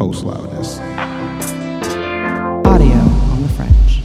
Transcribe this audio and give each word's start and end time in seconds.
post 0.00 0.24
loudness. 0.24 0.78
Audio 2.64 2.96
on 2.96 3.42
the 3.42 3.48
French. 3.50 4.00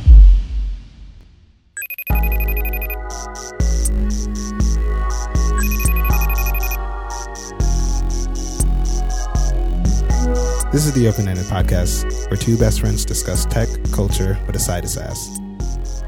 This 10.74 10.86
is 10.86 10.92
the 10.92 11.08
Open 11.08 11.30
Ended 11.30 11.46
Podcast, 11.46 12.30
where 12.30 12.36
two 12.36 12.58
best 12.58 12.82
friends 12.82 13.06
discuss 13.06 13.46
tech, 13.46 13.70
culture 13.94 14.38
with 14.46 14.58
a 14.58 14.60
side 14.60 14.84
of 14.84 14.90
sass. 14.90 15.40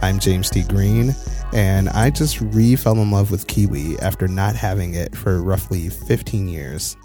I'm 0.01 0.19
James 0.19 0.49
T. 0.49 0.63
Green, 0.63 1.15
and 1.53 1.87
I 1.87 2.09
just 2.09 2.41
re 2.41 2.75
fell 2.75 2.97
in 2.97 3.09
love 3.09 3.31
with 3.31 3.47
Kiwi 3.47 3.97
after 3.99 4.27
not 4.27 4.53
having 4.53 4.95
it 4.95 5.15
for 5.15 5.41
roughly 5.41 5.87
15 5.87 6.49
years. 6.49 6.97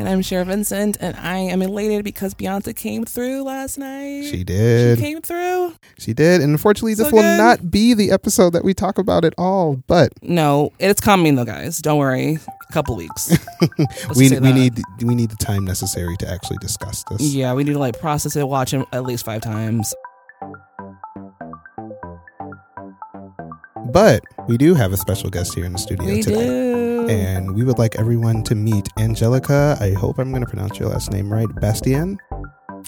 And 0.00 0.08
I'm 0.08 0.22
Cher 0.22 0.42
Vincent, 0.46 0.96
and 0.98 1.14
I 1.18 1.36
am 1.36 1.60
elated 1.60 2.04
because 2.04 2.32
Beyonce 2.32 2.74
came 2.74 3.04
through 3.04 3.42
last 3.42 3.76
night. 3.76 4.22
She 4.30 4.42
did. 4.44 4.96
She 4.98 5.04
came 5.04 5.20
through. 5.20 5.74
She 5.98 6.14
did. 6.14 6.40
And 6.40 6.52
unfortunately, 6.52 6.94
this 6.94 7.10
So 7.10 7.16
will 7.16 7.22
good. 7.22 7.36
not 7.36 7.70
be 7.70 7.92
the 7.92 8.10
episode 8.10 8.54
that 8.54 8.64
we 8.64 8.72
talk 8.72 8.96
about 8.96 9.26
at 9.26 9.34
all, 9.36 9.76
but 9.86 10.10
No, 10.22 10.70
it's 10.78 11.02
coming 11.02 11.34
though, 11.34 11.44
guys. 11.44 11.80
Don't 11.80 11.98
worry. 11.98 12.38
A 12.68 12.72
couple 12.72 12.96
weeks. 12.96 13.36
We, 14.16 14.30
we 14.38 14.52
need 14.52 14.80
we 15.02 15.14
need 15.14 15.28
the 15.30 15.36
time 15.36 15.64
necessary 15.66 16.16
to 16.20 16.30
actually 16.30 16.56
discuss 16.62 17.04
this. 17.10 17.20
Yeah, 17.34 17.52
we 17.52 17.62
need 17.64 17.74
to 17.74 17.78
like 17.78 18.00
process 18.00 18.36
it, 18.36 18.48
watch 18.48 18.72
it 18.72 18.84
at 18.92 19.04
least 19.04 19.24
five 19.26 19.42
times. 19.42 19.94
But 23.92 24.22
we 24.48 24.56
do 24.56 24.74
have 24.74 24.92
a 24.92 24.96
special 24.96 25.28
guest 25.30 25.54
here 25.54 25.64
in 25.66 25.72
the 25.72 25.78
studio 25.78 26.06
we 26.06 26.22
today. 26.22 26.46
do. 26.46 26.89
And 27.10 27.56
we 27.56 27.64
would 27.64 27.76
like 27.76 27.96
everyone 27.98 28.44
to 28.44 28.54
meet 28.54 28.88
Angelica. 28.96 29.76
I 29.80 29.90
hope 29.94 30.18
I'm 30.18 30.30
going 30.30 30.44
to 30.44 30.48
pronounce 30.48 30.78
your 30.78 30.90
last 30.90 31.10
name 31.10 31.32
right. 31.32 31.48
Bastién. 31.48 32.18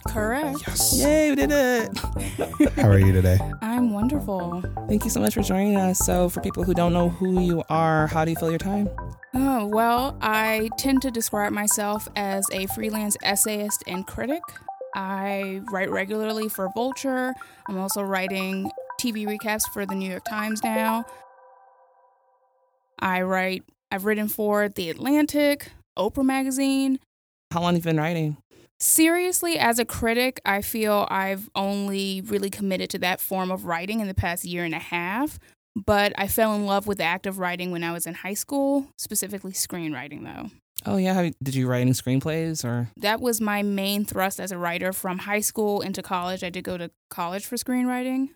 Correct. 0.07 0.59
Yes. 0.65 0.97
Yay, 0.97 1.31
we 1.31 1.35
did 1.37 1.51
it. 1.51 1.99
How 2.77 2.89
are 2.89 3.01
you 3.01 3.13
today? 3.13 3.41
I'm 3.63 3.93
wonderful. 3.93 4.63
Thank 4.89 5.03
you 5.03 5.11
so 5.11 5.19
much 5.19 5.35
for 5.35 5.43
joining 5.43 5.77
us. 5.77 5.99
So, 5.99 6.29
for 6.29 6.41
people 6.41 6.63
who 6.63 6.73
don't 6.73 6.93
know 6.93 7.09
who 7.09 7.41
you 7.41 7.65
are, 7.69 8.07
how 8.07 8.25
do 8.25 8.31
you 8.31 8.37
fill 8.37 8.51
your 8.51 8.61
time? 8.61 8.89
Oh, 9.35 9.67
well, 9.67 10.17
I 10.21 10.71
tend 10.79 11.03
to 11.03 11.11
describe 11.11 11.53
myself 11.53 12.07
as 12.15 12.47
a 12.53 12.67
freelance 12.69 13.17
essayist 13.25 13.83
and 13.89 14.07
critic. 14.07 14.43
I 14.95 15.63
write 15.73 15.91
regularly 15.91 16.49
for 16.49 16.69
Vulture. 16.77 17.35
I'm 17.69 17.79
also 17.79 18.03
writing 18.03 18.71
TV 19.01 19.27
recaps 19.27 19.65
for 19.73 19.85
the 19.85 19.97
New 19.97 20.09
York 20.09 20.25
Times 20.25 20.63
now. 20.63 21.07
I 23.01 23.23
write, 23.23 23.65
I've 23.93 24.07
written 24.07 24.29
for 24.29 24.71
The 24.71 24.89
Atlantic, 24.89 25.69
Oprah 25.99 26.25
Magazine. 26.25 26.99
How 27.51 27.61
long 27.61 27.75
have 27.75 27.85
you 27.85 27.91
been 27.91 28.01
writing? 28.01 28.39
Seriously, 28.81 29.59
as 29.59 29.79
a 29.79 29.85
critic, 29.85 30.41
I 30.47 30.63
feel 30.63 31.07
I've 31.11 31.51
only 31.55 32.23
really 32.23 32.49
committed 32.49 32.89
to 32.91 32.99
that 33.01 33.21
form 33.21 33.51
of 33.51 33.67
writing 33.67 34.01
in 34.01 34.09
the 34.09 34.15
past 34.15 34.47
year 34.47 34.65
and 34.65 34.75
a 34.75 34.79
half. 34.79 35.39
But 35.77 36.15
I 36.17 36.27
fell 36.27 36.55
in 36.55 36.65
love 36.65 36.87
with 36.87 36.99
the 36.99 37.05
act 37.05 37.27
of 37.27 37.39
writing 37.39 37.71
when 37.71 37.85
I 37.85 37.93
was 37.93 38.07
in 38.07 38.15
high 38.15 38.33
school, 38.33 38.87
specifically 38.97 39.53
screenwriting, 39.53 40.25
though. 40.25 40.49
Oh 40.87 40.97
yeah, 40.97 41.29
did 41.43 41.55
you 41.55 41.69
write 41.69 41.83
any 41.83 41.91
screenplays 41.91 42.65
or? 42.65 42.89
That 42.97 43.21
was 43.21 43.43
my 43.43 43.63
main 43.63 44.07
thrust 44.07 44.41
as 44.41 44.53
a 44.53 44.59
writer 44.59 44.95
from 44.95 45.19
high 45.19 45.41
school 45.41 45.83
into 45.83 46.01
college. 46.01 46.43
I 46.43 46.49
did 46.49 46.65
go 46.65 46.79
to 46.79 46.91
college 47.11 47.45
for 47.45 47.57
screenwriting. 47.57 48.31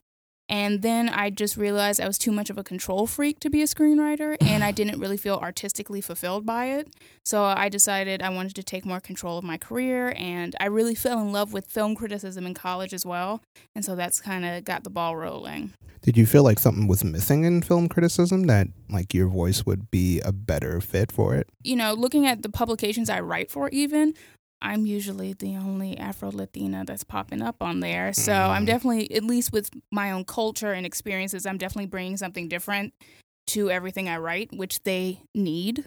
And 0.49 0.83
then 0.83 1.09
I 1.09 1.31
just 1.31 1.57
realized 1.57 2.01
I 2.01 2.07
was 2.07 2.19
too 2.19 2.33
much 2.33 2.51
of 2.51 2.59
a 2.59 2.65
control 2.65 3.07
freak 3.07 3.41
to 3.41 3.51
be 3.51 3.63
a 3.63 3.67
screenwriter, 3.67 4.37
and 4.41 4.63
I 4.63 4.73
didn't 4.73 5.01
really 5.01 5.17
feel 5.17 5.37
artistically 5.37 6.01
fulfilled 6.01 6.47
by 6.47 6.67
it. 6.67 6.89
So 7.25 7.45
I 7.45 7.69
decided 7.69 8.23
I 8.23 8.31
wanted 8.31 8.55
to 8.57 8.63
take 8.63 8.87
more 8.87 9.01
control 9.01 9.39
of 9.39 9.45
my 9.45 9.59
career, 9.59 10.15
and 10.17 10.55
I 10.61 10.67
really 10.67 10.95
fell 10.95 11.21
in 11.21 11.33
love 11.33 11.53
with 11.53 11.67
film 11.67 11.95
criticism 11.95 12.47
in 12.47 12.55
college 12.55 12.95
as 12.95 13.05
well. 13.05 13.43
And 13.75 13.85
so 13.85 13.97
that's 13.97 14.21
kind 14.21 14.45
of 14.45 14.65
got 14.65 14.85
the 14.85 14.91
ball 14.91 15.17
rolling. 15.17 15.73
Did 16.03 16.17
you 16.17 16.25
feel 16.25 16.45
like 16.45 16.61
something 16.61 16.87
was 16.87 17.03
missing 17.03 17.43
in 17.43 17.63
film 17.63 17.89
criticism 17.89 18.45
that 18.45 18.69
like 18.89 19.13
your 19.13 19.27
voice 19.27 19.67
would 19.67 19.91
be 19.91 20.21
a 20.21 20.31
better 20.31 20.81
fit 20.81 21.11
for 21.11 21.35
it? 21.35 21.49
You 21.65 21.75
know, 21.75 21.95
looking 21.95 22.27
at 22.27 22.43
the 22.43 22.49
publications 22.49 23.11
I 23.11 23.19
write 23.19 23.51
for, 23.51 23.69
even, 23.71 24.15
I'm 24.63 24.87
usually 24.87 25.33
the 25.35 25.57
only 25.57 25.97
Afro 25.99 26.31
Latina 26.31 26.85
that's 26.85 27.05
popping 27.05 27.43
up 27.43 27.63
on 27.63 27.81
there. 27.81 28.13
So 28.13 28.33
I'm 28.33 28.63
Mm. 28.65 28.67
definitely, 28.67 29.15
at 29.15 29.23
least 29.25 29.53
with 29.53 29.71
my 29.93 30.11
own 30.11 30.25
culture 30.25 30.73
and 30.73 30.87
experiences, 30.87 31.47
I'm 31.47 31.59
definitely 31.59 31.87
bringing 31.87 32.17
something 32.17 32.49
different 32.49 32.95
to 33.49 33.71
everything 33.71 34.09
I 34.09 34.17
write, 34.17 34.51
which 34.57 34.83
they 34.83 35.21
need, 35.35 35.85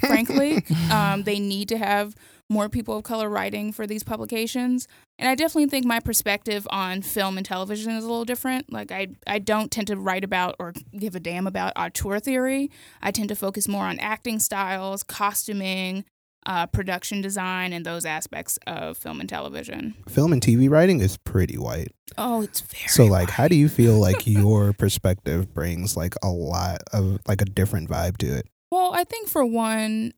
frankly. 0.00 0.62
um, 0.90 1.22
they 1.22 1.38
need 1.38 1.68
to 1.68 1.78
have 1.78 2.14
more 2.50 2.68
people 2.68 2.96
of 2.96 3.04
color 3.04 3.28
writing 3.28 3.72
for 3.72 3.86
these 3.86 4.02
publications. 4.02 4.88
And 5.18 5.28
I 5.28 5.34
definitely 5.34 5.68
think 5.68 5.86
my 5.86 6.00
perspective 6.00 6.66
on 6.70 7.02
film 7.02 7.36
and 7.36 7.46
television 7.46 7.92
is 7.92 8.02
a 8.04 8.08
little 8.08 8.24
different. 8.24 8.72
Like, 8.72 8.90
I, 8.90 9.08
I 9.26 9.38
don't 9.38 9.70
tend 9.70 9.86
to 9.86 9.96
write 9.96 10.24
about 10.24 10.56
or 10.58 10.72
give 10.98 11.14
a 11.14 11.20
damn 11.20 11.46
about 11.46 11.72
auteur 11.76 12.18
theory. 12.18 12.70
I 13.00 13.12
tend 13.12 13.28
to 13.28 13.36
focus 13.36 13.68
more 13.68 13.84
on 13.84 13.98
acting 14.00 14.40
styles, 14.40 15.02
costuming, 15.04 16.04
uh, 16.46 16.66
production 16.66 17.20
design, 17.20 17.72
and 17.72 17.84
those 17.84 18.04
aspects 18.04 18.58
of 18.66 18.96
film 18.96 19.20
and 19.20 19.28
television. 19.28 19.94
film 20.08 20.32
and 20.32 20.42
TV 20.42 20.70
writing 20.70 21.00
is 21.00 21.16
pretty 21.16 21.56
white. 21.56 21.92
Oh, 22.18 22.42
it's 22.42 22.60
very. 22.60 22.88
So 22.88 23.04
like 23.04 23.30
how 23.30 23.48
do 23.48 23.54
you 23.54 23.68
feel 23.68 23.98
like 23.98 24.26
your 24.26 24.72
perspective 24.72 25.52
brings 25.52 25.96
like 25.96 26.14
a 26.22 26.28
lot 26.28 26.78
of 26.92 27.18
like 27.26 27.40
a 27.40 27.44
different 27.46 27.88
vibe 27.88 28.16
to 28.18 28.26
it? 28.38 28.46
Well, 28.70 28.92
I 28.94 29.04
think 29.04 29.28
for 29.28 29.44
one, 29.44 30.12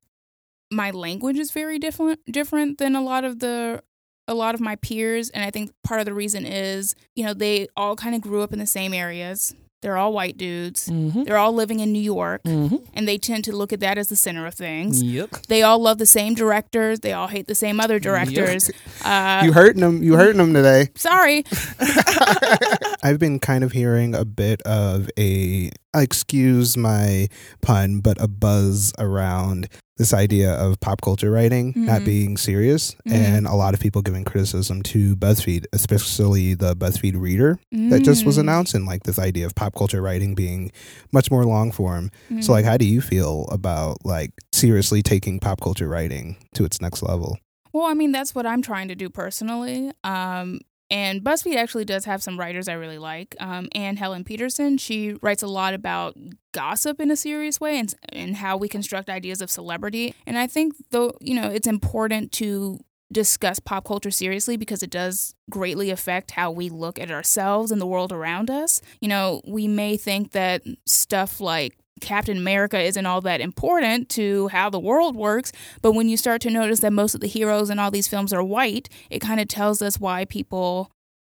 my 0.71 0.91
language 0.91 1.38
is 1.38 1.50
very 1.50 1.78
different 1.78 2.21
different 2.31 2.78
than 2.78 2.97
a 2.97 3.03
lot 3.03 3.25
of 3.25 3.38
the 3.41 3.82
a 4.28 4.34
lot 4.34 4.55
of 4.55 4.60
my 4.60 4.77
peers, 4.77 5.31
and 5.31 5.44
I 5.44 5.50
think 5.50 5.72
part 5.84 6.00
of 6.00 6.06
the 6.06 6.15
reason 6.15 6.47
is 6.47 6.94
you 7.16 7.25
know 7.25 7.34
they 7.34 7.69
all 7.77 7.97
kind 7.97 8.15
of 8.15 8.21
grew 8.21 8.43
up 8.43 8.53
in 8.53 8.59
the 8.59 8.66
same 8.66 8.94
areas. 8.94 9.55
They're 9.83 9.97
all 9.97 10.12
white 10.12 10.37
dudes. 10.38 10.88
Mm-hmm. 10.88 11.25
They're 11.25 11.37
all 11.38 11.53
living 11.53 11.81
in 11.81 11.91
New 11.93 11.99
York, 12.00 12.44
Mm-hmm. 12.44 12.77
and 12.94 13.09
they 13.09 13.19
tend 13.19 13.43
to 13.47 13.53
look 13.53 13.72
at 13.72 13.81
that 13.81 13.99
as 13.99 14.09
the 14.11 14.15
center 14.15 14.47
of 14.47 14.55
things. 14.55 15.03
Yep. 15.03 15.31
They 15.49 15.62
all 15.62 15.81
love 15.81 15.99
the 15.99 16.06
same 16.06 16.34
directors. 16.34 17.00
They 17.00 17.12
all 17.12 17.27
hate 17.27 17.49
the 17.49 17.56
same 17.56 17.81
other 17.81 17.99
directors. 17.99 18.71
Uh, 19.05 19.43
you 19.44 19.53
hurting 19.53 19.81
them. 19.81 20.00
You 20.00 20.15
hurting 20.15 20.37
them 20.37 20.55
today. 20.55 20.87
sorry. 20.94 21.43
I've 23.03 23.19
been 23.19 23.41
kind 23.41 23.65
of 23.65 23.72
hearing 23.72 24.15
a 24.15 24.25
bit 24.25 24.62
of 24.62 25.11
a 25.19 25.71
excuse 25.94 26.77
my 26.77 27.27
pun, 27.62 27.99
but 27.99 28.21
a 28.22 28.28
buzz 28.28 28.93
around 29.00 29.69
this 29.98 30.14
idea 30.14 30.53
of 30.54 30.80
pop 30.80 31.00
culture 31.03 31.30
writing 31.30 31.72
not 31.76 32.00
Mhm. 32.00 32.04
being 32.04 32.36
serious, 32.36 32.97
Mhm. 33.06 33.12
and 33.12 33.47
a 33.47 33.54
lot 33.54 33.75
of 33.75 33.80
people 33.80 34.00
giving 34.03 34.25
criticism 34.25 34.82
to 34.84 35.14
BuzzFeed, 35.16 35.66
especially 35.72 36.54
the 36.54 36.75
BuzzFeed 36.75 37.20
Reader 37.20 37.58
that 37.91 38.00
just 38.02 38.25
was 38.25 38.36
Mm. 38.36 38.41
announced, 38.41 38.75
and 38.75 38.86
like 38.86 39.02
this 39.04 39.19
idea 39.19 39.44
of 39.47 39.54
pop 39.54 39.75
culture 39.75 40.00
writing 40.00 40.34
being 40.34 40.72
much 41.12 41.31
more 41.31 41.44
long 41.44 41.70
form. 41.72 42.10
Mm. 42.31 42.42
So, 42.42 42.52
like, 42.52 42.64
how 42.64 42.76
do 42.78 42.86
you 42.86 43.00
feel 43.00 43.47
about 43.52 44.04
like 44.04 44.32
seriously 44.52 45.02
taking 45.02 45.38
pop 45.38 45.60
culture 45.60 45.88
writing 45.88 46.36
to 46.54 46.64
its 46.64 46.81
next 46.81 47.02
level? 47.02 47.38
Well, 47.75 47.84
I 47.86 47.94
mean, 47.94 48.12
that's 48.12 48.34
what 48.34 48.47
I'm 48.47 48.60
trying 48.62 48.88
to 48.88 48.94
do 48.94 49.08
personally. 49.08 49.92
Um, 50.04 50.60
and 50.92 51.25
BuzzFeed 51.25 51.56
actually 51.56 51.86
does 51.86 52.04
have 52.04 52.22
some 52.22 52.38
writers 52.38 52.69
I 52.69 52.75
really 52.75 52.98
like. 52.98 53.34
Um, 53.41 53.70
Anne 53.72 53.97
Helen 53.97 54.25
Petersen, 54.25 54.76
she 54.76 55.14
writes 55.22 55.42
a 55.42 55.47
lot 55.47 55.72
about 55.72 56.19
gossip 56.53 57.00
in 57.00 57.10
a 57.10 57.16
serious 57.16 57.58
way 57.58 57.78
and, 57.78 57.94
and 58.10 58.36
how 58.36 58.58
we 58.58 58.69
construct 58.69 59.08
ideas 59.08 59.41
of 59.41 59.50
celebrity. 59.50 60.14
And 60.26 60.36
I 60.36 60.47
think, 60.47 60.75
though, 60.91 61.14
you 61.19 61.34
know, 61.34 61.48
it's 61.48 61.66
important 61.66 62.31
to 62.32 62.78
discuss 63.10 63.58
pop 63.58 63.86
culture 63.86 64.10
seriously 64.10 64.58
because 64.58 64.82
it 64.82 64.91
does 64.91 65.34
greatly 65.50 65.88
affect 65.91 66.32
how 66.32 66.50
we 66.50 66.69
look 66.69 66.98
at 66.98 67.10
ourselves 67.10 67.70
and 67.70 67.81
the 67.81 67.86
world 67.86 68.12
around 68.12 68.50
us. 68.50 68.82
You 69.00 69.08
know, 69.08 69.41
we 69.47 69.69
may 69.69 69.97
think 69.97 70.32
that 70.32 70.62
stuff 70.86 71.41
like 71.41 71.78
Captain 72.02 72.36
America 72.36 72.80
isn't 72.80 73.06
all 73.06 73.20
that 73.22 73.40
important 73.40 74.08
to 74.10 74.48
how 74.48 74.68
the 74.68 74.80
world 74.80 75.16
works, 75.16 75.52
but 75.80 75.92
when 75.92 76.08
you 76.08 76.16
start 76.16 76.40
to 76.42 76.50
notice 76.50 76.80
that 76.80 76.92
most 76.92 77.14
of 77.14 77.20
the 77.20 77.26
heroes 77.26 77.70
in 77.70 77.78
all 77.78 77.90
these 77.90 78.08
films 78.08 78.32
are 78.32 78.42
white, 78.42 78.88
it 79.10 79.20
kind 79.20 79.40
of 79.40 79.48
tells 79.48 79.80
us 79.80 79.99
why 79.99 80.25
people 80.25 80.90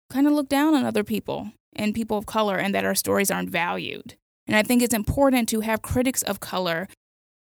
kind 0.09 0.27
of 0.27 0.33
look 0.33 0.49
down 0.49 0.73
on 0.73 0.85
other 0.85 1.03
people 1.03 1.51
and 1.75 1.95
people 1.95 2.17
of 2.17 2.25
color 2.25 2.57
and 2.57 2.73
that 2.73 2.85
our 2.85 2.95
stories 2.95 3.31
aren't 3.31 3.49
valued. 3.49 4.15
And 4.47 4.55
I 4.55 4.63
think 4.63 4.81
it's 4.81 4.93
important 4.93 5.49
to 5.49 5.61
have 5.61 5.81
critics 5.81 6.21
of 6.21 6.39
color 6.39 6.87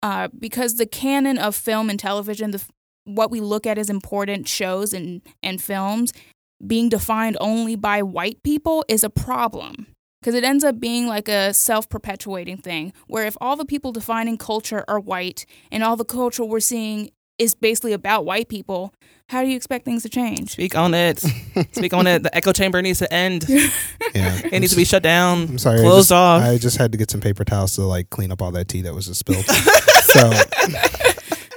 uh, 0.03 0.29
because 0.37 0.75
the 0.75 0.85
canon 0.85 1.37
of 1.37 1.55
film 1.55 1.89
and 1.89 1.99
television, 1.99 2.51
the, 2.51 2.63
what 3.05 3.31
we 3.31 3.39
look 3.39 3.65
at 3.65 3.77
as 3.77 3.89
important 3.89 4.47
shows 4.47 4.93
and, 4.93 5.21
and 5.43 5.61
films, 5.61 6.13
being 6.65 6.89
defined 6.89 7.37
only 7.41 7.75
by 7.75 8.01
white 8.01 8.41
people 8.43 8.85
is 8.87 9.03
a 9.03 9.09
problem. 9.09 9.87
Because 10.21 10.35
it 10.35 10.43
ends 10.43 10.63
up 10.63 10.79
being 10.79 11.07
like 11.07 11.27
a 11.27 11.51
self 11.51 11.89
perpetuating 11.89 12.57
thing, 12.57 12.93
where 13.07 13.25
if 13.25 13.35
all 13.41 13.55
the 13.55 13.65
people 13.65 13.91
defining 13.91 14.37
culture 14.37 14.85
are 14.87 14.99
white 14.99 15.45
and 15.71 15.83
all 15.83 15.95
the 15.95 16.05
culture 16.05 16.45
we're 16.45 16.59
seeing 16.59 17.09
is 17.39 17.55
basically 17.55 17.91
about 17.91 18.23
white 18.23 18.47
people, 18.47 18.93
how 19.29 19.41
do 19.41 19.49
you 19.49 19.55
expect 19.55 19.83
things 19.83 20.03
to 20.03 20.09
change? 20.09 20.51
Speak 20.51 20.75
on 20.77 20.93
it. 20.93 21.17
Speak 21.71 21.91
on 21.93 22.05
it. 22.05 22.21
The 22.21 22.35
echo 22.35 22.53
chamber 22.53 22.83
needs 22.83 22.99
to 22.99 23.11
end. 23.11 23.45
Yeah, 23.49 23.69
It 24.13 24.59
needs 24.59 24.73
to 24.73 24.77
be 24.77 24.85
shut 24.85 25.01
down. 25.01 25.43
I'm 25.43 25.57
sorry. 25.57 25.79
I 25.79 25.83
Closed 25.83 26.09
just, 26.09 26.11
off. 26.11 26.43
I 26.43 26.57
just 26.59 26.77
had 26.77 26.91
to 26.91 26.99
get 26.99 27.09
some 27.09 27.21
paper 27.21 27.43
towels 27.43 27.73
to 27.75 27.81
like 27.81 28.11
clean 28.11 28.31
up 28.31 28.43
all 28.43 28.51
that 28.51 28.67
tea 28.67 28.81
that 28.81 28.93
was 28.93 29.07
just 29.07 29.21
spilled. 29.21 29.45
so, 30.03 30.31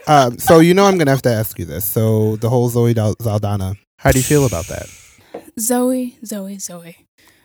um, 0.06 0.38
so 0.38 0.60
you 0.60 0.72
know, 0.72 0.86
I'm 0.86 0.96
gonna 0.96 1.10
have 1.10 1.22
to 1.22 1.32
ask 1.32 1.58
you 1.58 1.66
this. 1.66 1.84
So 1.84 2.36
the 2.36 2.48
whole 2.48 2.70
Zoe 2.70 2.94
Dal- 2.94 3.16
Zaldana 3.16 3.76
How 3.98 4.10
do 4.10 4.18
you 4.18 4.24
feel 4.24 4.46
about 4.46 4.68
that? 4.68 4.88
Zoe, 5.60 6.16
Zoe, 6.24 6.58
Zoe. 6.58 7.03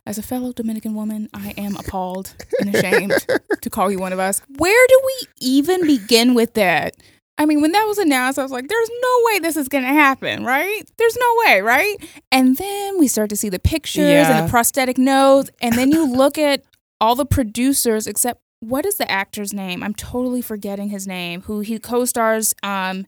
As 0.09 0.17
a 0.17 0.23
fellow 0.23 0.51
Dominican 0.51 0.95
woman, 0.95 1.29
I 1.35 1.53
am 1.55 1.75
appalled 1.75 2.33
and 2.59 2.73
ashamed 2.73 3.13
to 3.61 3.69
call 3.69 3.91
you 3.91 3.99
one 3.99 4.11
of 4.11 4.17
us. 4.17 4.41
Where 4.57 4.87
do 4.87 5.01
we 5.05 5.27
even 5.39 5.85
begin 5.85 6.33
with 6.33 6.55
that? 6.55 6.95
I 7.37 7.45
mean, 7.45 7.61
when 7.61 7.73
that 7.73 7.83
was 7.85 7.99
announced, 7.99 8.39
I 8.39 8.41
was 8.41 8.51
like, 8.51 8.67
there's 8.67 8.89
no 9.03 9.17
way 9.25 9.37
this 9.37 9.55
is 9.55 9.67
going 9.67 9.83
to 9.83 9.89
happen, 9.91 10.43
right? 10.43 10.81
There's 10.97 11.15
no 11.15 11.35
way, 11.45 11.61
right? 11.61 11.95
And 12.31 12.57
then 12.57 12.97
we 12.97 13.07
start 13.07 13.29
to 13.29 13.35
see 13.35 13.49
the 13.49 13.59
pictures 13.59 14.01
Yeah. 14.09 14.35
and 14.39 14.47
the 14.47 14.49
prosthetic 14.49 14.97
nose. 14.97 15.51
And 15.61 15.75
then 15.75 15.91
you 15.91 16.11
look 16.11 16.39
at 16.39 16.63
all 16.99 17.13
the 17.13 17.23
producers, 17.23 18.07
except 18.07 18.41
what 18.61 18.87
is 18.87 18.95
the 18.95 19.09
actor's 19.11 19.53
name? 19.53 19.83
I'm 19.83 19.93
totally 19.93 20.41
forgetting 20.41 20.89
his 20.89 21.05
name, 21.05 21.41
who 21.43 21.59
he 21.59 21.77
co 21.77 22.05
stars 22.05 22.55
um, 22.63 23.05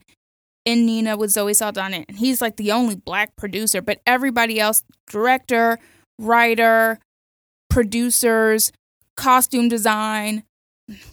in 0.65 0.86
Nina 0.86 1.18
with 1.18 1.31
Zoe 1.31 1.56
Saldana. 1.56 2.06
And 2.07 2.19
he's 2.19 2.42
like 2.42 2.57
the 2.57 2.71
only 2.71 2.94
black 2.95 3.36
producer, 3.38 3.81
but 3.81 4.01
everybody 4.06 4.59
else, 4.59 4.83
director, 5.09 5.80
writer, 6.19 6.99
producers, 7.69 8.71
costume 9.17 9.69
design, 9.69 10.43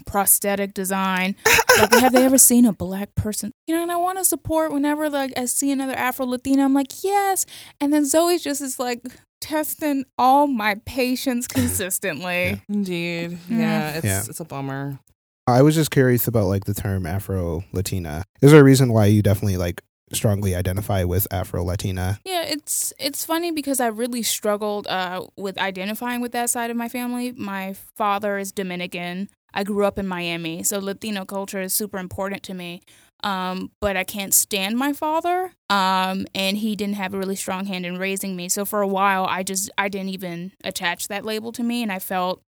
prosthetic 0.07 0.75
design. 0.75 1.37
like, 1.79 1.93
have 1.93 2.13
they 2.13 2.25
ever 2.25 2.39
seen 2.39 2.65
a 2.65 2.73
black 2.73 3.15
person? 3.15 3.53
You 3.67 3.77
know, 3.77 3.83
and 3.83 3.93
I 3.93 3.97
want 3.97 4.19
to 4.19 4.25
support 4.25 4.73
whenever 4.73 5.09
like 5.11 5.33
I 5.37 5.45
see 5.47 5.71
another 5.71 5.95
Afro 5.95 6.27
Latina. 6.27 6.65
I'm 6.65 6.75
like, 6.75 7.03
yes. 7.05 7.47
And 7.81 7.93
then 7.93 8.05
Zoe 8.05 8.39
just 8.39 8.61
is 8.61 8.79
like 8.79 9.03
testing 9.41 10.05
all 10.19 10.47
my 10.47 10.77
patience 10.85 11.47
consistently. 11.49 12.61
Indeed. 12.69 13.39
Mm. 13.49 13.59
Yeah, 13.59 13.91
it's 13.95 14.05
Yeah. 14.05 14.23
it's 14.29 14.41
a 14.41 14.45
bummer. 14.45 14.99
I 15.47 15.63
was 15.63 15.75
just 15.75 15.91
curious 15.91 16.29
about 16.29 16.47
like 16.47 16.65
the 16.65 16.75
term 16.75 17.07
Afro 17.07 17.65
Latina. 17.73 18.23
Is 18.43 18.51
there 18.53 18.61
a 18.61 18.65
reason 18.65 18.93
why 18.93 19.07
you 19.07 19.23
definitely 19.23 19.57
like 19.57 19.81
strongly 20.13 20.55
identify 20.55 21.05
with 21.05 21.27
Afro 21.31 21.65
Latina? 21.65 22.19
Yeah, 22.25 22.43
it's 22.43 22.93
it's 22.99 23.25
funny 23.25 23.51
because 23.51 23.81
I 23.81 23.89
really 23.89 24.23
struggled 24.23 24.87
uh, 24.87 25.27
with 25.37 25.59
identifying 25.59 26.21
with 26.21 26.33
that 26.33 26.51
side 26.51 26.71
of 26.71 26.77
my 26.77 26.89
family. 26.89 27.33
My 27.33 27.75
father 27.97 28.39
is 28.39 28.53
Dominican. 28.53 29.29
I 29.55 29.65
grew 29.65 29.85
up 29.85 29.99
in 29.99 30.07
Miami, 30.07 30.63
so 30.63 30.79
Latino 30.79 31.25
culture 31.25 31.61
is 31.61 31.73
super 31.73 31.99
important 31.99 32.43
to 32.45 32.55
me. 32.55 32.83
Um, 33.25 33.73
but 33.81 33.97
I 33.97 34.05
can't 34.05 34.33
stand 34.33 34.77
my 34.77 34.93
father, 34.93 35.53
um, 35.69 36.27
and 36.37 36.57
he 36.57 36.77
didn't 36.77 36.95
have 36.95 37.15
a 37.15 37.19
really 37.19 37.35
strong 37.35 37.67
hand 37.67 37.85
in 37.85 37.99
raising 37.99 38.37
me. 38.37 38.49
So 38.49 38.65
for 38.65 38.81
a 38.81 38.87
while, 38.87 39.25
I 39.25 39.43
just 39.43 39.71
I 39.77 39.89
didn't 39.89 40.11
even 40.11 40.53
attach 40.63 41.09
that 41.09 41.25
label 41.25 41.51
to 41.53 41.65
me, 41.65 41.83
and 41.83 41.91
I 41.91 41.99
felt 41.99 42.43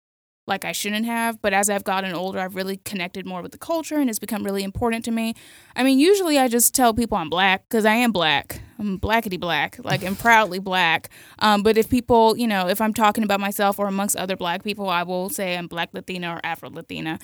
like 0.47 0.65
I 0.65 0.71
shouldn't 0.71 1.05
have. 1.05 1.41
But 1.41 1.53
as 1.53 1.69
I've 1.69 1.83
gotten 1.83 2.13
older, 2.13 2.39
I've 2.39 2.55
really 2.55 2.77
connected 2.77 3.25
more 3.25 3.41
with 3.41 3.51
the 3.51 3.57
culture, 3.57 3.97
and 3.97 4.09
it's 4.09 4.19
become 4.19 4.43
really 4.43 4.63
important 4.63 5.05
to 5.05 5.11
me. 5.11 5.35
I 5.75 5.83
mean, 5.83 5.99
usually 5.99 6.39
I 6.39 6.47
just 6.47 6.73
tell 6.73 6.93
people 6.93 7.17
I'm 7.17 7.29
black 7.29 7.67
because 7.69 7.85
I 7.85 7.93
am 7.95 8.11
black. 8.11 8.61
I'm 8.79 8.99
blackety 8.99 9.39
black, 9.39 9.79
like 9.83 10.03
I'm 10.03 10.15
proudly 10.15 10.59
black. 10.59 11.09
Um, 11.39 11.63
but 11.63 11.77
if 11.77 11.89
people, 11.89 12.37
you 12.37 12.47
know, 12.47 12.67
if 12.67 12.79
I'm 12.79 12.93
talking 12.93 13.23
about 13.23 13.39
myself 13.39 13.79
or 13.79 13.87
amongst 13.87 14.15
other 14.15 14.35
black 14.35 14.63
people, 14.63 14.87
I 14.87 15.03
will 15.03 15.29
say 15.29 15.57
I'm 15.57 15.67
black 15.67 15.89
Latina 15.93 16.35
or 16.35 16.41
Afro 16.43 16.69
Latina. 16.69 17.19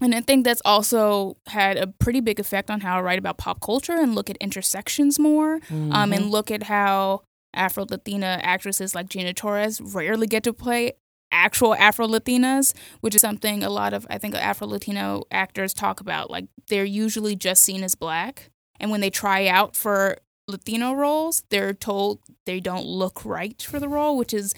And 0.00 0.14
I 0.14 0.20
think 0.20 0.44
that's 0.44 0.62
also 0.64 1.36
had 1.46 1.76
a 1.76 1.86
pretty 1.86 2.20
big 2.20 2.40
effect 2.40 2.70
on 2.70 2.80
how 2.80 2.98
I 2.98 3.02
write 3.02 3.18
about 3.18 3.38
pop 3.38 3.60
culture 3.60 3.92
and 3.92 4.14
look 4.14 4.30
at 4.30 4.36
intersections 4.38 5.18
more, 5.18 5.60
um, 5.70 6.12
and 6.12 6.30
look 6.30 6.50
at 6.50 6.64
how 6.64 7.22
Afro 7.54 7.84
Latina 7.88 8.40
actresses 8.42 8.94
like 8.94 9.08
Gina 9.08 9.32
Torres 9.34 9.80
rarely 9.80 10.26
get 10.26 10.42
to 10.44 10.52
play 10.52 10.92
actual 11.32 11.74
Afro 11.74 12.06
Latinas, 12.06 12.74
which 13.00 13.14
is 13.14 13.20
something 13.20 13.62
a 13.62 13.70
lot 13.70 13.92
of 13.92 14.06
I 14.10 14.18
think 14.18 14.34
Afro 14.34 14.66
Latino 14.66 15.24
actors 15.30 15.74
talk 15.74 16.00
about. 16.00 16.30
Like 16.30 16.46
they're 16.68 16.84
usually 16.84 17.34
just 17.34 17.64
seen 17.64 17.82
as 17.82 17.94
black, 17.94 18.50
and 18.78 18.90
when 18.90 19.00
they 19.00 19.10
try 19.10 19.46
out 19.46 19.74
for 19.74 20.18
Latino 20.46 20.92
roles, 20.92 21.42
they're 21.50 21.72
told 21.72 22.20
they 22.46 22.60
don't 22.60 22.86
look 22.86 23.24
right 23.24 23.60
for 23.62 23.80
the 23.80 23.88
role, 23.88 24.16
which 24.16 24.34
is 24.34 24.54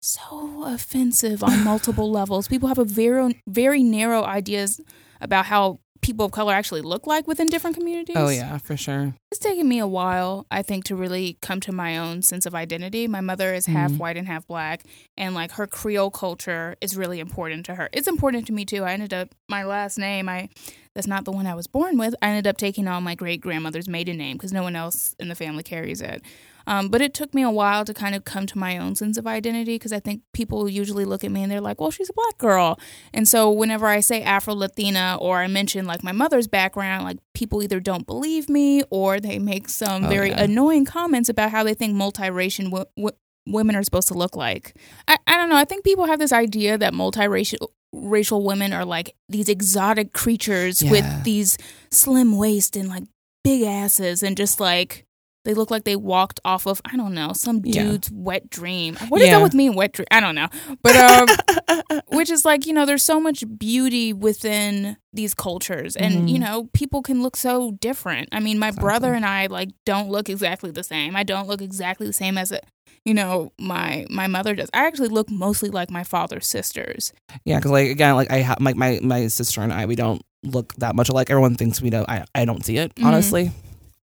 so 0.00 0.64
offensive 0.64 1.42
on 1.42 1.64
multiple 1.64 2.10
levels. 2.20 2.48
People 2.48 2.68
have 2.68 2.78
a 2.78 2.84
very 2.84 3.40
very 3.46 3.82
narrow 3.82 4.24
ideas 4.24 4.80
about 5.20 5.46
how 5.46 5.80
people 6.04 6.26
of 6.26 6.32
color 6.32 6.52
actually 6.52 6.82
look 6.82 7.06
like 7.06 7.26
within 7.26 7.48
different 7.48 7.76
communities. 7.76 8.16
Oh 8.18 8.28
yeah, 8.28 8.58
for 8.58 8.76
sure. 8.76 9.14
It's 9.30 9.40
taken 9.40 9.66
me 9.68 9.78
a 9.78 9.86
while, 9.86 10.46
I 10.50 10.62
think, 10.62 10.84
to 10.84 10.96
really 10.96 11.38
come 11.40 11.60
to 11.60 11.72
my 11.72 11.96
own 11.98 12.22
sense 12.22 12.46
of 12.46 12.54
identity. 12.54 13.08
My 13.08 13.20
mother 13.20 13.54
is 13.54 13.66
half 13.66 13.90
Mhm. 13.92 13.98
white 13.98 14.16
and 14.16 14.26
half 14.28 14.46
black, 14.46 14.84
and 15.16 15.34
like 15.34 15.52
her 15.52 15.66
Creole 15.66 16.10
culture 16.10 16.76
is 16.80 16.96
really 16.96 17.20
important 17.20 17.64
to 17.66 17.74
her. 17.74 17.88
It's 17.92 18.06
important 18.06 18.46
to 18.46 18.52
me 18.52 18.64
too. 18.64 18.84
I 18.84 18.92
ended 18.92 19.12
up 19.14 19.34
my 19.48 19.64
last 19.64 19.98
name. 19.98 20.28
I 20.28 20.48
that's 20.94 21.06
not 21.08 21.24
the 21.24 21.32
one 21.32 21.46
I 21.46 21.54
was 21.54 21.66
born 21.66 21.98
with. 21.98 22.14
I 22.22 22.28
ended 22.28 22.46
up 22.46 22.56
taking 22.56 22.86
on 22.86 23.02
my 23.02 23.14
great 23.16 23.40
grandmother's 23.40 23.88
maiden 23.88 24.16
name 24.16 24.36
because 24.36 24.52
no 24.52 24.62
one 24.62 24.76
else 24.76 25.16
in 25.18 25.28
the 25.28 25.34
family 25.34 25.64
carries 25.64 26.00
it. 26.00 26.22
Um, 26.66 26.88
but 26.88 27.00
it 27.02 27.14
took 27.14 27.34
me 27.34 27.42
a 27.42 27.50
while 27.50 27.84
to 27.84 27.92
kind 27.94 28.14
of 28.14 28.24
come 28.24 28.46
to 28.46 28.58
my 28.58 28.78
own 28.78 28.94
sense 28.94 29.16
of 29.18 29.26
identity 29.26 29.74
because 29.76 29.92
I 29.92 30.00
think 30.00 30.22
people 30.32 30.68
usually 30.68 31.04
look 31.04 31.24
at 31.24 31.30
me 31.30 31.42
and 31.42 31.50
they're 31.52 31.60
like, 31.60 31.80
well, 31.80 31.90
she's 31.90 32.08
a 32.10 32.14
black 32.14 32.38
girl. 32.38 32.78
And 33.12 33.26
so 33.28 33.50
whenever 33.50 33.86
I 33.86 34.00
say 34.00 34.22
Afro 34.22 34.54
Latina 34.54 35.18
or 35.20 35.38
I 35.38 35.46
mention 35.46 35.84
like 35.86 36.02
my 36.02 36.12
mother's 36.12 36.46
background, 36.48 37.04
like 37.04 37.18
people 37.34 37.62
either 37.62 37.80
don't 37.80 38.06
believe 38.06 38.48
me 38.48 38.82
or 38.90 39.20
they 39.20 39.38
make 39.38 39.68
some 39.68 40.04
Oh, 40.04 40.08
very 40.08 40.30
yeah. 40.30 40.42
annoying 40.44 40.84
comments 40.84 41.28
about 41.28 41.50
how 41.50 41.62
they 41.64 41.74
think 41.74 41.94
multiracial 41.94 42.64
w- 42.64 42.84
w- 42.96 43.16
women 43.46 43.76
are 43.76 43.82
supposed 43.82 44.08
to 44.08 44.14
look 44.14 44.34
like. 44.36 44.74
I, 45.06 45.18
I 45.26 45.36
don't 45.36 45.50
know. 45.50 45.56
I 45.56 45.64
think 45.66 45.84
people 45.84 46.06
have 46.06 46.18
this 46.18 46.32
idea 46.32 46.78
that 46.78 46.92
multiracial 46.94 47.68
racial 47.92 48.42
women 48.44 48.72
are 48.72 48.84
like 48.84 49.14
these 49.28 49.48
exotic 49.48 50.12
creatures 50.12 50.82
Yeah. 50.82 50.90
with 50.90 51.24
these 51.24 51.56
slim 51.92 52.36
waist 52.36 52.74
and 52.76 52.88
like 52.88 53.04
big 53.44 53.62
asses 53.62 54.22
and 54.22 54.36
just 54.36 54.58
like 54.58 55.04
they 55.44 55.54
look 55.54 55.70
like 55.70 55.84
they 55.84 55.96
walked 55.96 56.40
off 56.44 56.66
of 56.66 56.80
I 56.84 56.96
don't 56.96 57.14
know 57.14 57.32
some 57.34 57.60
Yeah. 57.64 57.82
dude's 57.84 58.10
wet 58.10 58.48
dream. 58.50 58.96
What 59.08 59.20
is 59.20 59.28
Yeah. 59.28 59.38
that 59.38 59.42
with 59.42 59.54
me 59.54 59.66
and 59.68 59.76
wet 59.76 59.92
dream? 59.92 60.06
I 60.10 60.20
don't 60.20 60.34
know, 60.34 60.48
but 60.82 60.96
um, 60.96 61.28
which 62.08 62.30
is 62.30 62.44
like 62.44 62.66
you 62.66 62.72
know 62.72 62.86
there's 62.86 63.04
so 63.04 63.20
much 63.20 63.44
beauty 63.58 64.12
within 64.12 64.96
these 65.12 65.34
cultures, 65.34 65.96
and 65.96 66.28
you 66.30 66.36
Mhm. 66.38 66.40
know 66.40 66.70
people 66.72 67.02
can 67.02 67.22
look 67.22 67.36
so 67.36 67.72
different. 67.80 68.28
I 68.32 68.40
mean, 68.40 68.58
my 68.58 68.70
brother 68.70 69.14
and 69.14 69.24
I 69.24 69.46
like 69.46 69.70
don't 69.86 70.08
look 70.10 70.28
exactly 70.28 70.70
the 70.70 70.82
same. 70.84 71.14
I 71.16 71.22
don't 71.22 71.46
look 71.48 71.62
exactly 71.62 72.06
the 72.06 72.12
same 72.12 72.36
as 72.38 72.50
a 72.52 72.60
you 73.04 73.12
know 73.14 73.52
my 73.58 74.06
my 74.10 74.26
mother 74.26 74.54
does. 74.54 74.70
I 74.74 74.86
actually 74.86 75.08
look 75.08 75.30
mostly 75.30 75.70
like 75.70 75.90
my 75.90 76.04
father's 76.04 76.46
sisters. 76.46 77.12
Yeah, 77.44 77.58
because 77.58 77.70
like 77.70 77.90
again, 77.90 78.14
like 78.16 78.30
I 78.30 78.38
have 78.38 78.58
like 78.60 78.76
my 78.76 78.98
my 79.02 79.26
sister 79.28 79.60
and 79.60 79.72
I, 79.72 79.86
we 79.86 79.94
don't 79.94 80.22
look 80.42 80.74
that 80.76 80.94
much 80.96 81.08
alike. 81.10 81.30
Everyone 81.30 81.54
thinks 81.54 81.80
we 81.82 81.90
don't. 81.90 82.08
I 82.08 82.24
I 82.34 82.44
don't 82.44 82.64
see 82.64 82.76
it 82.78 82.94
Mhm. 82.96 83.04
honestly. 83.04 83.50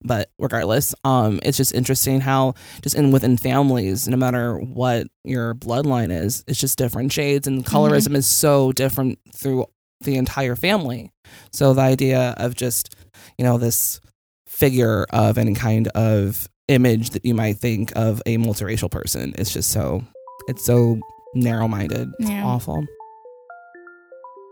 But 0.02 0.31
regardless, 0.38 0.94
um, 1.05 1.41
it's 1.43 1.56
just 1.58 1.75
interesting 1.75 2.20
how 2.20 2.55
just 2.82 2.94
in 2.97 3.11
within 3.11 3.37
families, 3.37 4.08
no 4.08 4.17
matter 4.17 4.58
what 4.58 5.08
your 5.25 5.55
bloodline 5.55 6.10
is, 6.10 6.43
it's 6.48 6.58
just 6.58 6.79
different 6.79 7.13
shades, 7.13 7.46
and 7.46 7.65
colorism 7.65 8.15
is 8.17 8.27
so 8.27 8.72
different 8.72 9.19
through 9.34 9.67
the 10.01 10.17
entire 10.17 10.56
family. 10.56 11.13
So 11.53 11.75
the 11.75 11.82
idea 11.82 12.34
of 12.39 12.55
just 12.55 12.94
you 13.39 13.44
know 13.44 13.58
this 13.58 14.01
figure 14.46 15.06
of 15.10 15.36
any 15.39 15.55
kind 15.55 15.89
of 15.89 16.48
image 16.69 17.10
that 17.10 17.25
you 17.25 17.34
might 17.34 17.58
think 17.58 17.93
of 17.96 18.22
a 18.27 18.36
multiracial 18.39 18.91
person 18.91 19.34
is 19.39 19.53
just 19.53 19.70
so 19.70 20.03
it's 20.48 20.65
so 20.65 20.98
narrow 21.34 21.69
minded. 21.69 22.08
It's 22.19 22.31
Yeah. 22.31 22.44
awful. 22.44 22.84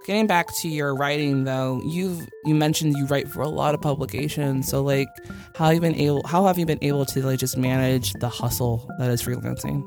Getting 0.08 0.26
back 0.26 0.46
to 0.62 0.70
your 0.70 0.94
writing 0.94 1.44
though, 1.44 1.82
you've 1.84 2.26
you 2.46 2.54
mentioned 2.54 2.96
you 2.96 3.04
write 3.04 3.28
for 3.28 3.42
a 3.42 3.48
lot 3.48 3.74
of 3.74 3.82
publications. 3.82 4.66
So 4.66 4.82
like 4.82 5.06
how 5.54 5.66
have 5.66 5.74
you 5.74 5.82
been 5.82 5.96
able 5.96 6.26
how 6.26 6.46
have 6.46 6.58
you 6.58 6.64
been 6.64 6.78
able 6.80 7.04
to 7.04 7.26
like 7.26 7.38
just 7.38 7.58
manage 7.58 8.14
the 8.14 8.28
hustle 8.30 8.88
that 8.98 9.10
is 9.10 9.22
freelancing? 9.22 9.86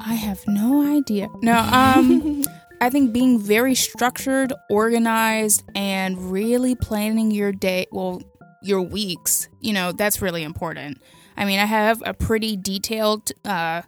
I 0.00 0.14
have 0.14 0.40
no 0.46 0.96
idea. 0.96 1.28
No, 1.42 1.58
um. 1.58 2.44
I 2.80 2.88
think 2.90 3.12
being 3.12 3.40
very 3.40 3.74
structured, 3.74 4.52
organized, 4.70 5.64
and 5.74 6.30
really 6.30 6.76
planning 6.76 7.32
your 7.32 7.50
day, 7.50 7.88
well, 7.90 8.22
your 8.62 8.80
weeks, 8.80 9.48
you 9.60 9.72
know, 9.72 9.90
that's 9.90 10.22
really 10.22 10.44
important. 10.44 11.02
I 11.36 11.44
mean, 11.44 11.58
I 11.58 11.64
have 11.64 12.00
a 12.06 12.14
pretty 12.14 12.56
detailed, 12.56 13.32
uh, 13.44 13.82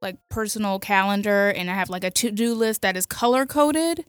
like 0.00 0.16
personal 0.28 0.78
calendar, 0.78 1.48
and 1.48 1.68
I 1.68 1.74
have 1.74 1.90
like 1.90 2.04
a 2.04 2.10
to 2.12 2.30
do 2.30 2.54
list 2.54 2.82
that 2.82 2.96
is 2.96 3.04
color 3.04 3.46
coded. 3.46 4.04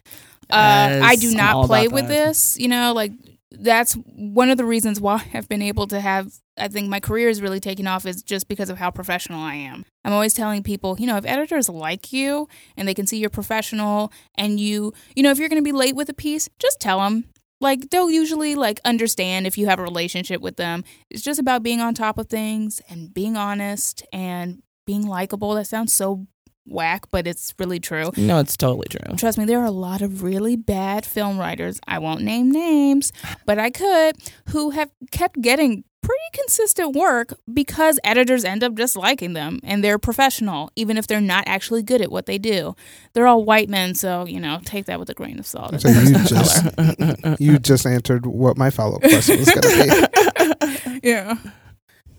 Uh, 0.50 1.00
I 1.02 1.16
do 1.16 1.30
Yes, 1.30 1.34
I'm 1.34 1.56
all 1.56 1.62
not 1.62 1.66
play 1.66 1.88
with 1.88 2.08
that. 2.08 2.26
this, 2.26 2.58
you 2.58 2.68
know, 2.68 2.92
like 2.92 3.12
that's 3.50 3.94
one 3.94 4.50
of 4.50 4.56
the 4.56 4.64
reasons 4.64 5.00
why 5.00 5.24
I've 5.34 5.48
been 5.48 5.62
able 5.62 5.86
to 5.88 6.00
have. 6.00 6.32
I 6.58 6.68
think 6.68 6.88
my 6.88 7.00
career 7.00 7.28
is 7.28 7.40
really 7.40 7.60
taking 7.60 7.86
off 7.86 8.04
is 8.06 8.22
just 8.22 8.48
because 8.48 8.68
of 8.68 8.78
how 8.78 8.90
professional 8.90 9.40
I 9.40 9.54
am. 9.54 9.84
I'm 10.04 10.12
always 10.12 10.34
telling 10.34 10.62
people, 10.62 10.96
you 10.98 11.06
know, 11.06 11.16
if 11.16 11.24
editors 11.24 11.68
like 11.68 12.12
you 12.12 12.48
and 12.76 12.88
they 12.88 12.94
can 12.94 13.06
see 13.06 13.18
you're 13.18 13.30
professional 13.30 14.12
and 14.36 14.58
you, 14.58 14.92
you 15.14 15.22
know, 15.22 15.30
if 15.30 15.38
you're 15.38 15.48
going 15.48 15.62
to 15.62 15.64
be 15.64 15.72
late 15.72 15.94
with 15.94 16.08
a 16.08 16.14
piece, 16.14 16.48
just 16.58 16.80
tell 16.80 17.00
them. 17.00 17.24
Like 17.60 17.90
they'll 17.90 18.10
usually 18.10 18.54
like 18.54 18.80
understand 18.84 19.46
if 19.46 19.58
you 19.58 19.66
have 19.66 19.80
a 19.80 19.82
relationship 19.82 20.40
with 20.40 20.56
them. 20.56 20.84
It's 21.10 21.22
just 21.22 21.40
about 21.40 21.62
being 21.62 21.80
on 21.80 21.94
top 21.94 22.18
of 22.18 22.28
things 22.28 22.80
and 22.88 23.12
being 23.12 23.36
honest 23.36 24.04
and 24.12 24.62
being 24.86 25.06
likable. 25.06 25.54
That 25.54 25.66
sounds 25.66 25.92
so 25.92 26.26
whack, 26.70 27.04
but 27.10 27.26
it's 27.26 27.54
really 27.58 27.80
true. 27.80 28.10
No, 28.16 28.38
it's 28.38 28.56
totally 28.56 28.86
true. 28.88 29.16
Trust 29.16 29.38
me, 29.38 29.44
there 29.44 29.60
are 29.60 29.66
a 29.66 29.70
lot 29.70 30.02
of 30.02 30.22
really 30.22 30.56
bad 30.56 31.04
film 31.04 31.38
writers. 31.38 31.80
I 31.86 31.98
won't 31.98 32.22
name 32.22 32.50
names, 32.50 33.12
but 33.46 33.58
I 33.58 33.70
could, 33.70 34.16
who 34.48 34.70
have 34.70 34.90
kept 35.10 35.40
getting 35.40 35.84
pretty 36.00 36.22
consistent 36.32 36.94
work 36.94 37.34
because 37.52 37.98
editors 38.04 38.44
end 38.44 38.64
up 38.64 38.74
just 38.74 38.96
liking 38.96 39.32
them 39.32 39.60
and 39.62 39.82
they're 39.82 39.98
professional, 39.98 40.70
even 40.76 40.96
if 40.96 41.06
they're 41.06 41.20
not 41.20 41.44
actually 41.46 41.82
good 41.82 42.00
at 42.00 42.10
what 42.10 42.26
they 42.26 42.38
do. 42.38 42.74
They're 43.12 43.26
all 43.26 43.44
white 43.44 43.68
men, 43.68 43.94
so 43.94 44.26
you 44.26 44.40
know, 44.40 44.60
take 44.64 44.86
that 44.86 44.98
with 44.98 45.10
a 45.10 45.14
grain 45.14 45.38
of 45.38 45.46
salt. 45.46 45.80
So 45.80 45.88
you 45.88 46.12
just 46.24 47.40
you 47.40 47.58
just 47.58 47.86
answered 47.86 48.26
what 48.26 48.56
my 48.56 48.70
follow 48.70 48.96
up 48.96 49.02
question 49.02 49.38
was 49.38 49.50
going 49.50 49.62
to 49.62 50.98
be. 51.00 51.00
yeah. 51.08 51.36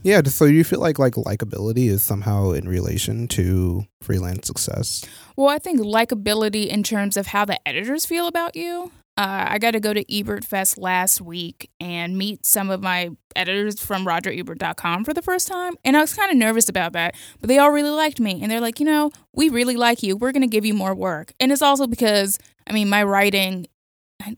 Yeah. 0.04 0.22
So 0.24 0.46
you 0.46 0.64
feel 0.64 0.80
like 0.80 0.98
like 1.00 1.14
likability 1.16 1.90
is 1.90 2.04
somehow 2.04 2.52
in 2.52 2.68
relation 2.68 3.28
to 3.30 3.86
freelance 4.02 4.48
success? 4.48 5.06
Well, 5.36 5.50
I 5.50 5.60
think 5.60 5.80
likability 5.80 6.68
in 6.68 6.84
terms 6.84 7.18
of 7.18 7.28
how 7.28 7.46
the 7.46 7.60
editors 7.68 8.06
feel 8.06 8.28
about 8.28 8.56
you. 8.56 8.92
Uh, 9.18 9.48
I 9.50 9.60
got 9.60 9.72
to 9.72 9.82
go 9.82 9.94
to 9.94 10.18
Ebert 10.18 10.46
Fest 10.46 10.78
last 10.78 11.20
week 11.20 11.70
and 11.82 12.18
meet 12.18 12.46
some 12.46 12.70
of 12.70 12.82
my 12.82 13.10
editors 13.36 13.78
from 13.82 14.06
RogerEbert.com 14.06 15.04
for 15.04 15.14
the 15.14 15.22
first 15.22 15.46
time. 15.46 15.74
And 15.84 15.98
I 15.98 16.02
was 16.02 16.14
kind 16.14 16.32
of 16.32 16.38
nervous 16.38 16.70
about 16.70 16.94
that, 16.94 17.16
but 17.42 17.50
they 17.50 17.58
all 17.58 17.70
really 17.70 17.90
liked 17.90 18.22
me. 18.22 18.40
And 18.42 18.50
they're 18.50 18.62
like, 18.62 18.80
you 18.80 18.86
know, 18.86 19.12
we 19.34 19.50
really 19.50 19.76
like 19.76 20.04
you. 20.04 20.16
We're 20.16 20.32
going 20.32 20.44
to 20.44 20.48
give 20.48 20.64
you 20.64 20.74
more 20.74 20.96
work. 20.96 21.34
And 21.38 21.52
it's 21.52 21.62
also 21.62 21.86
because, 21.86 22.40
I 22.66 22.72
mean, 22.72 22.88
my 22.88 23.04
writing, 23.04 23.68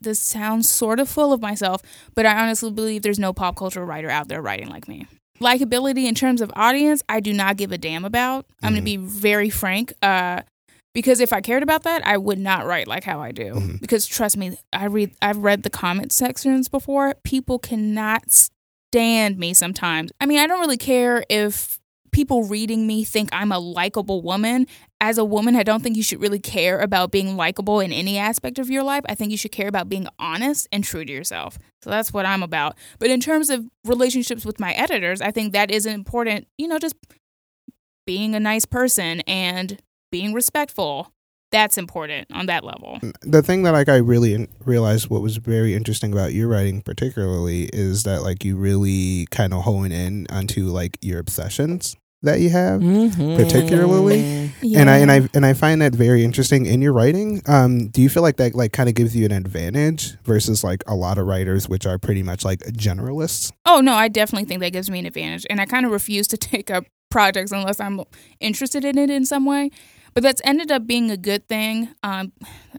this 0.02 0.20
sounds 0.20 0.68
sort 0.68 1.00
of 1.00 1.08
full 1.08 1.32
of 1.32 1.42
myself, 1.42 1.84
but 2.16 2.26
I 2.26 2.42
honestly 2.42 2.72
believe 2.72 3.04
there's 3.04 3.20
no 3.20 3.34
pop 3.34 3.58
culture 3.58 3.86
writer 3.86 4.10
out 4.10 4.30
there 4.30 4.42
writing 4.42 4.70
like 4.70 4.88
me. 4.88 5.06
Likability 5.42 6.06
in 6.06 6.16
terms 6.16 6.42
of 6.42 6.52
audience, 6.56 7.02
I 7.10 7.20
do 7.20 7.34
not 7.34 7.58
give 7.58 7.72
a 7.72 7.78
damn 7.78 8.06
about. 8.06 8.46
I'm 8.62 8.74
going 8.74 8.86
to 8.86 8.92
mm-hmm. 8.92 9.04
be 9.06 9.10
very 9.10 9.50
frank. 9.50 9.94
Uh, 10.02 10.42
because 10.94 11.20
if 11.20 11.32
I 11.32 11.42
cared 11.42 11.64
about 11.64 11.84
that, 11.84 12.06
I 12.06 12.18
would 12.18 12.40
not 12.40 12.66
write 12.66 12.88
like 12.88 13.04
how 13.04 13.22
I 13.22 13.32
do. 13.32 13.54
Mm-hmm. 13.54 13.76
Because 13.78 14.06
trust 14.06 14.38
me, 14.38 14.58
I 14.74 14.86
read 14.86 15.14
I've 15.22 15.38
read 15.38 15.64
the 15.64 15.70
comment 15.70 16.12
sections 16.12 16.68
before. 16.68 17.16
People 17.24 17.60
cannot 17.60 18.24
stand 18.30 19.38
me 19.38 19.54
sometimes. 19.54 20.12
I 20.20 20.26
mean, 20.26 20.40
I 20.40 20.48
don't 20.48 20.60
really 20.60 20.78
care 20.78 21.24
if 21.30 21.80
people 22.12 22.44
reading 22.44 22.86
me 22.86 23.04
think 23.04 23.30
I'm 23.32 23.52
a 23.52 23.60
likable 23.60 24.22
woman. 24.22 24.68
As 25.04 25.18
a 25.18 25.26
woman, 25.26 25.56
I 25.56 25.64
don't 25.64 25.82
think 25.82 25.98
you 25.98 26.04
should 26.04 26.22
really 26.22 26.40
care 26.40 26.80
about 26.80 27.12
being 27.12 27.36
likable 27.36 27.80
in 27.80 27.92
any 27.92 28.20
aspect 28.20 28.60
of 28.60 28.70
your 28.70 28.84
life. 28.84 29.04
I 29.10 29.16
think 29.16 29.32
you 29.32 29.38
should 29.38 29.52
care 29.52 29.68
about 29.68 29.90
being 29.90 30.08
honest 30.20 30.68
and 30.72 30.84
true 30.84 31.04
to 31.04 31.12
yourself. 31.12 31.58
So 31.82 31.90
that's 31.90 32.14
what 32.14 32.28
I'm 32.28 32.44
about. 32.44 32.78
But 33.00 33.10
in 33.10 33.20
terms 33.20 33.50
of 33.50 33.66
relationships 33.84 34.46
with 34.46 34.60
my 34.60 34.74
editors, 34.74 35.20
I 35.20 35.32
think 35.32 35.54
that 35.54 35.72
is 35.72 35.88
important, 35.88 36.48
you 36.60 36.68
know, 36.68 36.78
just 36.78 36.96
being 38.06 38.36
a 38.36 38.40
nice 38.40 38.66
person 38.66 39.22
and 39.22 39.82
being 40.12 40.34
respectful 40.34 41.12
that's 41.52 41.78
important 41.78 42.28
on 42.32 42.46
that 42.46 42.64
level. 42.64 43.00
Mm, 43.02 43.14
the 43.22 43.42
thing 43.42 43.64
that 43.64 43.72
like 43.72 43.90
I 43.90 43.98
really 43.98 44.48
realized 44.64 45.10
what 45.10 45.22
was 45.22 45.38
very 45.38 45.76
interesting 45.76 46.14
about 46.14 46.34
your 46.34 46.48
writing 46.48 46.82
particularly 46.82 47.64
is 47.74 48.04
that 48.04 48.24
like 48.24 48.46
you 48.46 48.56
really 48.56 49.28
kind 49.32 49.54
of 49.54 49.64
hone 49.64 49.92
in 49.92 50.28
onto 50.30 50.68
like 50.68 50.98
your 51.02 51.20
obsessions 51.20 51.98
that 52.24 52.40
you 52.40 52.50
have 52.50 52.82
mm-hmm. 52.82 53.36
particularly 53.36 54.52
yeah. 54.62 54.80
and 54.80 54.90
i 54.90 54.98
and 54.98 55.12
i 55.12 55.28
and 55.34 55.46
i 55.46 55.54
find 55.54 55.82
that 55.82 55.94
very 55.94 56.24
interesting 56.24 56.66
in 56.66 56.82
your 56.82 56.94
writing 56.94 57.42
um 57.48 57.88
do 57.88 58.02
you 58.02 58.10
feel 58.10 58.24
like 58.24 58.38
that 58.38 58.54
like 58.56 58.72
kind 58.72 58.90
of 58.90 58.96
gives 58.96 59.16
you 59.16 59.26
an 59.26 59.32
advantage 59.32 60.18
versus 60.24 60.64
like 60.64 60.84
a 60.88 60.96
lot 60.96 61.18
of 61.18 61.26
writers 61.26 61.68
which 61.68 61.86
are 61.86 61.98
pretty 61.98 62.24
much 62.24 62.46
like 62.46 62.60
generalists 62.74 63.52
oh 63.66 63.82
no 63.82 63.94
i 63.94 64.08
definitely 64.08 64.46
think 64.46 64.62
that 64.62 64.72
gives 64.72 64.90
me 64.90 65.00
an 65.00 65.06
advantage 65.06 65.46
and 65.50 65.60
i 65.60 65.66
kind 65.66 65.86
of 65.86 65.92
refuse 65.92 66.28
to 66.28 66.38
take 66.38 66.70
up 66.70 66.86
projects 67.10 67.52
unless 67.52 67.80
i'm 67.80 68.02
interested 68.40 68.86
in 68.86 68.98
it 68.98 69.10
in 69.10 69.26
some 69.26 69.46
way 69.46 69.70
but 70.14 70.24
that's 70.24 70.42
ended 70.44 70.72
up 70.72 70.86
being 70.86 71.10
a 71.10 71.18
good 71.18 71.48
thing. 71.48 71.90
Um, 72.04 72.34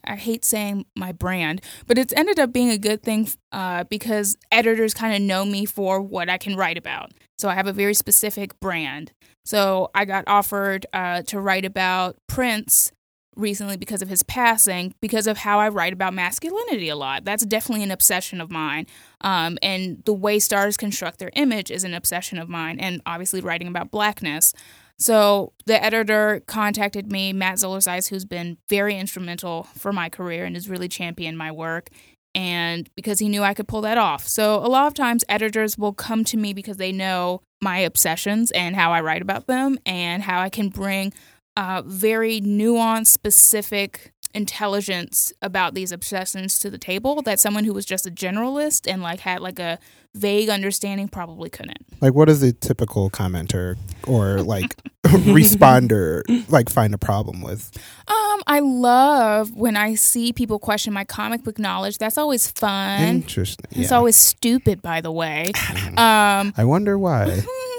I 0.04 0.16
hate 0.16 0.44
saying 0.44 0.87
my 0.96 1.12
brand, 1.12 1.62
but 1.87 1.99
it's 1.99 2.12
ended 2.14 2.38
up 2.38 2.52
being 2.52 2.70
a 2.70 2.78
good 2.78 3.02
thing 3.02 3.28
uh, 3.52 3.84
because 3.84 4.37
editors 4.50 4.94
kind 4.94 5.14
of 5.14 5.22
know 5.22 5.44
me 5.44 5.64
for 5.64 6.00
what 6.00 6.28
I 6.28 6.38
can 6.38 6.56
write 6.56 6.76
about. 6.76 7.12
So 7.38 7.49
I 7.49 7.54
have 7.54 7.66
a 7.66 7.72
very 7.72 7.94
specific 7.94 8.58
brand. 8.61 9.12
So 9.44 9.90
I 9.94 10.04
got 10.04 10.25
offered 10.26 10.87
uh, 10.92 11.22
to 11.22 11.40
write 11.40 11.64
about 11.64 12.16
Prince 12.26 12.92
recently 13.34 13.76
because 13.76 14.02
of 14.02 14.08
his 14.08 14.22
passing, 14.22 14.94
because 15.00 15.26
of 15.26 15.38
how 15.38 15.58
I 15.58 15.68
write 15.68 15.92
about 15.92 16.14
masculinity 16.14 16.88
a 16.88 16.96
lot. 16.96 17.25
That's 17.25 17.46
definitely 17.46 17.82
an 17.82 17.90
obsession 17.90 18.40
of 18.40 18.50
mine. 18.50 18.87
Um, 19.22 19.58
and 19.62 20.02
the 20.04 20.12
way 20.12 20.38
stars 20.38 20.76
construct 20.76 21.18
their 21.18 21.30
image 21.34 21.70
is 21.70 21.84
an 21.84 21.94
obsession 21.94 22.38
of 22.38 22.49
mine, 22.49 22.78
and 22.78 23.00
obviously 23.06 23.40
writing 23.40 23.68
about 23.68 23.90
blackness. 23.90 24.52
So 24.99 25.52
the 25.64 25.82
editor 25.82 26.42
contacted 26.46 27.11
me, 27.11 27.32
Matt 27.32 27.58
Zoller 27.58 27.80
Seitz, 27.80 28.08
who's 28.08 28.25
been 28.25 28.58
very 28.68 28.96
instrumental 28.96 29.64
for 29.75 29.92
my 29.92 30.08
career 30.08 30.44
and 30.44 30.54
has 30.54 30.68
really 30.68 30.88
championed 30.88 31.38
my 31.38 31.50
work. 31.50 31.88
And 32.35 32.89
because 32.95 33.19
he 33.19 33.29
knew 33.29 33.43
I 33.43 33.55
could 33.55 33.69
pull 33.69 33.83
that 33.83 33.99
off. 33.99 34.27
So 34.27 34.57
a 34.57 34.69
lot 34.69 34.87
of 34.87 34.95
times 34.95 35.25
editors 35.29 35.77
will 35.77 35.93
come 35.93 36.25
to 36.25 36.37
me 36.37 36.55
because 36.55 36.79
they 36.79 36.93
know 36.93 37.43
my 37.61 37.79
obsessions 37.79 38.51
and 38.53 38.75
how 38.75 38.93
I 38.93 39.01
write 39.01 39.23
about 39.23 39.47
them 39.47 39.79
and 39.85 40.23
how 40.23 40.41
I 40.41 40.49
can 40.49 40.69
bring 40.69 41.12
uh, 41.57 41.83
very 41.85 42.41
nuanced, 42.41 43.09
specific 43.09 44.12
intelligence 44.35 45.33
about 45.43 45.75
these 45.75 45.93
obsessions 45.93 46.59
to 46.59 46.71
the 46.71 46.79
table 46.79 47.21
that 47.23 47.39
someone 47.39 47.65
who 47.65 47.75
was 47.75 47.85
just 47.85 48.07
a 48.07 48.11
generalist 48.11 48.91
and 48.91 49.03
like 49.03 49.21
had 49.21 49.41
like 49.41 49.59
a 49.59 49.79
vague 50.14 50.49
understanding 50.49 51.09
probably 51.09 51.50
couldn't. 51.50 51.78
Like 52.00 52.14
what 52.14 52.28
does 52.28 52.42
a 52.42 52.52
typical 52.52 53.11
commenter 53.11 53.76
or 54.07 54.42
like 54.42 54.76
responder 55.04 56.23
like 56.50 56.69
find 56.69 56.95
a 56.95 56.99
problem 56.99 57.42
with? 57.42 57.71
Um 58.09 58.42
I 58.47 58.61
love 58.61 59.54
when 59.54 59.76
I 59.76 59.95
see 59.95 60.33
people 60.33 60.59
question 60.59 60.92
my 60.92 61.04
comic 61.04 61.45
book 61.45 61.59
knowledge. 61.59 61.99
That's 61.99 62.19
always 62.19 62.50
fun. 62.50 63.02
Interesting. 63.02 63.66
It's 63.71 63.90
yeah. 63.90 63.97
always 63.97 64.16
stupid 64.16 64.83
by 64.83 65.00
the 65.00 65.12
way. 65.12 65.52
um 65.97 66.52
I 66.57 66.64
wonder 66.64 66.99
why. 66.99 67.42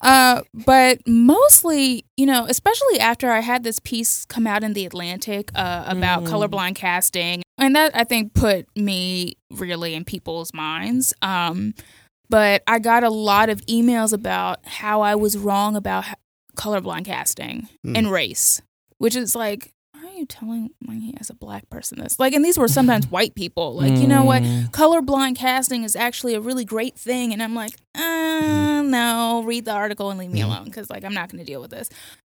Uh, 0.00 0.42
but 0.52 1.00
mostly, 1.06 2.04
you 2.16 2.26
know, 2.26 2.46
especially 2.48 3.00
after 3.00 3.30
I 3.30 3.40
had 3.40 3.64
this 3.64 3.78
piece 3.78 4.24
come 4.26 4.46
out 4.46 4.64
in 4.64 4.72
the 4.72 4.86
Atlantic 4.86 5.50
uh, 5.54 5.84
about 5.86 6.24
mm. 6.24 6.28
colorblind 6.28 6.74
casting, 6.74 7.42
and 7.56 7.74
that 7.76 7.94
I 7.94 8.04
think 8.04 8.34
put 8.34 8.66
me 8.76 9.34
really 9.50 9.94
in 9.94 10.04
people's 10.04 10.52
minds. 10.54 11.14
Um, 11.22 11.74
but 12.30 12.62
I 12.66 12.78
got 12.78 13.04
a 13.04 13.10
lot 13.10 13.48
of 13.48 13.64
emails 13.66 14.12
about 14.12 14.60
how 14.66 15.00
I 15.00 15.14
was 15.14 15.36
wrong 15.36 15.76
about 15.76 16.04
colorblind 16.56 17.06
casting 17.06 17.68
mm. 17.86 17.96
and 17.96 18.10
race, 18.10 18.60
which 18.98 19.16
is 19.16 19.34
like 19.34 19.72
you 20.18 20.26
telling 20.26 20.70
me 20.80 21.14
as 21.20 21.30
a 21.30 21.34
black 21.34 21.68
person 21.70 21.98
this? 21.98 22.18
Like, 22.18 22.32
and 22.32 22.44
these 22.44 22.58
were 22.58 22.68
sometimes 22.68 23.06
white 23.10 23.34
people. 23.34 23.74
Like, 23.74 23.96
you 23.96 24.06
know 24.06 24.24
what? 24.24 24.42
Mm. 24.42 24.70
Colorblind 24.70 25.36
casting 25.36 25.84
is 25.84 25.96
actually 25.96 26.34
a 26.34 26.40
really 26.40 26.64
great 26.64 26.96
thing. 26.98 27.32
And 27.32 27.42
I'm 27.42 27.54
like, 27.54 27.72
uh, 27.94 28.82
no, 28.82 29.42
read 29.44 29.64
the 29.64 29.72
article 29.72 30.10
and 30.10 30.18
leave 30.18 30.30
me 30.30 30.40
mm. 30.40 30.46
alone 30.46 30.64
because, 30.64 30.90
like, 30.90 31.04
I'm 31.04 31.14
not 31.14 31.30
going 31.30 31.38
to 31.38 31.50
deal 31.50 31.60
with 31.60 31.70
this. 31.70 31.88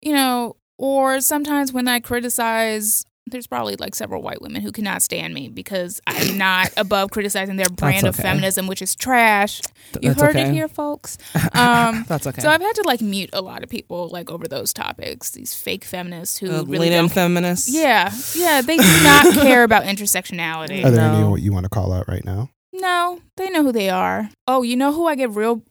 You 0.01 0.13
know, 0.13 0.55
or 0.77 1.21
sometimes 1.21 1.71
when 1.71 1.87
I 1.87 1.99
criticize 1.99 3.05
there's 3.27 3.47
probably 3.47 3.75
like 3.75 3.95
several 3.95 4.21
white 4.21 4.41
women 4.41 4.61
who 4.61 4.71
cannot 4.71 5.01
stand 5.01 5.33
me 5.33 5.47
because 5.47 6.01
I'm 6.07 6.37
not 6.37 6.71
above 6.77 7.11
criticizing 7.11 7.55
their 7.55 7.69
brand 7.69 7.99
okay. 7.99 8.07
of 8.09 8.15
feminism, 8.15 8.67
which 8.67 8.81
is 8.81 8.95
trash. 8.95 9.61
Th- 9.93 10.03
you 10.03 10.13
heard 10.13 10.31
okay. 10.35 10.49
it 10.49 10.53
here, 10.53 10.67
folks. 10.67 11.17
Um, 11.53 12.05
that's 12.07 12.25
okay. 12.25 12.41
So 12.41 12.49
I've 12.49 12.61
had 12.61 12.73
to 12.75 12.83
like 12.83 13.01
mute 13.01 13.29
a 13.33 13.41
lot 13.41 13.61
of 13.61 13.69
people 13.69 14.07
like 14.07 14.31
over 14.31 14.47
those 14.47 14.73
topics. 14.73 15.31
These 15.31 15.53
fake 15.53 15.83
feminists 15.83 16.37
who 16.37 16.49
uh, 16.49 16.63
really 16.63 16.89
lean 16.89 17.09
feminists. 17.09 17.69
Yeah, 17.69 18.11
yeah. 18.35 18.61
They 18.61 18.77
do 18.77 19.03
not 19.03 19.33
care 19.41 19.63
about 19.63 19.83
intersectionality. 19.83 20.83
Are 20.83 20.91
there 20.91 21.11
no. 21.11 21.33
any 21.33 21.41
you 21.41 21.51
want 21.51 21.65
to 21.65 21.69
call 21.69 21.91
out 21.91 22.07
right 22.07 22.23
now? 22.23 22.49
No, 22.73 23.19
they 23.37 23.49
know 23.49 23.63
who 23.63 23.71
they 23.71 23.89
are. 23.89 24.29
Oh, 24.47 24.61
you 24.61 24.75
know 24.75 24.93
who 24.93 25.07
I 25.07 25.15
get 25.15 25.31
real. 25.31 25.61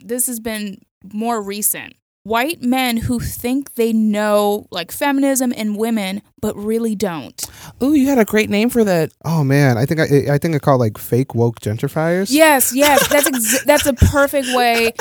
This 0.00 0.26
has 0.26 0.40
been 0.40 0.80
more 1.12 1.42
recent 1.42 1.94
white 2.26 2.60
men 2.60 2.96
who 2.96 3.20
think 3.20 3.74
they 3.74 3.92
know 3.92 4.66
like 4.70 4.90
feminism 4.90 5.52
and 5.56 5.76
women 5.76 6.20
but 6.40 6.56
really 6.56 6.96
don't. 6.96 7.44
Oh, 7.80 7.92
you 7.92 8.08
had 8.08 8.18
a 8.18 8.24
great 8.24 8.50
name 8.50 8.68
for 8.68 8.82
that. 8.84 9.12
Oh 9.24 9.44
man, 9.44 9.78
I 9.78 9.86
think 9.86 10.00
I 10.00 10.34
I 10.34 10.38
think 10.38 10.54
I 10.54 10.58
call 10.58 10.78
like 10.78 10.98
fake 10.98 11.34
woke 11.34 11.60
gentrifiers. 11.60 12.28
Yes, 12.30 12.74
yes, 12.74 13.06
that's 13.08 13.26
ex- 13.26 13.64
that's 13.64 13.86
a 13.86 13.92
perfect 13.94 14.48
way. 14.54 14.92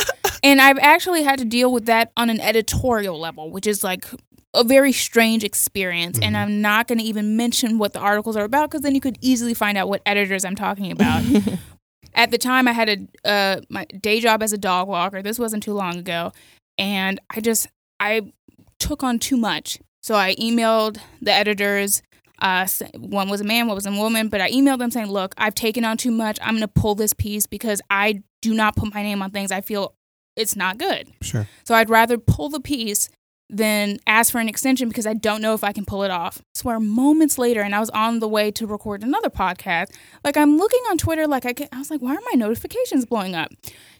And 0.43 0.61
I've 0.61 0.77
actually 0.77 1.23
had 1.23 1.39
to 1.39 1.45
deal 1.45 1.73
with 1.73 1.87
that 1.87 2.11
on 2.15 2.29
an 2.29 2.39
editorial 2.39 3.19
level, 3.19 3.49
which 3.49 3.65
is 3.65 3.83
like 3.83 4.05
a 4.53 4.63
very 4.63 4.91
strange 4.91 5.43
experience 5.43 6.17
mm-hmm. 6.17 6.27
and 6.27 6.37
I'm 6.37 6.61
not 6.61 6.87
going 6.87 6.99
to 6.99 7.03
even 7.03 7.35
mention 7.35 7.77
what 7.77 7.91
the 7.91 7.99
articles 7.99 8.37
are 8.37 8.45
about 8.45 8.71
cuz 8.71 8.81
then 8.81 8.95
you 8.95 9.01
could 9.01 9.17
easily 9.19 9.53
find 9.53 9.77
out 9.77 9.89
what 9.89 10.01
editors 10.05 10.45
I'm 10.45 10.55
talking 10.55 10.91
about. 10.91 11.23
At 12.13 12.31
the 12.31 12.37
time 12.37 12.67
I 12.67 12.71
had 12.71 12.89
a 12.89 13.29
uh, 13.29 13.61
my 13.69 13.83
day 13.85 14.21
job 14.21 14.41
as 14.41 14.53
a 14.53 14.57
dog 14.57 14.87
walker. 14.87 15.21
This 15.21 15.37
wasn't 15.37 15.63
too 15.63 15.73
long 15.73 15.97
ago 15.97 16.31
and 16.77 17.19
I 17.29 17.41
just 17.41 17.67
I 17.99 18.33
took 18.79 19.03
on 19.03 19.19
too 19.19 19.37
much. 19.37 19.79
So 20.01 20.15
I 20.15 20.35
emailed 20.35 20.99
the 21.21 21.33
editors. 21.33 22.01
Uh, 22.39 22.67
one 22.97 23.29
was 23.29 23.41
a 23.41 23.45
man, 23.45 23.67
one 23.67 23.75
was 23.75 23.85
a 23.85 23.91
woman, 23.91 24.27
but 24.27 24.41
I 24.41 24.51
emailed 24.51 24.79
them 24.79 24.91
saying, 24.91 25.07
"Look, 25.07 25.33
I've 25.37 25.55
taken 25.55 25.85
on 25.85 25.97
too 25.97 26.11
much. 26.11 26.37
I'm 26.41 26.55
going 26.55 26.61
to 26.61 26.67
pull 26.67 26.95
this 26.95 27.13
piece 27.13 27.47
because 27.47 27.81
I 27.89 28.23
do 28.41 28.53
not 28.53 28.75
put 28.75 28.93
my 28.93 29.01
name 29.01 29.21
on 29.21 29.31
things 29.31 29.51
I 29.51 29.61
feel 29.61 29.95
it's 30.35 30.55
not 30.55 30.77
good. 30.77 31.11
Sure. 31.21 31.47
So 31.63 31.75
I'd 31.75 31.89
rather 31.89 32.17
pull 32.17 32.49
the 32.49 32.59
piece 32.59 33.09
than 33.49 33.99
ask 34.07 34.31
for 34.31 34.39
an 34.39 34.49
extension 34.49 34.87
because 34.87 35.05
I 35.05 35.13
don't 35.13 35.41
know 35.41 35.53
if 35.53 35.63
I 35.63 35.71
can 35.71 35.85
pull 35.85 36.03
it 36.03 36.11
off. 36.11 36.41
Swear, 36.55 36.79
moments 36.79 37.37
later, 37.37 37.61
and 37.61 37.75
I 37.75 37.79
was 37.79 37.89
on 37.91 38.19
the 38.19 38.27
way 38.27 38.51
to 38.51 38.65
record 38.65 39.03
another 39.03 39.29
podcast. 39.29 39.93
Like 40.23 40.35
I'm 40.35 40.57
looking 40.57 40.81
on 40.89 40.97
Twitter, 40.97 41.27
like 41.27 41.45
I, 41.45 41.53
can, 41.53 41.67
I 41.71 41.77
was 41.79 41.91
like, 41.91 42.01
why 42.01 42.15
are 42.15 42.21
my 42.31 42.37
notifications 42.37 43.05
blowing 43.05 43.35
up? 43.35 43.51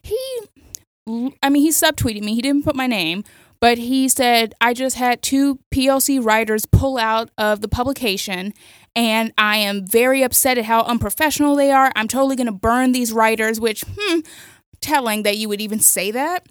He 0.02 0.20
I 1.08 1.50
mean, 1.50 1.62
he 1.62 1.70
subtweeted 1.70 2.24
me. 2.24 2.34
He 2.34 2.42
didn't 2.42 2.64
put 2.64 2.76
my 2.76 2.88
name, 2.88 3.24
but 3.60 3.78
he 3.78 4.10
said, 4.10 4.54
I 4.60 4.74
just 4.74 4.96
had 4.96 5.22
two 5.22 5.60
POC 5.72 6.24
writers 6.24 6.66
pull 6.66 6.98
out 6.98 7.30
of 7.38 7.62
the 7.62 7.68
publication, 7.68 8.54
and 8.96 9.32
I 9.38 9.58
am 9.58 9.86
very 9.86 10.24
upset 10.24 10.58
at 10.58 10.66
how 10.66 10.82
unprofessional 10.82 11.56
they 11.56 11.72
are. 11.72 11.92
I'm 11.96 12.08
totally 12.08 12.36
going 12.36 12.48
to 12.48 12.52
burn 12.52 12.92
these 12.92 13.14
writers, 13.14 13.60
which, 13.60 13.84
hmm, 13.98 14.22
telling 14.82 15.24
that 15.24 15.38
you 15.38 15.48
would 15.48 15.62
even 15.62 15.80
say 15.80 16.10
that. 16.12 16.48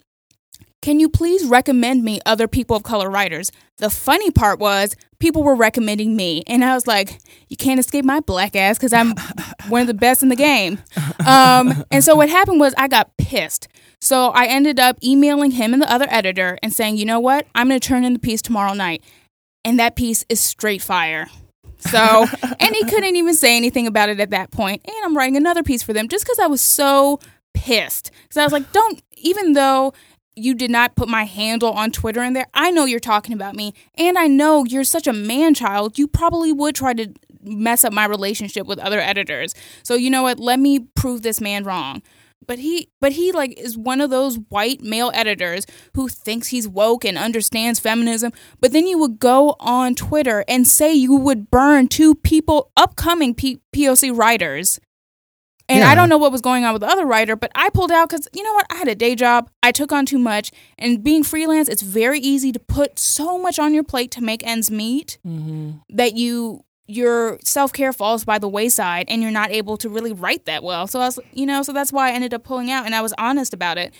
Can 0.84 1.00
you 1.00 1.08
please 1.08 1.46
recommend 1.46 2.04
me 2.04 2.20
other 2.26 2.46
people 2.46 2.76
of 2.76 2.82
color 2.82 3.08
writers? 3.08 3.50
The 3.78 3.88
funny 3.88 4.30
part 4.30 4.58
was 4.58 4.94
people 5.18 5.42
were 5.42 5.54
recommending 5.54 6.14
me, 6.14 6.42
and 6.46 6.62
I 6.62 6.74
was 6.74 6.86
like, 6.86 7.20
"You 7.48 7.56
can't 7.56 7.80
escape 7.80 8.04
my 8.04 8.20
black 8.20 8.54
ass 8.54 8.76
because 8.76 8.92
I'm 8.92 9.14
one 9.68 9.80
of 9.80 9.86
the 9.86 9.94
best 9.94 10.22
in 10.22 10.28
the 10.28 10.36
game." 10.36 10.78
Um, 11.26 11.86
and 11.90 12.04
so 12.04 12.14
what 12.14 12.28
happened 12.28 12.60
was 12.60 12.74
I 12.76 12.88
got 12.88 13.16
pissed. 13.16 13.66
So 14.02 14.28
I 14.32 14.44
ended 14.44 14.78
up 14.78 14.98
emailing 15.02 15.52
him 15.52 15.72
and 15.72 15.80
the 15.80 15.90
other 15.90 16.06
editor 16.10 16.58
and 16.62 16.70
saying, 16.70 16.98
"You 16.98 17.06
know 17.06 17.18
what? 17.18 17.46
I'm 17.54 17.68
going 17.68 17.80
to 17.80 17.88
turn 17.88 18.04
in 18.04 18.12
the 18.12 18.18
piece 18.18 18.42
tomorrow 18.42 18.74
night," 18.74 19.02
and 19.64 19.78
that 19.78 19.96
piece 19.96 20.26
is 20.28 20.38
straight 20.38 20.82
fire. 20.82 21.28
So, 21.78 22.26
and 22.60 22.74
he 22.74 22.84
couldn't 22.84 23.16
even 23.16 23.32
say 23.32 23.56
anything 23.56 23.86
about 23.86 24.10
it 24.10 24.20
at 24.20 24.28
that 24.32 24.50
point. 24.50 24.82
And 24.84 24.96
I'm 25.02 25.16
writing 25.16 25.38
another 25.38 25.62
piece 25.62 25.82
for 25.82 25.94
them 25.94 26.08
just 26.08 26.26
because 26.26 26.38
I 26.38 26.46
was 26.46 26.60
so 26.60 27.20
pissed. 27.54 28.10
Because 28.24 28.36
I 28.36 28.44
was 28.44 28.52
like, 28.52 28.70
don't, 28.72 29.02
even 29.16 29.54
though 29.54 29.94
you 30.36 30.54
did 30.54 30.70
not 30.70 30.96
put 30.96 31.08
my 31.08 31.24
handle 31.24 31.72
on 31.72 31.90
Twitter 31.90 32.22
in 32.22 32.32
there. 32.32 32.46
I 32.54 32.70
know 32.70 32.84
you're 32.84 33.00
talking 33.00 33.34
about 33.34 33.54
me, 33.54 33.74
and 33.96 34.18
I 34.18 34.26
know 34.26 34.64
you're 34.64 34.84
such 34.84 35.06
a 35.06 35.12
man 35.12 35.54
child. 35.54 35.98
You 35.98 36.08
probably 36.08 36.52
would 36.52 36.74
try 36.74 36.94
to 36.94 37.12
mess 37.42 37.84
up 37.84 37.92
my 37.92 38.06
relationship 38.06 38.66
with 38.66 38.78
other 38.78 39.00
editors. 39.00 39.54
So 39.82 39.94
you 39.94 40.10
know 40.10 40.22
what? 40.22 40.40
Let 40.40 40.58
me 40.58 40.80
prove 40.94 41.22
this 41.22 41.40
man 41.40 41.64
wrong. 41.64 42.02
But 42.46 42.58
he 42.58 42.90
but 43.00 43.12
he 43.12 43.32
like 43.32 43.58
is 43.58 43.76
one 43.76 44.02
of 44.02 44.10
those 44.10 44.36
white 44.48 44.82
male 44.82 45.10
editors 45.14 45.66
who 45.94 46.08
thinks 46.08 46.48
he's 46.48 46.68
woke 46.68 47.04
and 47.04 47.16
understands 47.16 47.80
feminism, 47.80 48.32
but 48.60 48.72
then 48.72 48.86
you 48.86 48.98
would 48.98 49.18
go 49.18 49.56
on 49.60 49.94
Twitter 49.94 50.44
and 50.46 50.66
say 50.66 50.92
you 50.92 51.16
would 51.16 51.50
burn 51.50 51.88
two 51.88 52.14
people 52.14 52.70
upcoming 52.76 53.34
P- 53.34 53.60
POC 53.74 54.14
writers 54.16 54.78
and 55.68 55.80
yeah. 55.80 55.88
I 55.88 55.94
don't 55.94 56.08
know 56.08 56.18
what 56.18 56.32
was 56.32 56.42
going 56.42 56.64
on 56.64 56.72
with 56.74 56.80
the 56.80 56.88
other 56.88 57.06
writer, 57.06 57.36
but 57.36 57.50
I 57.54 57.70
pulled 57.70 57.90
out 57.90 58.10
because 58.10 58.28
you 58.32 58.42
know 58.42 58.52
what? 58.52 58.66
I 58.70 58.76
had 58.76 58.88
a 58.88 58.94
day 58.94 59.14
job. 59.14 59.50
I 59.62 59.72
took 59.72 59.92
on 59.92 60.04
too 60.04 60.18
much. 60.18 60.50
And 60.78 61.02
being 61.02 61.22
freelance, 61.22 61.68
it's 61.68 61.82
very 61.82 62.18
easy 62.18 62.52
to 62.52 62.58
put 62.58 62.98
so 62.98 63.38
much 63.38 63.58
on 63.58 63.72
your 63.72 63.84
plate 63.84 64.10
to 64.12 64.22
make 64.22 64.46
ends 64.46 64.70
meet 64.70 65.18
mm-hmm. 65.26 65.78
that 65.90 66.16
you 66.16 66.64
your 66.86 67.38
self 67.42 67.72
care 67.72 67.94
falls 67.94 68.26
by 68.26 68.38
the 68.38 68.48
wayside 68.48 69.06
and 69.08 69.22
you're 69.22 69.30
not 69.30 69.50
able 69.50 69.78
to 69.78 69.88
really 69.88 70.12
write 70.12 70.44
that 70.44 70.62
well. 70.62 70.86
So 70.86 71.00
I 71.00 71.06
was, 71.06 71.18
you 71.32 71.46
know, 71.46 71.62
so 71.62 71.72
that's 71.72 71.92
why 71.92 72.10
I 72.10 72.12
ended 72.12 72.34
up 72.34 72.44
pulling 72.44 72.70
out 72.70 72.84
and 72.84 72.94
I 72.94 73.00
was 73.00 73.14
honest 73.16 73.54
about 73.54 73.78
it. 73.78 73.94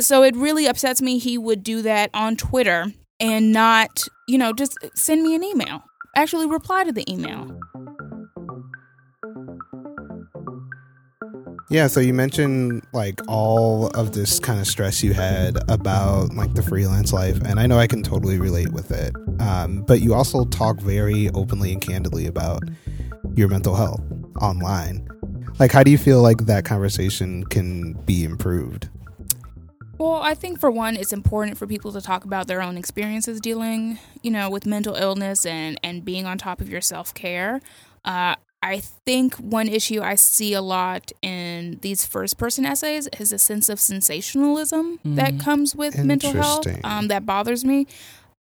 So 0.00 0.22
it 0.22 0.36
really 0.36 0.66
upsets 0.66 1.02
me 1.02 1.18
he 1.18 1.36
would 1.36 1.64
do 1.64 1.82
that 1.82 2.10
on 2.14 2.36
Twitter 2.36 2.92
and 3.18 3.52
not, 3.52 4.06
you 4.28 4.38
know, 4.38 4.52
just 4.52 4.78
send 4.94 5.22
me 5.22 5.34
an 5.34 5.42
email. 5.42 5.82
Actually 6.14 6.46
reply 6.46 6.84
to 6.84 6.92
the 6.92 7.10
email. 7.10 7.58
Yeah, 11.70 11.86
so 11.86 12.00
you 12.00 12.14
mentioned 12.14 12.86
like 12.92 13.20
all 13.28 13.88
of 13.88 14.12
this 14.12 14.40
kind 14.40 14.58
of 14.58 14.66
stress 14.66 15.02
you 15.02 15.12
had 15.12 15.58
about 15.70 16.32
like 16.32 16.54
the 16.54 16.62
freelance 16.62 17.12
life, 17.12 17.38
and 17.42 17.60
I 17.60 17.66
know 17.66 17.78
I 17.78 17.86
can 17.86 18.02
totally 18.02 18.38
relate 18.38 18.72
with 18.72 18.90
it. 18.90 19.14
Um, 19.38 19.82
but 19.82 20.00
you 20.00 20.14
also 20.14 20.46
talk 20.46 20.80
very 20.80 21.28
openly 21.30 21.72
and 21.72 21.82
candidly 21.82 22.26
about 22.26 22.62
your 23.34 23.48
mental 23.48 23.74
health 23.74 24.00
online. 24.40 25.06
Like, 25.58 25.72
how 25.72 25.82
do 25.82 25.90
you 25.90 25.98
feel 25.98 26.22
like 26.22 26.46
that 26.46 26.64
conversation 26.64 27.44
can 27.44 27.92
be 28.04 28.24
improved? 28.24 28.88
Well, 29.98 30.20
I 30.22 30.34
think 30.34 30.60
for 30.60 30.70
one, 30.70 30.96
it's 30.96 31.12
important 31.12 31.58
for 31.58 31.66
people 31.66 31.92
to 31.92 32.00
talk 32.00 32.24
about 32.24 32.46
their 32.46 32.62
own 32.62 32.78
experiences 32.78 33.40
dealing, 33.40 33.98
you 34.22 34.30
know, 34.30 34.48
with 34.48 34.64
mental 34.64 34.94
illness 34.94 35.44
and 35.44 35.78
and 35.82 36.02
being 36.02 36.24
on 36.24 36.38
top 36.38 36.62
of 36.62 36.68
your 36.70 36.80
self 36.80 37.12
care. 37.12 37.60
Uh, 38.06 38.36
I 38.62 38.80
think 38.80 39.36
one 39.36 39.68
issue 39.68 40.00
I 40.00 40.16
see 40.16 40.52
a 40.52 40.60
lot 40.60 41.12
in 41.22 41.78
these 41.82 42.04
first 42.04 42.38
person 42.38 42.66
essays 42.66 43.08
is 43.18 43.32
a 43.32 43.38
sense 43.38 43.68
of 43.68 43.78
sensationalism 43.78 44.98
mm. 45.04 45.14
that 45.14 45.38
comes 45.38 45.76
with 45.76 45.96
mental 46.02 46.32
health 46.32 46.66
um, 46.84 47.08
that 47.08 47.24
bothers 47.24 47.64
me. 47.64 47.86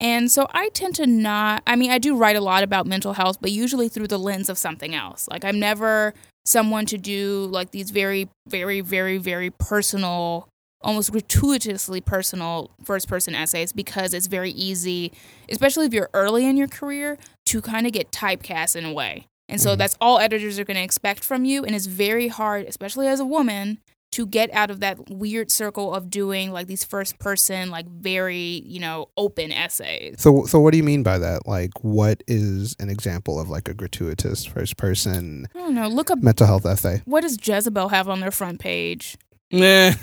And 0.00 0.30
so 0.30 0.46
I 0.52 0.68
tend 0.70 0.94
to 0.96 1.06
not, 1.06 1.62
I 1.66 1.76
mean, 1.76 1.90
I 1.90 1.98
do 1.98 2.16
write 2.16 2.36
a 2.36 2.40
lot 2.40 2.62
about 2.62 2.86
mental 2.86 3.14
health, 3.14 3.38
but 3.40 3.50
usually 3.50 3.88
through 3.88 4.08
the 4.08 4.18
lens 4.18 4.48
of 4.48 4.58
something 4.58 4.94
else. 4.94 5.28
Like, 5.30 5.44
I'm 5.44 5.58
never 5.58 6.14
someone 6.44 6.86
to 6.86 6.98
do 6.98 7.48
like 7.50 7.70
these 7.70 7.90
very, 7.90 8.28
very, 8.48 8.80
very, 8.82 9.18
very 9.18 9.50
personal, 9.50 10.48
almost 10.82 11.10
gratuitously 11.10 12.00
personal 12.02 12.70
first 12.84 13.08
person 13.08 13.34
essays 13.34 13.72
because 13.72 14.12
it's 14.12 14.26
very 14.26 14.50
easy, 14.50 15.12
especially 15.48 15.86
if 15.86 15.94
you're 15.94 16.10
early 16.12 16.46
in 16.46 16.56
your 16.56 16.68
career, 16.68 17.16
to 17.46 17.62
kind 17.62 17.86
of 17.86 17.92
get 17.92 18.12
typecast 18.12 18.76
in 18.76 18.84
a 18.84 18.92
way. 18.92 19.26
And 19.48 19.60
so 19.60 19.70
mm-hmm. 19.70 19.78
that's 19.78 19.96
all 20.00 20.18
editors 20.18 20.58
are 20.58 20.64
going 20.64 20.76
to 20.76 20.82
expect 20.82 21.22
from 21.24 21.44
you. 21.44 21.64
And 21.64 21.74
it's 21.74 21.86
very 21.86 22.28
hard, 22.28 22.66
especially 22.66 23.08
as 23.08 23.20
a 23.20 23.24
woman, 23.24 23.78
to 24.14 24.26
get 24.26 24.48
out 24.54 24.70
of 24.70 24.78
that 24.78 25.10
weird 25.10 25.50
circle 25.50 25.92
of 25.92 26.08
doing 26.08 26.52
like 26.52 26.68
these 26.68 26.84
first 26.84 27.18
person, 27.18 27.68
like 27.68 27.88
very, 27.88 28.62
you 28.64 28.78
know, 28.78 29.08
open 29.16 29.50
essays. 29.50 30.14
So, 30.18 30.44
so 30.44 30.60
what 30.60 30.70
do 30.70 30.76
you 30.76 30.84
mean 30.84 31.02
by 31.02 31.18
that? 31.18 31.48
Like, 31.48 31.72
what 31.82 32.22
is 32.28 32.76
an 32.78 32.90
example 32.90 33.40
of 33.40 33.48
like 33.48 33.68
a 33.68 33.74
gratuitous 33.74 34.44
first 34.44 34.76
person? 34.76 35.48
I 35.52 35.58
don't 35.58 35.74
know. 35.74 35.88
Look 35.88 36.12
up 36.12 36.22
mental 36.22 36.46
health 36.46 36.64
essay. 36.64 37.02
What 37.06 37.22
does 37.22 37.36
Jezebel 37.42 37.88
have 37.88 38.08
on 38.08 38.20
their 38.20 38.30
front 38.30 38.60
page? 38.60 39.16
Nah. 39.50 39.94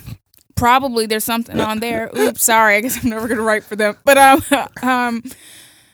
Probably 0.56 1.06
there's 1.06 1.24
something 1.24 1.60
on 1.62 1.80
there. 1.80 2.12
Oops, 2.14 2.44
sorry. 2.44 2.76
I 2.76 2.82
guess 2.82 3.02
I'm 3.02 3.10
never 3.10 3.30
gonna 3.30 3.42
write 3.42 3.64
for 3.64 3.78
them. 3.78 3.96
But 4.04 4.18
um, 4.18 4.44
um, 4.84 5.24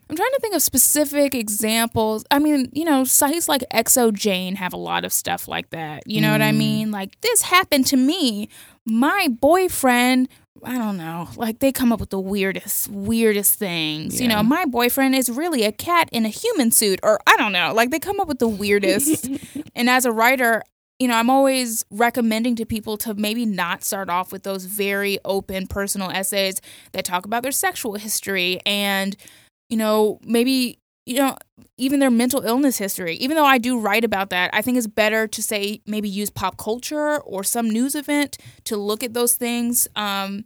I'm 0.10 0.16
trying 0.16 0.32
to 0.32 0.40
think 0.40 0.56
of 0.56 0.62
specific 0.62 1.36
examples. 1.36 2.24
I 2.32 2.40
mean, 2.40 2.70
you 2.72 2.86
know, 2.86 3.04
sites 3.04 3.50
like 3.50 3.64
xoJane 3.74 4.56
have 4.56 4.74
a 4.74 4.78
lot 4.78 5.04
of 5.04 5.12
stuff 5.12 5.48
like 5.48 5.70
that. 5.72 6.04
You 6.06 6.22
know 6.22 6.30
mm. 6.30 6.34
what 6.34 6.42
I 6.42 6.52
mm. 6.52 6.58
mean? 6.58 6.92
Like, 6.92 7.20
this 7.22 7.42
happened 7.42 7.88
to 7.88 7.98
me. 7.98 8.50
My 8.86 9.28
boyfriend, 9.28 10.30
I 10.64 10.78
don't 10.78 10.98
know, 10.98 11.28
like 11.36 11.60
they 11.60 11.74
come 11.74 11.92
up 11.92 12.00
with 12.00 12.10
the 12.10 12.20
weirdest, 12.20 12.88
weirdest 12.90 13.60
things. 13.60 14.16
Yeah. 14.16 14.24
You 14.24 14.30
know, 14.30 14.44
my 14.44 14.64
boyfriend 14.66 15.14
is 15.14 15.30
really 15.30 15.64
a 15.64 15.74
cat 15.74 16.10
in 16.14 16.26
a 16.26 16.30
human 16.30 16.72
suit, 16.72 17.02
or 17.04 17.20
I 17.28 17.36
don't 17.36 17.52
know, 17.52 17.74
like 17.74 17.92
they 17.92 18.00
come 18.00 18.20
up 18.22 18.30
with 18.30 18.40
the 18.40 18.48
weirdest. 18.48 19.30
and 19.76 19.90
as 19.90 20.06
a 20.06 20.12
writer, 20.12 20.64
you 21.00 21.08
know, 21.08 21.16
I'm 21.16 21.30
always 21.30 21.86
recommending 21.92 22.56
to 22.56 22.66
people 22.66 22.98
to 23.00 23.14
maybe 23.14 23.46
not 23.46 23.84
start 23.84 24.10
off 24.10 24.32
with 24.32 24.44
those 24.44 24.66
very 24.66 25.20
open 25.26 25.68
personal 25.68 26.10
essays 26.10 26.60
that 26.94 27.06
talk 27.06 27.26
about 27.26 27.44
their 27.44 27.52
sexual 27.52 27.96
history 27.96 28.60
and 28.66 29.16
you 29.70 29.78
know, 29.78 30.20
maybe, 30.24 30.80
you 31.06 31.16
know, 31.16 31.38
even 31.78 32.00
their 32.00 32.12
mental 32.12 32.42
illness 32.42 32.78
history. 32.78 33.16
Even 33.16 33.36
though 33.38 33.46
I 33.46 33.58
do 33.58 33.80
write 33.80 34.04
about 34.04 34.30
that, 34.30 34.50
I 34.54 34.62
think 34.62 34.78
it's 34.78 34.88
better 34.88 35.28
to 35.28 35.44
say 35.44 35.82
maybe 35.86 36.10
use 36.10 36.30
pop 36.30 36.58
culture 36.58 37.20
or 37.20 37.44
some 37.44 37.70
news 37.70 37.96
event 37.96 38.38
to 38.66 38.78
look 38.78 39.04
at 39.04 39.14
those 39.14 39.36
things 39.36 39.88
um, 39.96 40.44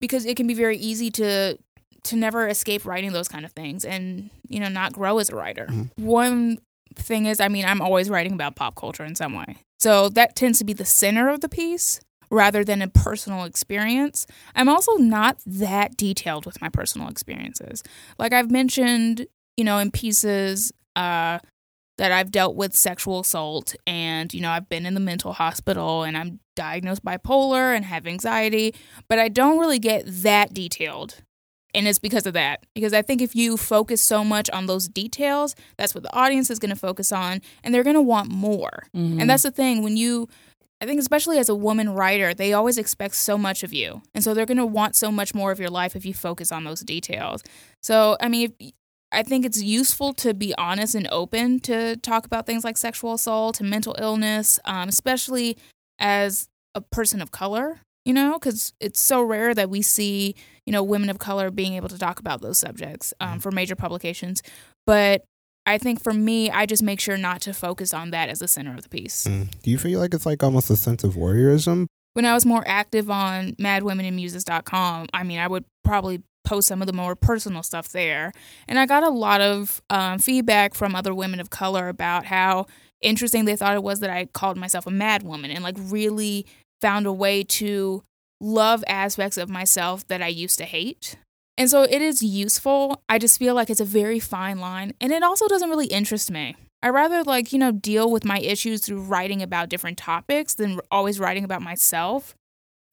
because 0.00 0.26
it 0.26 0.36
can 0.36 0.46
be 0.46 0.54
very 0.54 0.76
easy 0.76 1.10
to 1.12 1.58
to 2.04 2.16
never 2.16 2.46
escape 2.48 2.84
writing 2.84 3.12
those 3.12 3.28
kind 3.28 3.46
of 3.46 3.52
things 3.52 3.82
and 3.82 4.28
you 4.46 4.60
know 4.60 4.68
not 4.68 4.92
grow 4.92 5.18
as 5.18 5.30
a 5.30 5.36
writer. 5.36 5.66
Mm-hmm. 5.70 6.04
One 6.04 6.58
thing 6.94 7.26
is, 7.26 7.40
I 7.40 7.48
mean, 7.48 7.64
I'm 7.64 7.80
always 7.80 8.10
writing 8.10 8.32
about 8.32 8.56
pop 8.56 8.74
culture 8.74 9.04
in 9.04 9.14
some 9.14 9.34
way. 9.34 9.56
So 9.80 10.08
that 10.10 10.36
tends 10.36 10.58
to 10.58 10.64
be 10.64 10.72
the 10.72 10.84
center 10.84 11.28
of 11.28 11.40
the 11.40 11.48
piece 11.48 12.00
rather 12.34 12.64
than 12.64 12.82
a 12.82 12.88
personal 12.88 13.44
experience. 13.44 14.26
I'm 14.54 14.68
also 14.68 14.94
not 14.96 15.38
that 15.46 15.96
detailed 15.96 16.44
with 16.44 16.60
my 16.60 16.68
personal 16.68 17.08
experiences. 17.08 17.82
Like 18.18 18.32
I've 18.32 18.50
mentioned, 18.50 19.26
you 19.56 19.64
know, 19.64 19.78
in 19.78 19.90
pieces 19.90 20.72
uh, 20.96 21.38
that 21.96 22.12
I've 22.12 22.32
dealt 22.32 22.56
with 22.56 22.74
sexual 22.74 23.20
assault 23.20 23.76
and, 23.86 24.34
you 24.34 24.40
know, 24.40 24.50
I've 24.50 24.68
been 24.68 24.84
in 24.84 24.94
the 24.94 25.00
mental 25.00 25.32
hospital 25.32 26.02
and 26.02 26.16
I'm 26.16 26.40
diagnosed 26.56 27.04
bipolar 27.04 27.74
and 27.74 27.84
have 27.84 28.06
anxiety, 28.06 28.74
but 29.08 29.18
I 29.18 29.28
don't 29.28 29.58
really 29.58 29.78
get 29.78 30.04
that 30.06 30.52
detailed. 30.52 31.22
And 31.72 31.88
it's 31.88 31.98
because 31.98 32.26
of 32.26 32.34
that. 32.34 32.64
Because 32.74 32.92
I 32.92 33.02
think 33.02 33.20
if 33.20 33.34
you 33.34 33.56
focus 33.56 34.00
so 34.00 34.24
much 34.24 34.48
on 34.50 34.66
those 34.66 34.88
details, 34.88 35.56
that's 35.76 35.94
what 35.94 36.04
the 36.04 36.14
audience 36.14 36.50
is 36.50 36.60
going 36.60 36.70
to 36.70 36.76
focus 36.76 37.10
on 37.10 37.40
and 37.62 37.74
they're 37.74 37.82
going 37.82 37.94
to 37.94 38.02
want 38.02 38.30
more. 38.30 38.84
Mm-hmm. 38.94 39.20
And 39.20 39.30
that's 39.30 39.42
the 39.42 39.50
thing 39.50 39.82
when 39.82 39.96
you 39.96 40.28
I 40.84 40.86
think 40.86 41.00
especially 41.00 41.38
as 41.38 41.48
a 41.48 41.54
woman 41.54 41.94
writer, 41.94 42.34
they 42.34 42.52
always 42.52 42.76
expect 42.76 43.14
so 43.14 43.38
much 43.38 43.62
of 43.62 43.72
you. 43.72 44.02
And 44.14 44.22
so 44.22 44.34
they're 44.34 44.44
going 44.44 44.58
to 44.58 44.66
want 44.66 44.96
so 44.96 45.10
much 45.10 45.34
more 45.34 45.50
of 45.50 45.58
your 45.58 45.70
life 45.70 45.96
if 45.96 46.04
you 46.04 46.12
focus 46.12 46.52
on 46.52 46.64
those 46.64 46.80
details. 46.80 47.42
So, 47.82 48.18
I 48.20 48.28
mean, 48.28 48.52
if, 48.60 48.72
I 49.10 49.22
think 49.22 49.46
it's 49.46 49.62
useful 49.62 50.12
to 50.12 50.34
be 50.34 50.54
honest 50.58 50.94
and 50.94 51.08
open 51.10 51.60
to 51.60 51.96
talk 51.96 52.26
about 52.26 52.44
things 52.44 52.64
like 52.64 52.76
sexual 52.76 53.14
assault 53.14 53.60
and 53.60 53.70
mental 53.70 53.96
illness, 53.98 54.60
um, 54.66 54.90
especially 54.90 55.56
as 55.98 56.48
a 56.74 56.82
person 56.82 57.22
of 57.22 57.30
color, 57.30 57.80
you 58.04 58.12
know, 58.12 58.34
because 58.34 58.74
it's 58.78 59.00
so 59.00 59.22
rare 59.22 59.54
that 59.54 59.70
we 59.70 59.80
see, 59.80 60.34
you 60.66 60.72
know, 60.74 60.82
women 60.82 61.08
of 61.08 61.18
color 61.18 61.50
being 61.50 61.72
able 61.72 61.88
to 61.88 61.98
talk 61.98 62.20
about 62.20 62.42
those 62.42 62.58
subjects 62.58 63.14
um, 63.20 63.28
mm-hmm. 63.30 63.38
for 63.38 63.50
major 63.50 63.74
publications. 63.74 64.42
But 64.86 65.24
I 65.66 65.78
think 65.78 66.02
for 66.02 66.12
me, 66.12 66.50
I 66.50 66.66
just 66.66 66.82
make 66.82 67.00
sure 67.00 67.16
not 67.16 67.40
to 67.42 67.54
focus 67.54 67.94
on 67.94 68.10
that 68.10 68.28
as 68.28 68.38
the 68.38 68.48
center 68.48 68.74
of 68.74 68.82
the 68.82 68.88
piece. 68.88 69.26
Mm. 69.26 69.48
Do 69.62 69.70
you 69.70 69.78
feel 69.78 69.98
like 70.00 70.12
it's 70.12 70.26
like 70.26 70.42
almost 70.42 70.70
a 70.70 70.76
sense 70.76 71.04
of 71.04 71.14
voyeurism? 71.14 71.86
when 72.14 72.24
I 72.24 72.32
was 72.32 72.46
more 72.46 72.64
active 72.66 73.10
on 73.10 73.52
madwomenandmuses.com, 73.56 75.08
I 75.12 75.22
mean, 75.24 75.38
I 75.38 75.48
would 75.48 75.64
probably 75.82 76.22
post 76.44 76.68
some 76.68 76.80
of 76.80 76.86
the 76.86 76.92
more 76.92 77.16
personal 77.16 77.62
stuff 77.62 77.88
there. 77.88 78.32
And 78.68 78.78
I 78.78 78.86
got 78.86 79.02
a 79.02 79.10
lot 79.10 79.40
of 79.40 79.82
um, 79.90 80.18
feedback 80.18 80.74
from 80.74 80.94
other 80.94 81.14
women 81.14 81.40
of 81.40 81.50
color 81.50 81.88
about 81.88 82.24
how 82.26 82.66
interesting 83.00 83.44
they 83.44 83.56
thought 83.56 83.74
it 83.74 83.82
was 83.82 84.00
that 84.00 84.10
I 84.10 84.26
called 84.26 84.56
myself 84.56 84.86
a 84.86 84.90
mad 84.90 85.22
woman 85.22 85.50
and 85.50 85.62
like 85.62 85.76
really 85.78 86.46
found 86.80 87.06
a 87.06 87.12
way 87.12 87.42
to 87.42 88.02
love 88.40 88.84
aspects 88.86 89.36
of 89.36 89.48
myself 89.48 90.06
that 90.08 90.22
I 90.22 90.28
used 90.28 90.58
to 90.58 90.64
hate. 90.64 91.16
And 91.56 91.70
so 91.70 91.82
it 91.82 92.02
is 92.02 92.22
useful. 92.22 93.02
I 93.08 93.18
just 93.18 93.38
feel 93.38 93.54
like 93.54 93.70
it's 93.70 93.80
a 93.80 93.84
very 93.84 94.18
fine 94.18 94.58
line. 94.58 94.92
And 95.00 95.12
it 95.12 95.22
also 95.22 95.46
doesn't 95.46 95.70
really 95.70 95.86
interest 95.86 96.30
me. 96.30 96.56
I 96.82 96.88
rather 96.88 97.22
like, 97.22 97.52
you 97.52 97.58
know, 97.58 97.72
deal 97.72 98.10
with 98.10 98.24
my 98.24 98.40
issues 98.40 98.84
through 98.84 99.02
writing 99.02 99.42
about 99.42 99.68
different 99.68 99.96
topics 99.96 100.54
than 100.54 100.80
always 100.90 101.18
writing 101.18 101.44
about 101.44 101.62
myself. 101.62 102.34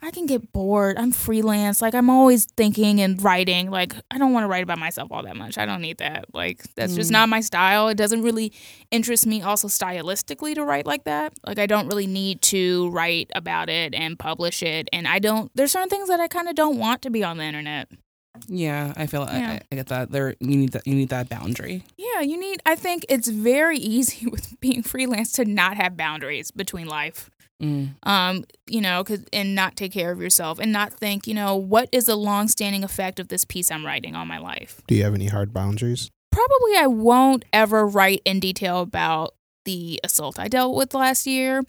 I 0.03 0.09
can 0.09 0.25
get 0.25 0.51
bored. 0.51 0.97
I'm 0.97 1.11
freelance. 1.11 1.81
Like 1.81 1.93
I'm 1.93 2.09
always 2.09 2.45
thinking 2.57 3.01
and 3.01 3.21
writing. 3.21 3.69
Like 3.69 3.93
I 4.09 4.17
don't 4.17 4.33
want 4.33 4.45
to 4.45 4.47
write 4.47 4.63
about 4.63 4.79
myself 4.79 5.11
all 5.11 5.21
that 5.23 5.35
much. 5.35 5.59
I 5.59 5.65
don't 5.65 5.81
need 5.81 5.99
that. 5.99 6.25
Like 6.33 6.63
that's 6.75 6.93
mm. 6.93 6.95
just 6.95 7.11
not 7.11 7.29
my 7.29 7.41
style. 7.41 7.87
It 7.87 7.97
doesn't 7.97 8.23
really 8.23 8.51
interest 8.89 9.27
me 9.27 9.43
also 9.43 9.67
stylistically 9.67 10.55
to 10.55 10.65
write 10.65 10.87
like 10.87 11.03
that. 11.03 11.33
Like 11.45 11.59
I 11.59 11.67
don't 11.67 11.87
really 11.87 12.07
need 12.07 12.41
to 12.43 12.89
write 12.89 13.29
about 13.35 13.69
it 13.69 13.93
and 13.93 14.17
publish 14.17 14.63
it 14.63 14.89
and 14.91 15.07
I 15.07 15.19
don't 15.19 15.51
there's 15.53 15.71
certain 15.71 15.89
things 15.89 16.09
that 16.09 16.19
I 16.19 16.27
kind 16.27 16.47
of 16.47 16.55
don't 16.55 16.79
want 16.79 17.03
to 17.03 17.11
be 17.11 17.23
on 17.23 17.37
the 17.37 17.43
internet. 17.43 17.89
Yeah, 18.47 18.93
I 18.95 19.07
feel 19.07 19.27
yeah. 19.31 19.59
I, 19.59 19.61
I, 19.71 19.75
get 19.75 19.87
that. 19.87 20.11
There, 20.11 20.35
you 20.39 20.57
need 20.57 20.71
that. 20.71 20.87
You 20.87 20.95
need 20.95 21.09
that 21.09 21.29
boundary. 21.29 21.83
Yeah, 21.97 22.21
you 22.21 22.39
need. 22.39 22.61
I 22.65 22.75
think 22.75 23.05
it's 23.09 23.27
very 23.27 23.77
easy 23.97 24.27
with 24.27 24.59
being 24.59 24.83
freelance 24.83 25.31
to 25.33 25.45
not 25.45 25.77
have 25.77 25.97
boundaries 25.97 26.51
between 26.51 26.87
life. 26.87 27.29
Mm. 27.61 27.95
Um, 28.03 28.43
you 28.67 28.81
know, 28.81 29.03
cause, 29.03 29.23
and 29.31 29.53
not 29.53 29.75
take 29.75 29.91
care 29.91 30.11
of 30.11 30.19
yourself 30.19 30.59
and 30.59 30.71
not 30.71 30.93
think, 30.93 31.27
you 31.27 31.35
know, 31.35 31.55
what 31.55 31.89
is 31.91 32.05
the 32.05 32.15
long-standing 32.15 32.83
effect 32.83 33.19
of 33.19 33.27
this 33.27 33.45
piece 33.45 33.69
I'm 33.69 33.85
writing 33.85 34.15
on 34.15 34.27
my 34.27 34.39
life? 34.39 34.81
Do 34.87 34.95
you 34.95 35.03
have 35.03 35.13
any 35.13 35.27
hard 35.27 35.53
boundaries? 35.53 36.09
Probably, 36.31 36.75
I 36.77 36.87
won't 36.87 37.45
ever 37.53 37.85
write 37.85 38.21
in 38.25 38.39
detail 38.39 38.81
about 38.81 39.35
the 39.65 39.99
assault 40.03 40.39
I 40.39 40.47
dealt 40.47 40.75
with 40.75 40.95
last 40.95 41.27
year. 41.27 41.61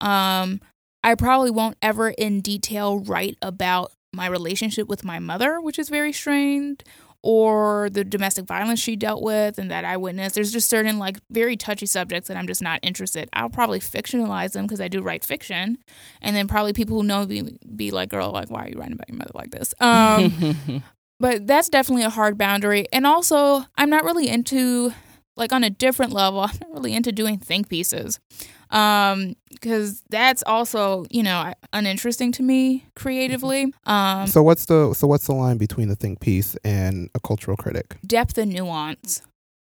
Um, 0.00 0.60
I 1.04 1.14
probably 1.14 1.50
won't 1.50 1.76
ever 1.80 2.08
in 2.10 2.40
detail 2.40 2.98
write 2.98 3.38
about 3.40 3.92
my 4.12 4.26
relationship 4.26 4.88
with 4.88 5.04
my 5.04 5.18
mother, 5.18 5.60
which 5.60 5.78
is 5.78 5.88
very 5.88 6.12
strained, 6.12 6.82
or 7.22 7.90
the 7.90 8.04
domestic 8.04 8.46
violence 8.46 8.78
she 8.80 8.94
dealt 8.96 9.22
with 9.22 9.58
and 9.58 9.70
that 9.70 9.84
I 9.84 9.96
witnessed. 9.96 10.34
There's 10.34 10.52
just 10.52 10.68
certain 10.68 10.98
like 10.98 11.18
very 11.30 11.56
touchy 11.56 11.86
subjects 11.86 12.28
that 12.28 12.36
I'm 12.36 12.46
just 12.46 12.62
not 12.62 12.80
interested. 12.82 13.28
I'll 13.32 13.50
probably 13.50 13.80
fictionalize 13.80 14.52
them 14.52 14.66
because 14.66 14.80
I 14.80 14.88
do 14.88 15.02
write 15.02 15.24
fiction, 15.24 15.78
and 16.22 16.36
then 16.36 16.48
probably 16.48 16.72
people 16.72 16.98
who 16.98 17.06
know 17.06 17.26
me 17.26 17.58
be 17.74 17.90
like, 17.90 18.10
"Girl, 18.10 18.30
like, 18.30 18.50
why 18.50 18.64
are 18.64 18.68
you 18.68 18.78
writing 18.78 18.94
about 18.94 19.08
your 19.08 19.18
mother 19.18 19.32
like 19.34 19.50
this?" 19.50 19.74
Um, 19.80 20.82
but 21.20 21.46
that's 21.46 21.68
definitely 21.68 22.04
a 22.04 22.10
hard 22.10 22.38
boundary. 22.38 22.86
And 22.92 23.06
also, 23.06 23.64
I'm 23.76 23.90
not 23.90 24.04
really 24.04 24.28
into 24.28 24.92
like 25.36 25.52
on 25.52 25.64
a 25.64 25.70
different 25.70 26.12
level. 26.12 26.40
I'm 26.42 26.58
not 26.60 26.72
really 26.72 26.94
into 26.94 27.12
doing 27.12 27.38
think 27.38 27.68
pieces 27.68 28.20
um 28.70 29.34
because 29.50 30.02
that's 30.10 30.42
also 30.46 31.04
you 31.10 31.22
know 31.22 31.52
uninteresting 31.72 32.32
to 32.32 32.42
me 32.42 32.86
creatively. 32.94 33.72
Um 33.86 34.26
so 34.26 34.42
what's 34.42 34.66
the 34.66 34.94
so 34.94 35.06
what's 35.06 35.26
the 35.26 35.34
line 35.34 35.58
between 35.58 35.90
a 35.90 35.96
think 35.96 36.20
piece 36.20 36.56
and 36.64 37.10
a 37.14 37.20
cultural 37.20 37.56
critic? 37.56 37.96
Depth 38.06 38.38
and 38.38 38.52
nuance. 38.52 39.22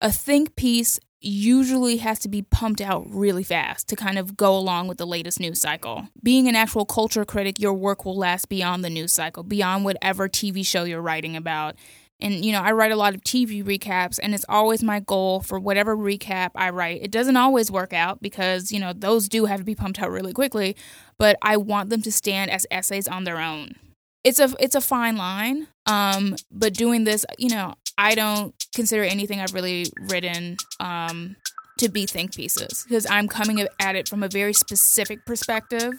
A 0.02 0.12
think 0.12 0.56
piece 0.56 1.00
usually 1.22 1.98
has 1.98 2.18
to 2.20 2.28
be 2.28 2.42
pumped 2.42 2.82
out 2.82 3.06
really 3.08 3.44
fast 3.44 3.88
to 3.88 3.96
kind 3.96 4.18
of 4.18 4.36
go 4.36 4.58
along 4.58 4.88
with 4.88 4.98
the 4.98 5.06
latest 5.06 5.40
news 5.40 5.62
cycle. 5.62 6.08
Being 6.24 6.48
an 6.48 6.56
actual 6.56 6.86
culture 6.86 7.24
critic, 7.24 7.60
your 7.60 7.74
work 7.74 8.06
will 8.06 8.18
last 8.18 8.50
beyond 8.50 8.84
the 8.84 8.90
news 8.90 9.12
cycle, 9.12 9.44
beyond 9.44 9.86
whatever 9.86 10.28
TV 10.28 10.66
show 10.66 10.84
you're 10.84 11.02
writing 11.02 11.36
about 11.36 11.76
and 12.22 12.46
you 12.46 12.52
know 12.52 12.62
i 12.62 12.72
write 12.72 12.92
a 12.92 12.96
lot 12.96 13.14
of 13.16 13.22
tv 13.22 13.64
recaps 13.64 14.20
and 14.22 14.34
it's 14.34 14.46
always 14.48 14.84
my 14.84 15.00
goal 15.00 15.40
for 15.42 15.60
whatever 15.60 15.96
recap 15.96 16.52
i 16.56 16.70
write. 16.70 17.02
It 17.02 17.12
doesn't 17.12 17.38
always 17.38 17.72
work 17.72 17.94
out 17.94 18.22
because 18.22 18.72
you 18.72 18.80
know 18.80 18.94
those 18.94 19.28
do 19.28 19.46
have 19.46 19.60
to 19.60 19.64
be 19.66 19.76
pumped 19.76 20.00
out 20.00 20.12
really 20.12 20.34
quickly 20.34 20.76
but 21.18 21.38
i 21.42 21.58
want 21.58 21.90
them 21.90 22.02
to 22.02 22.12
stand 22.12 22.52
as 22.52 22.66
essays 22.72 23.08
on 23.08 23.24
their 23.24 23.40
own. 23.40 23.76
It's 24.24 24.40
a 24.40 24.54
it's 24.60 24.76
a 24.76 24.82
fine 24.82 25.18
line 25.18 25.68
um 25.88 26.36
but 26.52 26.74
doing 26.74 27.04
this 27.06 27.26
you 27.40 27.50
know 27.50 27.74
i 27.98 28.14
don't 28.14 28.54
consider 28.76 29.04
anything 29.04 29.40
i've 29.40 29.54
really 29.54 29.86
written 30.10 30.58
um 30.80 31.36
to 31.80 31.90
be 31.90 32.06
think 32.06 32.36
pieces 32.36 32.86
because 32.88 33.08
i'm 33.10 33.28
coming 33.28 33.66
at 33.80 33.96
it 33.96 34.08
from 34.08 34.22
a 34.22 34.28
very 34.28 34.54
specific 34.54 35.26
perspective. 35.26 35.94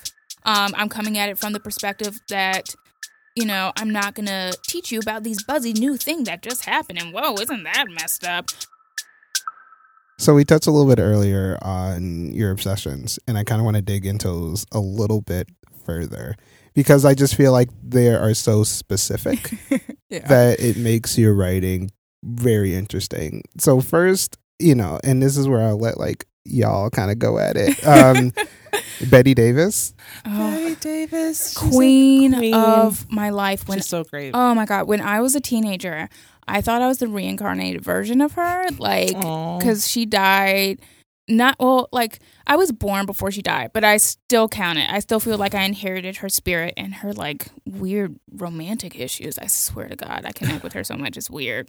Um, 0.44 0.72
i'm 0.76 0.88
coming 0.88 1.18
at 1.18 1.28
it 1.30 1.38
from 1.38 1.52
the 1.52 1.61
perspective 1.61 2.20
that 2.28 2.74
you 3.35 3.47
know, 3.47 3.73
I'm 3.77 3.90
not 3.90 4.14
gonna 4.14 4.53
teach 4.66 4.92
you 4.92 5.01
about 5.01 5.23
these 5.23 5.42
buzzy 5.42 5.73
new 5.73 5.97
thing 5.97 6.25
that 6.25 6.42
just 6.42 6.64
happened 6.64 7.01
and 7.01 7.12
whoa, 7.12 7.35
isn't 7.35 7.62
that 7.64 7.87
messed 7.88 8.25
up? 8.25 8.49
So 10.18 10.35
we 10.35 10.45
touched 10.45 10.66
a 10.66 10.71
little 10.71 10.88
bit 10.88 11.03
earlier 11.03 11.59
on 11.62 12.33
your 12.33 12.53
obsessions, 12.53 13.18
and 13.27 13.37
I 13.37 13.42
kind 13.42 13.61
of 13.61 13.64
want 13.64 13.77
to 13.77 13.83
dig 13.83 14.07
into 14.07 14.29
those 14.29 14.64
a 14.71 14.79
little 14.79 15.21
bit 15.21 15.49
further 15.85 16.37
because 16.75 17.05
I 17.05 17.14
just 17.14 17.35
feel 17.35 17.53
like 17.53 17.71
they 17.83 18.09
are 18.14 18.35
so 18.35 18.62
specific 18.62 19.53
yeah. 20.09 20.27
that 20.29 20.61
it 20.61 20.77
makes 20.77 21.18
your 21.18 21.35
writing 21.35 21.90
very 22.23 22.75
interesting. 22.75 23.42
So 23.59 23.81
first, 23.81 24.38
you 24.59 24.75
know, 24.75 25.01
and 25.03 25.21
this 25.21 25.37
is 25.37 25.49
where 25.49 25.62
I'll 25.62 25.79
let 25.79 25.99
like 25.99 26.27
y'all 26.44 26.90
kind 26.90 27.11
of 27.11 27.18
go 27.18 27.38
at 27.38 27.57
it. 27.57 27.87
Um, 27.87 28.33
Bette 29.11 29.35
Davis. 29.35 29.94
Oh, 30.24 30.50
Bette 30.50 30.74
Davis, 30.81 31.55
queen, 31.55 32.35
queen, 32.35 32.55
of 32.55 33.11
my 33.11 33.31
life. 33.31 33.68
When, 33.68 33.78
She's 33.78 33.87
so 33.87 34.05
great. 34.05 34.33
Oh 34.35 34.55
my 34.55 34.64
god, 34.64 34.87
when 34.87 35.00
I 35.00 35.20
was 35.20 35.35
a 35.35 35.40
teenager, 35.40 36.09
I 36.48 36.61
thought 36.61 36.83
I 36.83 36.88
was 36.88 36.98
the 36.98 37.09
reincarnated 37.09 37.83
version 37.83 38.20
of 38.20 38.33
her, 38.33 38.66
like 38.78 39.16
because 39.59 39.88
she 39.88 40.07
died 40.07 40.81
not 41.28 41.56
well 41.61 41.88
like 41.92 42.18
i 42.46 42.56
was 42.56 42.72
born 42.72 43.06
before 43.06 43.30
she 43.30 43.42
died 43.42 43.70
but 43.72 43.85
i 43.85 43.96
still 43.96 44.48
count 44.48 44.78
it. 44.78 44.90
I 44.90 44.98
still 44.98 45.20
feel 45.20 45.38
like 45.38 45.54
i 45.54 45.62
inherited 45.62 46.16
her 46.16 46.28
spirit 46.28 46.74
and 46.76 46.94
her 46.96 47.12
like 47.12 47.48
weird 47.64 48.18
romantic 48.32 48.98
issues 48.98 49.38
i 49.38 49.46
swear 49.46 49.88
to 49.88 49.96
god. 49.96 50.24
I 50.24 50.32
connect 50.32 50.64
with 50.64 50.72
her 50.72 50.85
so 50.85 50.96
much. 50.96 51.16
It's 51.16 51.30
weird. 51.30 51.68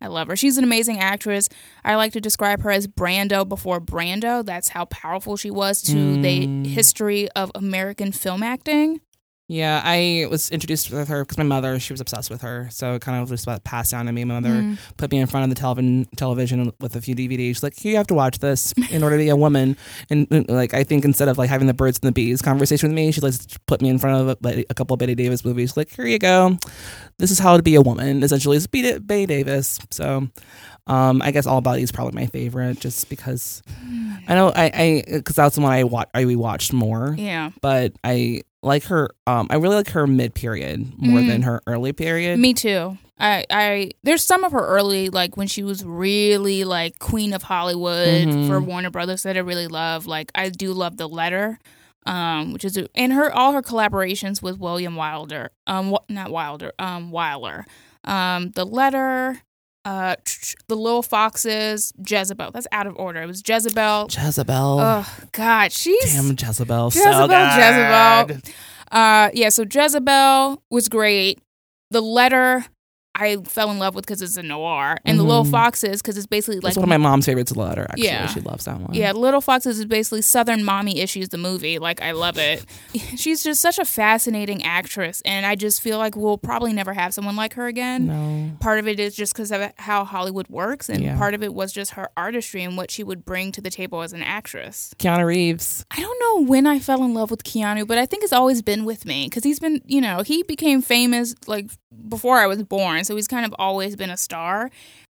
I 0.00 0.06
love 0.06 0.28
her. 0.28 0.36
She's 0.36 0.58
an 0.58 0.64
amazing 0.64 0.98
actress. 1.00 1.48
I 1.84 1.96
like 1.96 2.12
to 2.12 2.20
describe 2.20 2.62
her 2.62 2.70
as 2.70 2.86
brando 2.86 3.48
before 3.48 3.80
brando. 3.80 4.44
That's 4.44 4.68
how 4.68 4.86
powerful 4.86 5.36
she 5.36 5.50
was 5.50 5.82
to 5.82 5.94
mm. 5.94 6.22
the 6.22 6.68
history 6.68 7.28
of 7.32 7.50
american 7.54 8.12
film 8.12 8.42
acting 8.42 9.00
yeah, 9.46 9.82
I 9.84 10.26
was 10.30 10.50
introduced 10.50 10.90
with 10.90 11.08
her 11.08 11.22
because 11.22 11.36
my 11.36 11.44
mother, 11.44 11.78
she 11.78 11.92
was 11.92 12.00
obsessed 12.00 12.30
with 12.30 12.40
her. 12.40 12.68
So 12.70 12.94
it 12.94 13.02
kind 13.02 13.22
of 13.22 13.28
just 13.28 13.46
passed 13.64 13.90
down 13.90 14.06
to 14.06 14.12
me. 14.12 14.24
My 14.24 14.40
mother 14.40 14.54
mm. 14.54 14.78
put 14.96 15.12
me 15.12 15.18
in 15.18 15.26
front 15.26 15.44
of 15.44 15.50
the 15.50 15.60
television 15.60 16.06
television 16.16 16.72
with 16.80 16.96
a 16.96 17.00
few 17.02 17.14
DVDs. 17.14 17.48
She's 17.48 17.62
like, 17.62 17.84
you 17.84 17.96
have 17.96 18.06
to 18.06 18.14
watch 18.14 18.38
this 18.38 18.72
in 18.90 19.02
order 19.02 19.18
to 19.18 19.22
be 19.22 19.28
a 19.28 19.36
woman. 19.36 19.76
And 20.08 20.48
like, 20.48 20.72
I 20.72 20.82
think 20.82 21.04
instead 21.04 21.28
of 21.28 21.36
like 21.36 21.50
having 21.50 21.66
the 21.66 21.74
birds 21.74 21.98
and 22.02 22.08
the 22.08 22.12
bees 22.12 22.40
conversation 22.40 22.88
with 22.88 22.96
me, 22.96 23.12
she 23.12 23.20
like 23.20 23.34
put 23.66 23.82
me 23.82 23.90
in 23.90 23.98
front 23.98 24.28
of 24.28 24.38
a, 24.46 24.64
a 24.70 24.74
couple 24.74 24.94
of 24.94 24.98
Bette 24.98 25.14
Davis 25.14 25.44
movies. 25.44 25.76
Like, 25.76 25.90
here 25.94 26.06
you 26.06 26.18
go. 26.18 26.56
This 27.18 27.30
is 27.30 27.38
how 27.38 27.58
to 27.58 27.62
be 27.62 27.74
a 27.74 27.82
woman. 27.82 28.22
Essentially, 28.22 28.56
it's 28.56 28.66
Bette, 28.66 28.98
Bette 29.00 29.26
Davis. 29.26 29.78
So 29.90 30.26
um, 30.86 31.22
I 31.22 31.30
guess 31.30 31.46
All 31.46 31.58
About 31.58 31.78
is 31.78 31.92
probably 31.92 32.18
my 32.18 32.26
favorite, 32.26 32.80
just 32.80 33.10
because 33.10 33.62
I 34.26 34.34
know 34.34 34.52
I 34.54 34.70
I 34.74 35.04
because 35.06 35.36
that's 35.36 35.56
the 35.56 35.60
one 35.60 35.72
I 35.72 35.84
watch 35.84 36.08
I 36.14 36.24
rewatched 36.24 36.72
more. 36.72 37.14
Yeah, 37.18 37.50
but 37.60 37.92
I 38.02 38.42
like 38.64 38.84
her. 38.84 39.10
Um, 39.26 39.46
I 39.50 39.56
really 39.56 39.76
like 39.76 39.90
her 39.90 40.06
mid 40.06 40.34
period 40.34 40.92
more 40.98 41.20
mm. 41.20 41.28
than 41.28 41.42
her 41.42 41.62
early 41.66 41.92
period. 41.92 42.38
Me 42.38 42.54
too. 42.54 42.98
I, 43.18 43.44
I 43.48 43.90
there's 44.02 44.24
some 44.24 44.42
of 44.42 44.52
her 44.52 44.66
early 44.66 45.08
like 45.08 45.36
when 45.36 45.46
she 45.46 45.62
was 45.62 45.84
really 45.84 46.64
like 46.64 46.98
queen 46.98 47.32
of 47.32 47.44
Hollywood 47.44 48.28
mm-hmm. 48.28 48.48
for 48.48 48.60
Warner 48.60 48.90
Brothers 48.90 49.22
that 49.22 49.36
I 49.36 49.40
really 49.40 49.68
love. 49.68 50.06
Like 50.06 50.32
I 50.34 50.48
do 50.48 50.72
love 50.72 50.96
the 50.96 51.08
letter, 51.08 51.58
um, 52.06 52.52
which 52.52 52.64
is 52.64 52.78
and 52.94 53.12
her 53.12 53.32
all 53.32 53.52
her 53.52 53.62
collaborations 53.62 54.42
with 54.42 54.58
William 54.58 54.96
Wilder, 54.96 55.50
um, 55.66 55.96
not 56.08 56.30
Wilder, 56.30 56.72
um, 56.78 57.12
Wyler, 57.12 57.64
um, 58.02 58.50
the 58.50 58.66
letter, 58.66 59.40
uh, 59.84 60.16
the 60.68 60.74
Little 60.76 61.02
Foxes, 61.02 61.92
Jezebel. 62.06 62.50
That's 62.52 62.66
out 62.72 62.86
of 62.86 62.96
order. 62.96 63.22
It 63.22 63.26
was 63.26 63.42
Jezebel. 63.46 64.08
Jezebel. 64.10 64.78
Oh 64.80 65.14
God, 65.32 65.72
she's 65.72 66.14
damn 66.14 66.36
Jezebel. 66.36 66.86
Jezebel. 66.88 67.26
So 67.26 67.26
Jezebel. 67.26 68.40
Uh, 68.90 69.30
yeah. 69.34 69.48
So 69.48 69.64
Jezebel 69.64 70.62
was 70.70 70.88
great. 70.88 71.40
The 71.90 72.00
letter. 72.00 72.64
I 73.14 73.36
fell 73.44 73.70
in 73.70 73.78
love 73.78 73.94
with 73.94 74.04
because 74.06 74.22
it's 74.22 74.36
a 74.36 74.42
noir, 74.42 74.98
and 75.04 75.18
the 75.18 75.22
Little 75.22 75.44
Mhm. 75.44 75.50
Foxes 75.50 76.02
because 76.02 76.16
it's 76.16 76.26
basically 76.26 76.60
like 76.60 76.70
It's 76.70 76.76
one 76.76 76.84
of 76.84 76.88
my 76.88 76.96
mom's 76.96 77.26
favorites 77.26 77.52
a 77.52 77.58
letter. 77.58 77.86
Actually, 77.90 78.04
Yeah. 78.06 78.26
she 78.26 78.40
loves 78.40 78.64
that 78.64 78.80
one. 78.80 78.92
yeah, 78.94 79.12
Little 79.12 79.40
Foxes 79.40 79.78
is 79.78 79.84
basically 79.86 80.22
Southern 80.22 80.64
Mommy 80.64 80.98
Issues, 81.00 81.28
the 81.28 81.38
movie. 81.38 81.78
Like, 81.78 82.02
I 82.02 82.12
love 82.12 82.38
it. 82.38 82.64
She's 83.16 83.42
just 83.44 83.60
such 83.60 83.78
a 83.78 83.84
fascinating 83.84 84.64
actress, 84.64 85.22
and 85.24 85.46
I 85.46 85.54
just 85.54 85.80
feel 85.80 85.98
like 85.98 86.16
we'll 86.16 86.38
probably 86.38 86.72
never 86.72 86.92
have 86.92 87.14
someone 87.14 87.36
like 87.36 87.54
her 87.54 87.66
again. 87.66 88.06
No. 88.06 88.50
Part 88.60 88.78
of 88.78 88.88
it 88.88 88.98
is 88.98 89.14
just 89.14 89.32
because 89.32 89.52
of 89.52 89.70
how 89.76 90.04
Hollywood 90.04 90.48
works, 90.48 90.88
and 90.88 91.02
Yeah. 91.02 91.16
part 91.16 91.34
of 91.34 91.42
it 91.42 91.54
was 91.54 91.72
just 91.72 91.92
her 91.92 92.08
artistry 92.16 92.62
and 92.62 92.76
what 92.76 92.90
she 92.90 93.04
would 93.04 93.24
bring 93.24 93.52
to 93.52 93.60
the 93.60 93.70
table 93.70 94.02
as 94.02 94.12
an 94.12 94.22
actress. 94.22 94.92
Keanu 94.98 95.24
Reeves. 95.26 95.84
I 95.90 96.00
don't 96.00 96.18
know 96.20 96.46
when 96.46 96.66
I 96.66 96.78
fell 96.80 97.04
in 97.04 97.14
love 97.14 97.30
with 97.30 97.44
Keanu, 97.44 97.86
but 97.86 97.98
I 97.98 98.06
think 98.06 98.24
it's 98.24 98.32
always 98.32 98.60
been 98.62 98.84
with 98.84 99.04
me 99.06 99.26
because 99.26 99.44
he's 99.44 99.60
been, 99.60 99.80
you 99.86 100.00
know, 100.00 100.22
he 100.22 100.42
became 100.42 100.82
famous 100.82 101.34
like 101.46 101.70
before 102.08 102.38
I 102.38 102.46
was 102.46 102.62
born, 102.62 103.04
so 103.04 103.16
he's 103.16 103.28
kind 103.28 103.44
of 103.46 103.54
always 103.58 103.96
been 103.96 104.10
a 104.10 104.16
star. 104.16 104.70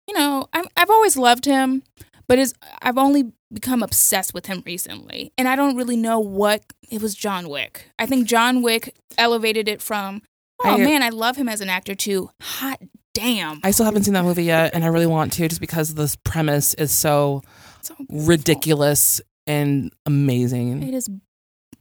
You 0.07 0.13
know, 0.17 0.47
I'm, 0.53 0.65
I've 0.75 0.89
always 0.89 1.17
loved 1.17 1.45
him, 1.45 1.83
but 2.27 2.39
is 2.39 2.53
I've 2.81 2.97
only 2.97 3.31
become 3.53 3.81
obsessed 3.83 4.33
with 4.33 4.45
him 4.47 4.63
recently, 4.65 5.31
and 5.37 5.47
I 5.47 5.55
don't 5.55 5.75
really 5.75 5.97
know 5.97 6.19
what 6.19 6.63
it 6.89 7.01
was. 7.01 7.15
John 7.15 7.49
Wick. 7.49 7.89
I 7.99 8.05
think 8.05 8.27
John 8.27 8.61
Wick 8.61 8.95
elevated 9.17 9.67
it 9.67 9.81
from. 9.81 10.21
Oh 10.63 10.71
I- 10.73 10.77
man, 10.77 11.03
I 11.03 11.09
love 11.09 11.37
him 11.37 11.47
as 11.49 11.61
an 11.61 11.69
actor 11.69 11.95
too. 11.95 12.29
Hot 12.41 12.81
damn, 13.13 13.59
I 13.63 13.71
still 13.71 13.85
haven't 13.85 14.03
seen 14.03 14.13
that 14.13 14.23
movie 14.23 14.43
yet, 14.45 14.73
and 14.73 14.83
I 14.83 14.87
really 14.87 15.05
want 15.07 15.33
to, 15.33 15.47
just 15.47 15.61
because 15.61 15.93
this 15.93 16.15
premise 16.15 16.73
is 16.75 16.91
so 16.91 17.41
So 17.81 17.95
ridiculous 18.09 19.21
and 19.47 19.91
amazing. 20.05 20.83
It 20.83 20.93
is. 20.93 21.09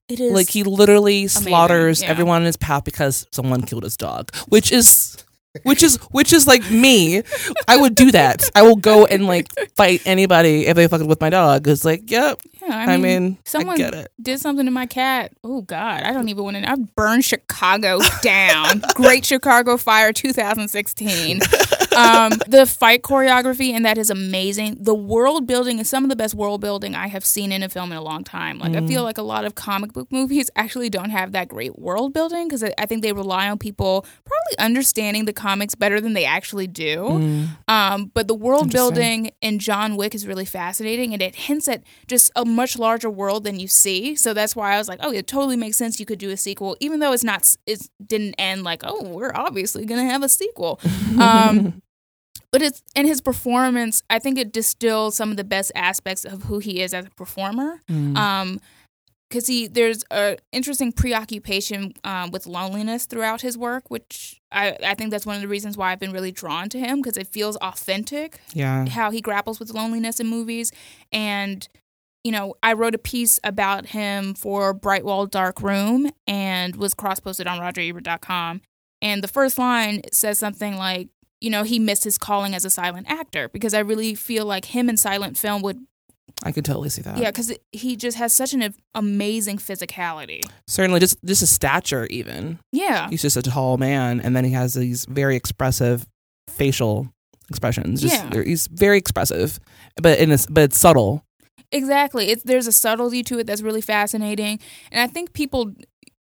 It 0.09 0.21
is 0.21 0.33
Like 0.33 0.49
he 0.49 0.63
literally 0.63 1.27
slaughters 1.29 2.03
yeah. 2.03 2.09
everyone 2.09 2.43
in 2.43 2.47
his 2.47 2.57
path 2.57 2.85
because 2.85 3.27
someone 3.31 3.63
killed 3.63 3.83
his 3.83 3.97
dog, 3.97 4.35
which 4.49 4.73
is, 4.73 5.17
which 5.65 5.83
is, 5.83 5.97
which 6.13 6.33
is 6.33 6.47
like 6.47 6.71
me. 6.71 7.23
I 7.67 7.77
would 7.77 7.95
do 7.95 8.11
that. 8.13 8.49
I 8.55 8.63
will 8.63 8.77
go 8.77 9.05
and 9.05 9.27
like 9.27 9.49
fight 9.77 10.01
anybody 10.07 10.67
if 10.67 10.77
they 10.77 10.89
fucking 10.89 11.09
with 11.09 11.21
my 11.21 11.29
dog. 11.31 11.69
It's 11.69 11.85
like, 11.85 12.11
yep. 12.11 12.41
I 12.71 12.97
mean, 12.97 13.39
I, 13.39 13.49
someone 13.49 13.77
get 13.77 13.95
it. 13.95 14.13
did 14.21 14.41
something 14.41 14.65
to 14.65 14.71
my 14.71 14.87
cat. 14.87 15.33
Oh 15.45 15.63
God, 15.63 16.03
I 16.03 16.13
don't 16.13 16.29
even 16.29 16.45
want 16.45 16.57
to. 16.57 16.71
I 16.71 16.77
burned 16.77 17.25
Chicago 17.25 18.01
down. 18.23 18.83
Great 18.95 19.25
Chicago 19.25 19.77
Fire 19.77 20.13
2016. 20.13 21.41
Um, 21.99 22.31
the 22.47 22.65
fight 22.65 23.03
choreography 23.03 23.73
and 23.73 23.85
that 23.85 23.99
is 23.99 24.09
amazing. 24.09 24.77
The 24.81 24.95
world 24.95 25.49
building 25.49 25.81
is 25.81 25.91
some 25.91 26.05
of 26.05 26.11
the 26.11 26.15
best 26.15 26.33
world 26.33 26.61
building 26.61 26.95
I 26.95 27.09
have 27.09 27.25
seen 27.25 27.51
in 27.51 27.65
a 27.65 27.69
film 27.69 27.91
in 27.91 27.99
a 27.99 28.03
long 28.03 28.23
time. 28.23 28.61
Like 28.61 28.77
I 28.77 28.87
feel 28.87 29.03
like 29.03 29.19
a 29.19 29.23
lot 29.23 29.45
of 29.45 29.57
comic 29.57 29.93
book 29.93 30.13
movies 30.13 30.49
actually 30.55 30.91
don't 30.91 31.11
have 31.11 31.33
that 31.33 31.49
great 31.49 31.77
world 31.77 32.13
building 32.13 32.47
because 32.47 32.63
I, 32.63 32.73
I 32.79 32.87
think 32.87 33.03
they 33.03 33.13
rely 33.13 33.49
on 33.49 33.59
people 33.59 34.07
probably 34.25 34.65
understanding 34.65 35.25
the 35.25 35.33
comics 35.33 35.75
better 35.75 36.01
than 36.01 36.13
they 36.13 36.25
actually 36.25 36.69
do. 36.69 36.99
Mm. 36.99 37.49
Um, 37.67 38.13
but 38.15 38.29
the 38.29 38.35
world 38.35 38.71
building 38.71 39.33
in 39.41 39.59
John 39.59 39.97
Wick 39.97 40.15
is 40.15 40.25
really 40.27 40.45
fascinating, 40.45 41.13
and 41.13 41.21
it 41.21 41.35
hints 41.35 41.67
at 41.67 41.83
just 42.07 42.31
a 42.37 42.45
much 42.59 42.79
larger 42.79 43.09
world 43.09 43.45
than 43.45 43.59
you 43.59 43.69
see. 43.69 44.17
So 44.17 44.35
that's 44.35 44.55
why 44.55 44.75
I 44.75 44.79
was 44.79 44.89
like, 44.89 44.99
oh, 45.03 45.13
it 45.13 45.27
totally 45.27 45.57
makes 45.57 45.77
sense. 45.77 45.99
You 45.99 46.07
could 46.07 46.19
do 46.19 46.31
a 46.31 46.37
sequel, 46.37 46.77
even 46.81 47.01
though 47.01 47.13
it's 47.13 47.25
not. 47.25 47.57
It 47.67 47.89
didn't 48.05 48.35
end 48.39 48.65
like, 48.65 48.83
oh, 48.85 49.03
we're 49.05 49.33
obviously 49.35 49.87
gonna 49.87 50.05
have 50.05 50.23
a 50.23 50.29
sequel. 50.29 50.81
Um, 51.19 51.83
but 52.53 52.63
it's 52.63 52.83
in 52.95 53.07
his 53.07 53.21
performance. 53.21 54.03
I 54.09 54.19
think 54.19 54.39
it 54.39 54.53
distills 54.53 55.17
some 55.17 55.31
of 55.31 55.37
the 55.37 55.45
best 55.45 55.73
aspects 55.75 56.25
of 56.25 56.45
who 56.45 56.61
he 56.61 56.81
is 56.81 56.95
as 56.95 57.07
a 57.07 57.11
performer. 57.11 57.83
Mm. 57.91 58.17
Um, 58.17 58.61
because 59.29 59.47
he 59.47 59.67
there's 59.67 60.05
a 60.11 60.39
interesting 60.53 60.93
preoccupation 60.93 61.93
um, 62.05 62.31
with 62.31 62.47
loneliness 62.47 63.05
throughout 63.05 63.43
his 63.43 63.59
work, 63.59 63.91
which 63.91 64.41
I, 64.51 64.77
I 64.83 64.95
think 64.95 65.11
that's 65.11 65.27
one 65.27 65.37
of 65.37 65.43
the 65.43 65.49
reasons 65.49 65.77
why 65.77 65.93
I've 65.93 66.01
been 66.01 66.13
really 66.13 66.33
drawn 66.33 66.69
to 66.71 66.79
him 66.79 67.01
because 67.01 67.17
it 67.17 67.27
feels 67.27 67.57
authentic 67.57 68.41
yeah. 68.55 68.89
how 68.89 69.11
he 69.11 69.21
grapples 69.21 69.61
with 69.61 69.71
loneliness 69.71 70.21
in 70.21 70.29
movies. 70.29 70.73
And, 71.13 71.69
you 72.25 72.33
know, 72.33 72.55
I 72.63 72.73
wrote 72.73 72.95
a 72.95 72.99
piece 72.99 73.39
about 73.45 73.87
him 73.87 74.35
for 74.35 74.75
Bright 74.75 75.05
Wall/Dark 75.05 75.63
Room 75.63 76.11
and 76.27 76.77
was 76.77 76.95
cross 76.95 77.21
posted 77.21 77.47
on 77.47 77.59
RogerEbert.com. 77.59 78.61
And 79.01 79.23
the 79.23 79.29
first 79.29 79.59
line 79.59 80.03
says 80.13 80.39
something 80.39 80.77
like, 80.77 81.09
you 81.41 81.51
know, 81.51 81.63
he 81.63 81.79
missed 81.79 82.05
his 82.05 82.19
calling 82.19 82.55
as 82.55 82.65
a 82.65 82.71
silent 82.71 83.09
actor 83.09 83.49
because 83.49 83.73
I 83.73 83.79
really 83.81 84.15
feel 84.17 84.45
like 84.45 84.65
him 84.67 84.89
in 84.89 84.97
silent 84.97 85.39
film 85.39 85.63
would, 85.63 85.79
I 86.43 86.51
could 86.53 86.65
totally 86.65 86.89
see 86.89 87.03
that. 87.03 87.17
yeah, 87.19 87.31
because 87.31 87.53
he 87.73 87.97
just 87.97 88.17
has 88.19 88.33
such 88.33 88.53
an 88.53 88.75
amazing 88.95 89.59
physicality. 89.59 90.43
Certainly, 90.67 91.01
just 91.01 91.17
just 91.25 91.41
his 91.41 91.51
stature, 91.51 92.07
even. 92.07 92.59
Yeah. 92.73 93.09
He's 93.09 93.23
just 93.23 93.37
a 93.37 93.43
tall 93.43 93.77
man, 93.79 94.21
and 94.21 94.35
then 94.37 94.45
he 94.45 94.51
has 94.51 94.75
these 94.75 95.05
very 95.07 95.37
expressive 95.37 96.07
facial 96.49 97.09
expressions. 97.51 98.03
Just, 98.03 98.15
Yeah. 98.15 98.43
He's 98.43 98.67
very 98.67 98.99
expressive, 98.99 99.59
but 100.03 100.19
in 100.19 100.31
it's 100.33 100.47
but 100.47 100.65
it's 100.65 100.79
subtle. 100.79 101.25
Exactly. 101.73 102.31
It's 102.31 102.43
there's 102.43 102.67
a 102.67 102.73
subtlety 102.73 103.23
to 103.25 103.39
it 103.39 103.47
that's 103.47 103.63
really 103.63 103.81
fascinating, 103.81 104.59
and 104.91 105.01
I 105.01 105.07
think 105.07 105.33
people. 105.33 105.75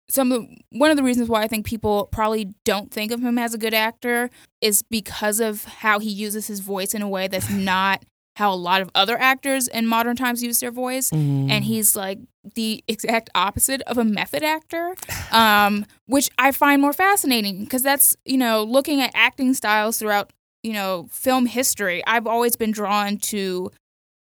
Some 0.08 0.58
one 0.70 0.92
of 0.92 0.96
the 0.96 1.02
reasons 1.02 1.28
why 1.28 1.42
I 1.42 1.48
think 1.48 1.66
people 1.66 2.08
probably 2.12 2.54
don't 2.64 2.92
think 2.92 3.10
of 3.10 3.20
him 3.20 3.38
as 3.38 3.54
a 3.54 3.58
good 3.58 3.74
actor 3.74 4.30
is 4.60 4.82
because 4.82 5.40
of 5.40 5.64
how 5.64 5.98
he 5.98 6.10
uses 6.10 6.46
his 6.46 6.60
voice 6.60 6.94
in 6.94 7.02
a 7.02 7.08
way 7.08 7.26
that's 7.26 7.50
not 7.50 8.04
how 8.36 8.52
a 8.52 8.54
lot 8.54 8.82
of 8.82 8.90
other 8.94 9.18
actors 9.18 9.66
in 9.66 9.86
modern 9.86 10.14
times 10.14 10.42
use 10.42 10.60
their 10.60 10.70
voice. 10.70 11.10
Mm. 11.10 11.50
And 11.50 11.64
he's 11.64 11.96
like 11.96 12.18
the 12.54 12.84
exact 12.86 13.30
opposite 13.34 13.80
of 13.82 13.98
a 13.98 14.04
method 14.04 14.42
actor, 14.42 14.94
um, 15.32 15.86
which 16.06 16.30
I 16.38 16.52
find 16.52 16.80
more 16.80 16.92
fascinating 16.92 17.64
because 17.64 17.82
that's 17.82 18.14
you 18.24 18.38
know 18.38 18.62
looking 18.62 19.00
at 19.00 19.10
acting 19.14 19.54
styles 19.54 19.98
throughout 19.98 20.32
you 20.62 20.72
know 20.72 21.08
film 21.10 21.46
history. 21.46 22.04
I've 22.06 22.26
always 22.26 22.56
been 22.56 22.70
drawn 22.70 23.16
to 23.18 23.70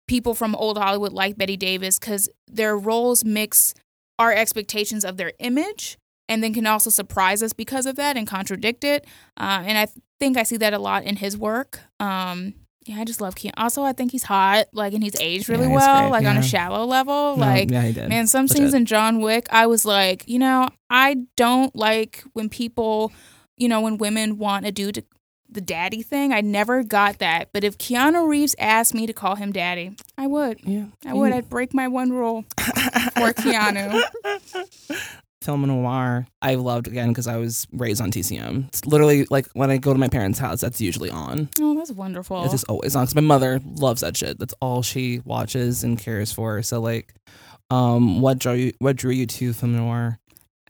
people 0.09 0.33
from 0.33 0.55
old 0.55 0.77
Hollywood 0.77 1.13
like 1.13 1.37
Bette 1.37 1.55
Davis 1.55 1.97
because 1.99 2.27
their 2.47 2.75
roles 2.77 3.23
mix 3.23 3.73
our 4.17 4.33
expectations 4.33 5.05
of 5.05 5.15
their 5.15 5.31
image 5.39 5.97
and 6.27 6.43
then 6.43 6.53
can 6.53 6.67
also 6.67 6.89
surprise 6.89 7.41
us 7.41 7.53
because 7.53 7.85
of 7.85 7.95
that 7.95 8.17
and 8.17 8.27
contradict 8.27 8.83
it. 8.83 9.05
Uh, 9.39 9.63
and 9.65 9.77
I 9.77 9.85
th- 9.85 9.97
think 10.19 10.35
I 10.37 10.43
see 10.43 10.57
that 10.57 10.73
a 10.73 10.79
lot 10.79 11.03
in 11.03 11.15
his 11.15 11.37
work. 11.37 11.79
Um, 11.99 12.53
yeah, 12.85 12.99
I 12.99 13.05
just 13.05 13.21
love 13.21 13.35
Keanu. 13.35 13.51
Also, 13.57 13.83
I 13.83 13.93
think 13.93 14.11
he's 14.11 14.23
hot, 14.23 14.65
like, 14.73 14.93
and 14.93 15.03
he's 15.03 15.15
aged 15.19 15.47
really 15.47 15.67
Yeah, 15.67 15.75
well, 15.75 16.01
great, 16.01 16.11
like 16.11 16.25
on 16.25 16.37
a 16.37 16.43
shallow 16.43 16.85
level. 16.85 17.37
No, 17.37 17.45
like, 17.45 17.69
yeah, 17.69 18.07
man, 18.07 18.25
some 18.27 18.43
Legit. 18.45 18.57
scenes 18.57 18.73
in 18.73 18.85
John 18.85 19.21
Wick, 19.21 19.47
I 19.51 19.67
was 19.67 19.85
like, 19.85 20.27
you 20.27 20.39
know, 20.39 20.69
I 20.89 21.17
don't 21.37 21.75
like 21.75 22.23
when 22.33 22.49
people, 22.49 23.11
you 23.57 23.67
know, 23.67 23.81
when 23.81 23.97
women 23.97 24.37
want 24.37 24.65
a 24.65 24.71
dude 24.71 24.95
to 24.95 25.03
the 25.51 25.61
daddy 25.61 26.01
thing. 26.01 26.31
I 26.31 26.41
never 26.41 26.83
got 26.83 27.19
that. 27.19 27.49
But 27.53 27.63
if 27.63 27.77
Keanu 27.77 28.27
Reeves 28.27 28.55
asked 28.59 28.93
me 28.93 29.07
to 29.07 29.13
call 29.13 29.35
him 29.35 29.51
daddy, 29.51 29.95
I 30.17 30.27
would. 30.27 30.59
yeah, 30.63 30.85
I 31.05 31.13
would. 31.13 31.31
Mm. 31.31 31.35
I'd 31.35 31.49
break 31.49 31.73
my 31.73 31.87
one 31.87 32.11
rule 32.11 32.43
for 32.57 33.33
Keanu. 33.33 34.01
film 35.41 35.65
noir 35.65 36.27
I 36.41 36.55
loved 36.55 36.87
again 36.87 37.09
because 37.09 37.25
I 37.25 37.37
was 37.37 37.65
raised 37.71 38.01
on 38.01 38.11
TCM. 38.11 38.67
It's 38.67 38.85
literally 38.85 39.25
like 39.29 39.47
when 39.53 39.71
I 39.71 39.77
go 39.77 39.93
to 39.93 39.99
my 39.99 40.09
parents' 40.09 40.39
house, 40.39 40.61
that's 40.61 40.81
usually 40.81 41.09
on. 41.09 41.49
Oh, 41.59 41.75
that's 41.75 41.91
wonderful. 41.91 42.43
It's 42.43 42.51
just 42.53 42.65
always 42.69 42.95
on 42.95 43.03
because 43.03 43.15
my 43.15 43.21
mother 43.21 43.59
loves 43.63 44.01
that 44.01 44.17
shit. 44.17 44.37
That's 44.39 44.53
all 44.61 44.81
she 44.81 45.21
watches 45.25 45.83
and 45.83 45.97
cares 45.97 46.31
for. 46.31 46.61
So 46.61 46.81
like, 46.81 47.13
um, 47.71 48.21
what 48.21 48.39
drew 48.39 48.53
you? 48.53 48.73
What 48.79 48.95
drew 48.95 49.11
you 49.11 49.25
to 49.25 49.53
film 49.53 49.75
noir? 49.75 50.19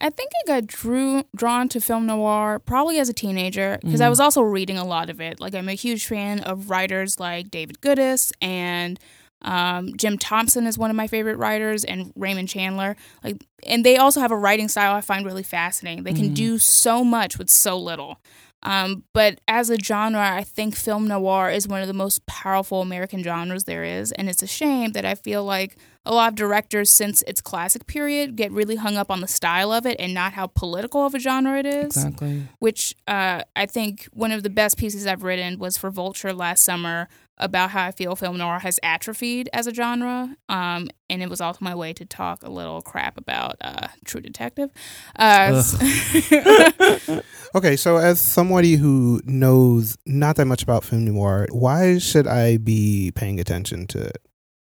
I 0.02 0.10
think 0.10 0.32
I 0.44 0.48
got 0.48 0.68
drew 0.68 1.24
drawn 1.36 1.68
to 1.70 1.82
film 1.82 2.06
noir 2.06 2.60
probably 2.60 3.00
as 3.00 3.10
a 3.10 3.14
teenager 3.14 3.80
because 3.82 4.00
I 4.02 4.08
Mhm. 4.08 4.12
was 4.12 4.20
also 4.20 4.42
reading 4.42 4.78
a 4.78 4.86
lot 4.86 5.10
of 5.10 5.20
it. 5.20 5.40
Like 5.42 5.54
I'm 5.54 5.68
a 5.68 5.74
huge 5.74 6.06
fan 6.06 6.40
of 6.42 6.70
writers 6.70 7.20
like 7.20 7.52
David 7.52 7.82
Goodis 7.82 8.32
and 8.42 9.00
um, 9.42 9.96
Jim 9.96 10.18
Thompson 10.18 10.68
is 10.68 10.78
one 10.78 10.90
of 10.90 10.98
my 10.98 11.08
favorite 11.08 11.38
writers 11.38 11.86
and 11.86 12.12
Raymond 12.18 12.50
Chandler. 12.50 12.98
Like, 13.24 13.38
and 13.66 13.86
they 13.86 13.96
also 13.96 14.20
have 14.20 14.32
a 14.32 14.38
writing 14.38 14.68
style 14.68 14.94
I 14.96 15.00
find 15.02 15.26
really 15.26 15.44
fascinating. 15.44 16.04
They 16.04 16.12
can 16.12 16.32
Mhm. 16.32 16.34
do 16.36 16.58
so 16.58 17.06
much 17.06 17.38
with 17.38 17.50
so 17.50 17.78
little. 17.80 18.20
Um, 18.63 19.04
but 19.13 19.39
as 19.48 19.69
a 19.69 19.78
genre, 19.78 20.19
I 20.19 20.43
think 20.43 20.76
film 20.76 21.08
noir 21.08 21.50
is 21.50 21.67
one 21.67 21.82
of 21.82 21.88
the 21.88 21.93
most 21.93 22.26
powerful 22.26 22.82
American 22.82 23.24
genres 23.24 23.63
there 23.63 23.84
is, 23.84 24.12
and 24.12 24.30
it's 24.30 24.43
a 24.43 24.48
shame 24.48 24.91
that 24.91 25.06
I 25.06 25.15
feel 25.15 25.45
like 25.45 25.78
a 26.06 26.13
lot 26.13 26.30
of 26.30 26.36
directors 26.36 26.89
since 26.89 27.22
its 27.24 27.41
classic 27.41 27.86
period 27.86 28.36
get 28.36 28.52
really 28.52 28.76
hung 28.76 28.98
up 28.98 29.12
on 29.12 29.22
the 29.22 29.28
style 29.28 29.72
of 29.72 29.86
it 29.86 29.98
and 30.00 30.13
not 30.13 30.34
how 30.34 30.48
political 30.48 31.06
of 31.06 31.13
a 31.13 31.19
genre 31.19 31.58
it 31.60 31.65
is. 31.65 31.86
Exactly. 31.86 32.48
Which 32.60 32.95
uh, 33.08 33.43
I 33.56 33.65
think 33.65 34.10
one 34.13 34.32
of 34.32 34.43
the 34.43 34.50
best 34.50 34.78
pieces 34.78 35.06
I've 35.06 35.24
written 35.24 35.60
was 35.60 35.78
for 35.78 35.89
Vulture 35.89 36.34
last 36.34 36.63
summer 36.63 37.08
about 37.39 37.71
how 37.71 37.86
I 37.86 37.91
feel 37.91 38.15
film 38.15 38.38
noir 38.38 38.60
has 38.60 38.80
atrophied 38.84 39.49
as 39.54 39.67
a 39.67 39.73
genre. 39.73 40.36
Um, 40.49 40.89
and 41.10 41.23
it 41.23 41.30
was 41.30 41.41
also 41.41 41.60
my 41.62 41.75
way 41.75 41.93
to 41.93 42.06
talk 42.06 42.43
a 42.43 42.49
little 42.49 42.82
crap 42.82 43.17
about 43.17 43.56
uh, 43.62 43.88
True 44.06 44.21
Detective. 44.21 44.71
Uh, 45.15 45.62
Okay, 47.56 47.75
so 47.75 47.97
as 47.97 48.21
somebody 48.21 48.75
who 48.75 49.21
knows 49.25 49.97
not 50.06 50.36
that 50.36 50.45
much 50.45 50.62
about 50.62 50.84
film 50.84 51.06
noir, 51.06 51.47
why 51.52 51.97
should 51.97 52.28
I 52.28 52.58
be 52.58 53.12
paying 53.15 53.39
attention 53.39 53.88
to 53.88 54.02
it? 54.02 54.17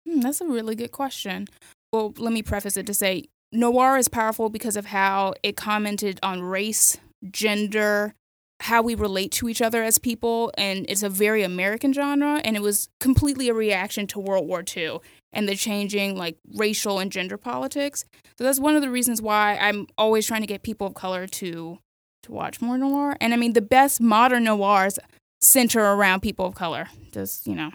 Hmm, 0.09 0.21
that's 0.21 0.41
a 0.41 0.47
really 0.47 0.75
good 0.75 0.91
question. 0.91 1.47
Well, 1.93 2.13
let 2.17 2.33
me 2.33 2.41
preface 2.41 2.77
it 2.77 2.87
to 2.87 2.93
say 2.95 3.25
noir 3.51 3.97
is 3.97 4.07
powerful 4.07 4.49
because 4.49 4.75
of 4.75 4.87
how 4.87 5.35
it 5.43 5.55
commented 5.55 6.19
on 6.23 6.41
race, 6.41 6.97
gender, 7.29 8.15
how 8.61 8.81
we 8.81 8.95
relate 8.95 9.31
to 9.31 9.49
each 9.49 9.61
other 9.61 9.83
as 9.83 9.97
people 9.97 10.51
and 10.57 10.85
it's 10.87 11.03
a 11.03 11.09
very 11.09 11.43
american 11.43 11.91
genre 11.91 12.39
and 12.43 12.55
it 12.55 12.61
was 12.61 12.89
completely 12.99 13.49
a 13.49 13.53
reaction 13.53 14.07
to 14.07 14.19
world 14.19 14.47
war 14.47 14.63
ii 14.77 14.99
and 15.33 15.47
the 15.47 15.55
changing 15.55 16.17
like 16.17 16.37
racial 16.55 16.99
and 16.99 17.11
gender 17.11 17.37
politics. 17.37 18.05
So 18.37 18.43
that's 18.43 18.59
one 18.59 18.75
of 18.75 18.81
the 18.81 18.89
reasons 18.89 19.21
why 19.21 19.57
i'm 19.57 19.87
always 19.97 20.27
trying 20.27 20.41
to 20.41 20.47
get 20.47 20.63
people 20.63 20.87
of 20.87 20.93
color 20.93 21.27
to 21.27 21.79
to 22.23 22.31
watch 22.31 22.61
more 22.61 22.77
noir. 22.77 23.17
And 23.19 23.33
i 23.33 23.37
mean 23.37 23.53
the 23.53 23.61
best 23.61 24.01
modern 24.01 24.45
noirs 24.45 24.99
center 25.41 25.81
around 25.81 26.21
people 26.21 26.45
of 26.45 26.55
color 26.55 26.89
just 27.11 27.47
you 27.47 27.55
know. 27.55 27.71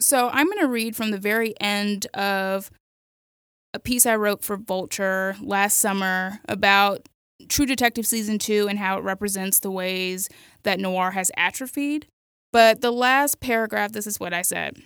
So 0.00 0.30
i'm 0.32 0.46
going 0.46 0.60
to 0.60 0.68
read 0.68 0.96
from 0.96 1.10
the 1.10 1.18
very 1.18 1.54
end 1.60 2.06
of 2.14 2.70
a 3.74 3.78
piece 3.78 4.06
i 4.06 4.16
wrote 4.16 4.42
for 4.42 4.56
vulture 4.56 5.36
last 5.40 5.78
summer 5.78 6.40
about 6.48 7.08
True 7.48 7.66
Detective 7.66 8.06
season 8.06 8.38
two 8.38 8.66
and 8.68 8.78
how 8.78 8.98
it 8.98 9.04
represents 9.04 9.60
the 9.60 9.70
ways 9.70 10.28
that 10.64 10.80
noir 10.80 11.12
has 11.12 11.30
atrophied. 11.36 12.06
But 12.52 12.80
the 12.80 12.90
last 12.90 13.40
paragraph, 13.40 13.92
this 13.92 14.06
is 14.06 14.18
what 14.18 14.32
I 14.32 14.42
said. 14.42 14.82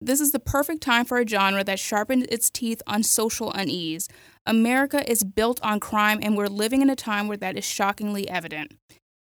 This 0.00 0.20
is 0.20 0.32
the 0.32 0.40
perfect 0.40 0.82
time 0.82 1.04
for 1.04 1.18
a 1.18 1.26
genre 1.26 1.62
that 1.62 1.78
sharpened 1.78 2.26
its 2.30 2.48
teeth 2.48 2.80
on 2.86 3.02
social 3.02 3.52
unease. 3.52 4.08
America 4.46 5.08
is 5.08 5.24
built 5.24 5.60
on 5.62 5.78
crime, 5.78 6.18
and 6.22 6.36
we're 6.36 6.46
living 6.46 6.80
in 6.80 6.88
a 6.88 6.96
time 6.96 7.28
where 7.28 7.36
that 7.36 7.58
is 7.58 7.66
shockingly 7.66 8.28
evident. 8.28 8.74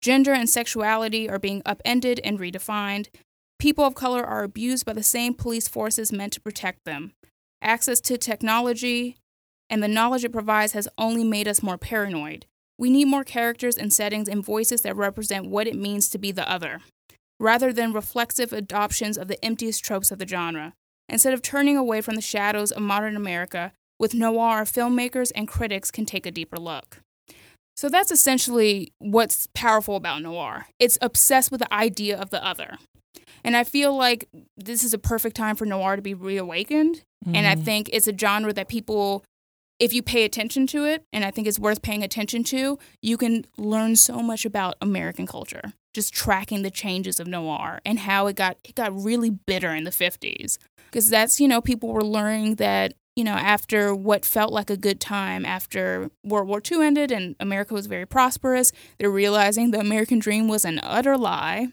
Gender 0.01 0.33
and 0.33 0.49
sexuality 0.49 1.29
are 1.29 1.37
being 1.37 1.61
upended 1.65 2.19
and 2.23 2.39
redefined. 2.39 3.09
People 3.59 3.85
of 3.85 3.93
color 3.93 4.23
are 4.23 4.43
abused 4.43 4.85
by 4.85 4.93
the 4.93 5.03
same 5.03 5.35
police 5.35 5.67
forces 5.67 6.11
meant 6.11 6.33
to 6.33 6.41
protect 6.41 6.83
them. 6.83 7.13
Access 7.61 8.01
to 8.01 8.17
technology, 8.17 9.17
and 9.69 9.81
the 9.81 9.87
knowledge 9.87 10.23
it 10.23 10.31
provides 10.31 10.73
has 10.73 10.87
only 10.97 11.23
made 11.23 11.47
us 11.47 11.63
more 11.63 11.77
paranoid. 11.77 12.45
We 12.77 12.89
need 12.89 13.05
more 13.05 13.23
characters 13.23 13.77
and 13.77 13.93
settings 13.93 14.27
and 14.27 14.43
voices 14.43 14.81
that 14.81 14.95
represent 14.95 15.47
what 15.47 15.67
it 15.67 15.75
means 15.75 16.09
to 16.09 16.17
be 16.17 16.31
the 16.31 16.49
other, 16.49 16.81
rather 17.39 17.71
than 17.71 17.93
reflexive 17.93 18.51
adoptions 18.51 19.17
of 19.17 19.27
the 19.27 19.43
emptiest 19.43 19.83
tropes 19.83 20.11
of 20.11 20.19
the 20.19 20.27
genre. 20.27 20.73
Instead 21.07 21.33
of 21.33 21.41
turning 21.41 21.77
away 21.77 22.01
from 22.01 22.15
the 22.15 22.21
shadows 22.21 22.71
of 22.71 22.81
modern 22.81 23.15
America, 23.15 23.71
with 23.99 24.13
noir, 24.13 24.63
filmmakers 24.63 25.31
and 25.35 25.47
critics 25.47 25.91
can 25.91 26.05
take 26.05 26.25
a 26.25 26.31
deeper 26.31 26.57
look. 26.57 26.99
So 27.77 27.89
that's 27.89 28.11
essentially 28.11 28.91
what's 28.99 29.47
powerful 29.53 29.95
about 29.95 30.21
noir. 30.21 30.67
It's 30.79 30.97
obsessed 31.01 31.51
with 31.51 31.59
the 31.59 31.73
idea 31.73 32.19
of 32.19 32.29
the 32.29 32.43
other. 32.45 32.77
And 33.43 33.55
I 33.55 33.63
feel 33.63 33.95
like 33.95 34.27
this 34.57 34.83
is 34.83 34.93
a 34.93 34.97
perfect 34.97 35.35
time 35.35 35.55
for 35.55 35.65
noir 35.65 35.95
to 35.95 36.01
be 36.01 36.13
reawakened. 36.13 37.03
Mm-hmm. 37.25 37.35
And 37.35 37.47
I 37.47 37.55
think 37.55 37.89
it's 37.93 38.07
a 38.07 38.17
genre 38.17 38.53
that 38.53 38.67
people 38.67 39.23
if 39.79 39.93
you 39.93 40.01
pay 40.01 40.23
attention 40.23 40.67
to 40.67 40.85
it, 40.85 41.03
and 41.11 41.25
I 41.25 41.31
think 41.31 41.47
it's 41.47 41.59
worth 41.59 41.81
paying 41.81 42.03
attention 42.03 42.43
to, 42.45 42.79
you 43.01 43.17
can 43.17 43.45
learn 43.57 43.95
so 43.95 44.19
much 44.19 44.45
about 44.45 44.75
American 44.81 45.27
culture. 45.27 45.73
Just 45.93 46.13
tracking 46.13 46.61
the 46.61 46.71
changes 46.71 47.19
of 47.19 47.27
noir 47.27 47.79
and 47.85 47.99
how 47.99 48.27
it 48.27 48.35
got 48.35 48.57
it 48.63 48.75
got 48.75 48.95
really 48.95 49.29
bitter 49.29 49.73
in 49.73 49.83
the 49.83 49.91
50s. 49.91 50.57
Because 50.85 51.09
that's, 51.09 51.39
you 51.39 51.47
know, 51.47 51.61
people 51.61 51.91
were 51.91 52.03
learning 52.03 52.55
that, 52.55 52.93
you 53.15 53.23
know, 53.23 53.33
after 53.33 53.93
what 53.93 54.25
felt 54.25 54.51
like 54.51 54.69
a 54.69 54.77
good 54.77 54.99
time 54.99 55.45
after 55.45 56.09
World 56.23 56.47
War 56.47 56.61
II 56.69 56.85
ended 56.85 57.11
and 57.11 57.35
America 57.39 57.73
was 57.73 57.87
very 57.87 58.05
prosperous, 58.05 58.71
they're 58.97 59.09
realizing 59.09 59.71
the 59.71 59.79
American 59.79 60.19
dream 60.19 60.47
was 60.47 60.63
an 60.63 60.79
utter 60.83 61.17
lie. 61.17 61.67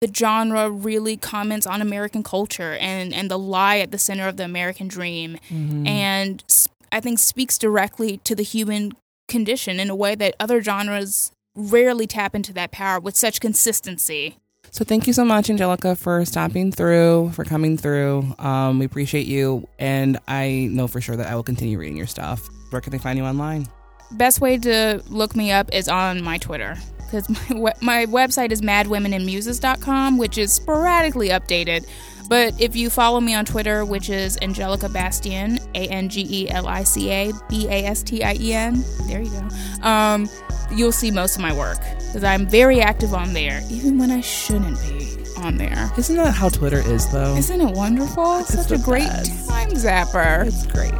The 0.00 0.12
genre 0.14 0.70
really 0.70 1.16
comments 1.16 1.66
on 1.66 1.82
American 1.82 2.22
culture 2.22 2.74
and, 2.74 3.12
and 3.12 3.30
the 3.30 3.38
lie 3.38 3.78
at 3.78 3.90
the 3.90 3.98
center 3.98 4.28
of 4.28 4.36
the 4.36 4.44
American 4.44 4.86
dream 4.86 5.38
mm-hmm. 5.50 5.86
and 5.86 6.44
I 6.92 7.00
think 7.00 7.18
speaks 7.18 7.58
directly 7.58 8.18
to 8.24 8.34
the 8.34 8.42
human 8.42 8.92
condition 9.28 9.78
in 9.78 9.90
a 9.90 9.96
way 9.96 10.14
that 10.14 10.34
other 10.40 10.62
genres 10.62 11.32
rarely 11.54 12.06
tap 12.06 12.34
into 12.34 12.52
that 12.54 12.70
power 12.70 13.00
with 13.00 13.16
such 13.16 13.40
consistency. 13.40 14.36
So 14.70 14.84
thank 14.84 15.06
you 15.06 15.12
so 15.12 15.24
much, 15.24 15.48
Angelica, 15.48 15.96
for 15.96 16.24
stopping 16.24 16.72
through, 16.72 17.30
for 17.34 17.44
coming 17.44 17.76
through. 17.76 18.34
Um, 18.38 18.78
we 18.78 18.84
appreciate 18.84 19.26
you, 19.26 19.66
and 19.78 20.18
I 20.28 20.68
know 20.70 20.86
for 20.88 21.00
sure 21.00 21.16
that 21.16 21.26
I 21.26 21.34
will 21.34 21.42
continue 21.42 21.78
reading 21.78 21.96
your 21.96 22.06
stuff. 22.06 22.48
Where 22.70 22.80
can 22.80 22.92
they 22.92 22.98
find 22.98 23.18
you 23.18 23.24
online? 23.24 23.66
Best 24.12 24.40
way 24.40 24.58
to 24.58 25.02
look 25.08 25.34
me 25.34 25.52
up 25.52 25.72
is 25.72 25.88
on 25.88 26.22
my 26.22 26.38
Twitter 26.38 26.76
because 26.98 27.28
my, 27.50 27.72
my 27.80 28.06
website 28.06 28.52
is 28.52 28.60
madwomenandmuses.com, 28.60 30.18
which 30.18 30.36
is 30.38 30.52
sporadically 30.52 31.30
updated 31.30 31.86
but 32.28 32.58
if 32.60 32.76
you 32.76 32.90
follow 32.90 33.20
me 33.20 33.34
on 33.34 33.44
Twitter, 33.44 33.84
which 33.84 34.08
is 34.10 34.38
Angelica 34.42 34.86
Bastién, 34.88 35.58
A 35.74 35.88
N 35.88 36.08
G 36.08 36.26
E 36.28 36.50
L 36.50 36.66
I 36.66 36.84
C 36.84 37.10
A 37.10 37.32
B 37.48 37.66
A 37.68 37.84
S 37.86 38.02
T 38.02 38.22
I 38.22 38.34
E 38.34 38.52
N, 38.52 38.84
there 39.06 39.20
you 39.20 39.30
go, 39.30 39.86
um, 39.86 40.28
you'll 40.72 40.92
see 40.92 41.10
most 41.10 41.36
of 41.36 41.42
my 41.42 41.52
work 41.52 41.78
because 41.80 42.24
I'm 42.24 42.46
very 42.46 42.80
active 42.80 43.14
on 43.14 43.32
there, 43.32 43.62
even 43.70 43.98
when 43.98 44.10
I 44.10 44.20
shouldn't 44.20 44.80
be 44.82 45.16
on 45.38 45.56
there. 45.56 45.90
Isn't 45.96 46.16
that 46.16 46.34
how 46.34 46.48
Twitter 46.48 46.78
is, 46.78 47.10
though? 47.12 47.36
Isn't 47.36 47.60
it 47.60 47.74
wonderful? 47.76 48.38
It's 48.40 48.54
Such 48.54 48.72
a 48.72 48.82
great 48.82 49.06
best. 49.08 49.48
time 49.48 49.70
zapper. 49.70 50.46
It's 50.46 50.66
great. 50.66 50.94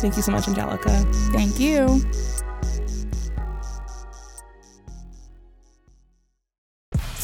Thank 0.00 0.16
you 0.16 0.22
so 0.22 0.32
much, 0.32 0.46
Angelica. 0.48 0.90
Thank 1.32 1.58
you. 1.58 2.00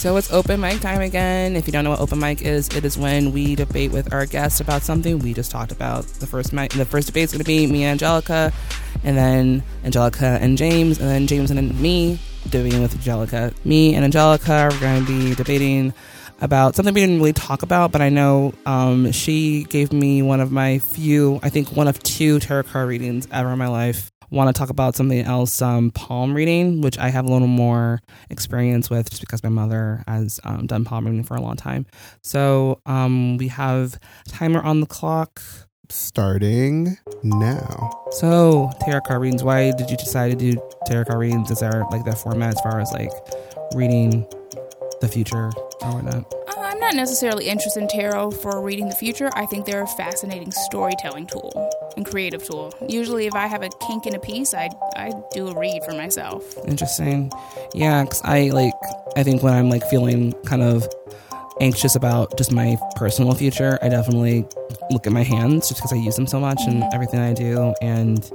So 0.02 0.16
it's 0.16 0.32
open 0.32 0.60
mic 0.60 0.80
time 0.80 1.00
again. 1.00 1.54
If 1.54 1.68
you 1.68 1.72
don't 1.72 1.84
know 1.84 1.90
what 1.90 2.00
open 2.00 2.18
mic 2.18 2.42
is, 2.42 2.66
it 2.70 2.84
is 2.84 2.98
when 2.98 3.30
we 3.30 3.54
debate 3.54 3.92
with 3.92 4.12
our 4.12 4.26
guests 4.26 4.58
about 4.58 4.82
something 4.82 5.20
we 5.20 5.32
just 5.32 5.52
talked 5.52 5.70
about. 5.70 6.04
The 6.04 6.26
first 6.26 6.52
mic, 6.52 6.72
the 6.72 6.84
first 6.84 7.06
debate 7.06 7.22
is 7.22 7.30
going 7.30 7.38
to 7.38 7.44
be 7.44 7.68
me 7.68 7.84
and 7.84 7.92
Angelica, 7.92 8.52
and 9.04 9.16
then 9.16 9.62
Angelica 9.84 10.40
and 10.40 10.58
James, 10.58 10.98
and 10.98 11.08
then 11.08 11.28
James 11.28 11.52
and 11.52 11.56
then 11.58 11.80
me 11.80 12.18
debating 12.50 12.82
with 12.82 12.96
Angelica. 12.96 13.52
Me 13.64 13.94
and 13.94 14.04
Angelica 14.04 14.52
are 14.52 14.80
going 14.80 15.06
to 15.06 15.06
be 15.06 15.36
debating 15.36 15.94
about 16.40 16.74
something 16.74 16.92
we 16.92 17.00
didn't 17.00 17.18
really 17.18 17.32
talk 17.32 17.62
about, 17.62 17.92
but 17.92 18.00
I 18.00 18.08
know 18.08 18.54
um, 18.66 19.12
she 19.12 19.62
gave 19.62 19.92
me 19.92 20.20
one 20.20 20.40
of 20.40 20.50
my 20.50 20.80
few, 20.80 21.38
I 21.44 21.48
think 21.48 21.76
one 21.76 21.86
of 21.86 22.02
two 22.02 22.40
tarot 22.40 22.64
card 22.64 22.88
readings 22.88 23.28
ever 23.30 23.52
in 23.52 23.58
my 23.60 23.68
life 23.68 24.11
want 24.32 24.54
to 24.54 24.58
talk 24.58 24.70
about 24.70 24.96
something 24.96 25.20
else, 25.20 25.60
um, 25.60 25.90
palm 25.90 26.34
reading, 26.34 26.80
which 26.80 26.98
I 26.98 27.10
have 27.10 27.26
a 27.26 27.28
little 27.32 27.48
more 27.48 28.00
experience 28.30 28.88
with 28.90 29.10
just 29.10 29.20
because 29.20 29.42
my 29.42 29.50
mother 29.50 30.02
has 30.08 30.40
um, 30.44 30.66
done 30.66 30.84
palm 30.84 31.06
reading 31.06 31.22
for 31.22 31.36
a 31.36 31.40
long 31.40 31.56
time. 31.56 31.86
So 32.22 32.80
um, 32.86 33.36
we 33.36 33.48
have 33.48 33.98
timer 34.28 34.60
on 34.60 34.80
the 34.80 34.86
clock. 34.86 35.42
Starting 35.90 36.96
now. 37.22 38.06
So, 38.12 38.70
tarot 38.80 39.02
card 39.02 39.20
readings. 39.20 39.44
Why 39.44 39.72
did 39.72 39.90
you 39.90 39.96
decide 39.98 40.30
to 40.30 40.36
do 40.36 40.58
tarot 40.86 41.04
card 41.04 41.18
readings? 41.18 41.50
Is 41.50 41.60
there 41.60 41.84
like 41.90 42.04
that 42.06 42.16
format 42.16 42.54
as 42.54 42.60
far 42.62 42.80
as 42.80 42.90
like 42.92 43.10
reading 43.74 44.26
the 45.02 45.08
future 45.08 45.52
or 45.82 45.92
whatnot? 45.92 46.32
I'm 46.56 46.80
not 46.80 46.94
necessarily 46.94 47.48
interested 47.48 47.82
in 47.82 47.88
tarot 47.88 48.30
for 48.30 48.62
reading 48.62 48.88
the 48.88 48.94
future. 48.94 49.28
I 49.34 49.44
think 49.44 49.66
they're 49.66 49.82
a 49.82 49.86
fascinating 49.86 50.50
storytelling 50.50 51.26
tool 51.26 51.70
and 51.96 52.06
creative 52.06 52.44
tool. 52.44 52.72
Usually, 52.88 53.26
if 53.26 53.34
I 53.34 53.46
have 53.46 53.62
a 53.62 53.68
kink 53.86 54.06
in 54.06 54.14
a 54.14 54.18
piece, 54.18 54.54
I 54.54 54.70
I 54.96 55.12
do 55.32 55.48
a 55.48 55.58
read 55.58 55.82
for 55.84 55.92
myself. 55.92 56.56
Interesting. 56.66 57.30
Yeah, 57.74 58.04
because 58.04 58.22
I 58.24 58.50
like 58.50 58.74
I 59.16 59.22
think 59.22 59.42
when 59.42 59.54
I'm 59.54 59.68
like 59.68 59.84
feeling 59.88 60.32
kind 60.44 60.62
of 60.62 60.88
anxious 61.60 61.94
about 61.94 62.36
just 62.36 62.52
my 62.52 62.76
personal 62.96 63.34
future, 63.34 63.78
I 63.82 63.88
definitely 63.88 64.46
look 64.90 65.06
at 65.06 65.12
my 65.12 65.22
hands 65.22 65.68
just 65.68 65.80
because 65.80 65.92
I 65.92 65.96
use 65.96 66.16
them 66.16 66.26
so 66.26 66.40
much 66.40 66.58
mm-hmm. 66.58 66.82
and 66.82 66.94
everything 66.94 67.20
I 67.20 67.32
do. 67.32 67.74
And 67.82 68.30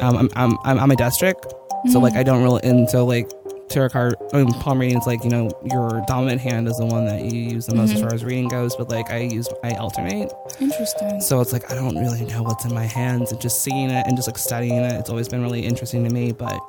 um, 0.00 0.16
I'm, 0.16 0.30
I'm 0.36 0.58
I'm 0.64 0.78
I'm 0.80 0.90
a 0.90 0.96
destric, 0.96 1.34
mm-hmm. 1.34 1.90
so 1.90 2.00
like 2.00 2.14
I 2.14 2.22
don't 2.22 2.42
really 2.42 2.62
and 2.64 2.88
so 2.88 3.04
like 3.04 3.30
tarot 3.68 3.88
card 3.90 4.14
I 4.32 4.42
mean, 4.42 4.52
palm 4.54 4.78
reading 4.78 4.98
is 4.98 5.06
like 5.06 5.24
you 5.24 5.30
know 5.30 5.50
your 5.64 6.02
dominant 6.06 6.40
hand 6.40 6.68
is 6.68 6.78
the 6.78 6.86
one 6.86 7.04
that 7.06 7.24
you 7.24 7.40
use 7.40 7.66
the 7.66 7.74
most 7.74 7.90
mm-hmm. 7.90 7.96
as 7.96 8.02
far 8.02 8.14
as 8.14 8.24
reading 8.24 8.48
goes 8.48 8.76
but 8.76 8.88
like 8.88 9.10
i 9.10 9.18
use 9.18 9.48
i 9.64 9.72
alternate. 9.74 10.32
Interesting. 10.60 11.20
So 11.20 11.40
it's 11.40 11.52
like 11.52 11.70
i 11.70 11.74
don't 11.74 11.96
really 11.96 12.24
know 12.24 12.42
what's 12.42 12.64
in 12.64 12.74
my 12.74 12.84
hands 12.84 13.32
and 13.32 13.40
just 13.40 13.62
seeing 13.62 13.90
it 13.90 14.06
and 14.06 14.16
just 14.16 14.28
like 14.28 14.38
studying 14.38 14.76
it 14.76 14.92
it's 14.92 15.10
always 15.10 15.28
been 15.28 15.42
really 15.42 15.60
interesting 15.60 16.04
to 16.04 16.10
me 16.10 16.32
but 16.32 16.60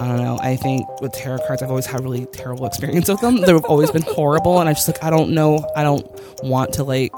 i 0.00 0.08
don't 0.08 0.22
know. 0.22 0.38
I 0.40 0.56
think 0.56 0.86
with 1.00 1.12
tarot 1.12 1.46
cards 1.46 1.62
i've 1.62 1.70
always 1.70 1.86
had 1.86 2.02
really 2.02 2.26
terrible 2.26 2.66
experience 2.74 3.08
with 3.08 3.20
them. 3.20 3.40
They've 3.40 3.64
always 3.64 3.90
been 3.90 4.02
horrible 4.02 4.60
and 4.60 4.68
i 4.68 4.72
just 4.72 4.88
like 4.88 5.02
i 5.02 5.10
don't 5.10 5.30
know. 5.30 5.64
I 5.76 5.82
don't 5.82 6.06
want 6.42 6.72
to 6.74 6.84
like 6.84 7.12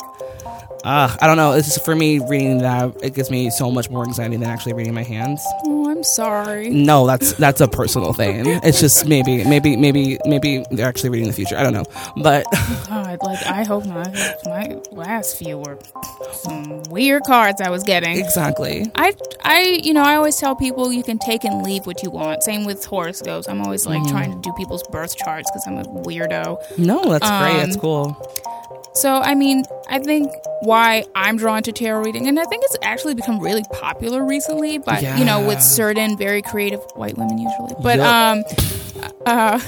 uh, 0.87 1.17
I 1.21 1.27
don't 1.27 1.37
know. 1.37 1.53
It's 1.53 1.67
just 1.67 1.85
for 1.85 1.97
me 1.97 2.21
reading 2.21 2.59
that 2.59 2.95
it 3.03 3.13
gives 3.13 3.29
me 3.29 3.51
so 3.51 3.73
much 3.73 3.91
more 3.91 4.05
anxiety 4.05 4.37
than 4.37 4.49
actually 4.49 4.75
reading 4.75 4.95
my 4.95 5.03
hands. 5.03 5.45
Oh, 5.65 5.91
I'm 5.91 6.05
sorry. 6.05 6.71
No, 6.71 7.09
that's 7.09 7.33
that's 7.33 7.61
a 7.61 7.67
personal 7.67 8.13
thing. 8.13 8.47
It's 8.63 8.79
just 8.79 9.05
maybe 9.05 9.45
maybe 9.45 9.77
maybe 9.77 10.19
maybe 10.27 10.65
they're 10.71 10.87
actually 10.87 11.11
reading 11.11 11.27
the 11.27 11.35
future. 11.35 11.57
I 11.57 11.65
don't 11.65 11.73
know, 11.73 11.87
but 12.19 12.45
oh 12.53 12.85
God, 12.89 13.19
like 13.25 13.45
I 13.47 13.65
hope 13.65 13.85
not. 13.85 14.15
My 14.45 14.81
last 14.93 15.37
few 15.37 15.59
were 15.59 15.77
some 16.33 16.85
weird 16.85 17.25
cards 17.25 17.61
I 17.61 17.69
was 17.69 17.83
getting. 17.83 18.19
Exactly. 18.19 18.89
I 18.95 19.13
I 19.43 19.81
you 19.83 19.93
know 19.93 20.03
I 20.03 20.15
always 20.15 20.37
tell 20.37 20.55
people 20.55 20.93
you 20.93 21.03
can 21.03 21.19
take 21.19 21.43
and 21.43 21.65
leave 21.65 21.85
what 21.87 22.05
you 22.05 22.11
want. 22.11 22.45
Same 22.45 22.65
with 22.65 22.85
horoscopes. 22.85 23.49
I'm 23.49 23.61
always 23.61 23.87
like 23.87 24.03
mm. 24.03 24.11
trying 24.11 24.31
to 24.31 24.39
do 24.41 24.53
people's 24.57 24.85
birth 24.85 25.17
charts 25.17 25.51
because 25.51 25.67
I'm 25.67 25.79
a 25.79 25.85
weirdo. 26.05 26.79
No, 26.79 27.11
that's 27.11 27.29
um, 27.29 27.43
great. 27.43 27.57
That's 27.59 27.75
um, 27.75 27.81
cool. 27.81 28.56
So, 28.97 29.21
I 29.21 29.35
mean, 29.35 29.65
I 29.89 29.99
think 29.99 30.33
why 30.63 31.05
I'm 31.15 31.37
drawn 31.37 31.63
to 31.65 31.73
tarot 31.73 32.03
reading, 32.03 32.29
and 32.29 32.41
I 32.41 32.45
think 32.45 32.65
it's 32.65 32.77
actually 32.83 33.15
become 33.15 33.41
really 33.41 33.63
popular 33.73 34.25
recently, 34.25 34.79
but 34.79 35.03
yeah. 35.03 35.19
you 35.19 35.25
know, 35.25 35.47
with 35.47 35.63
certain 35.63 36.17
very 36.17 36.41
creative 36.41 36.81
white 36.95 37.17
women 37.19 37.37
usually. 37.37 37.75
But 37.83 37.99
yep. 37.99 38.07
um, 38.07 38.45
Uh, 39.27 39.59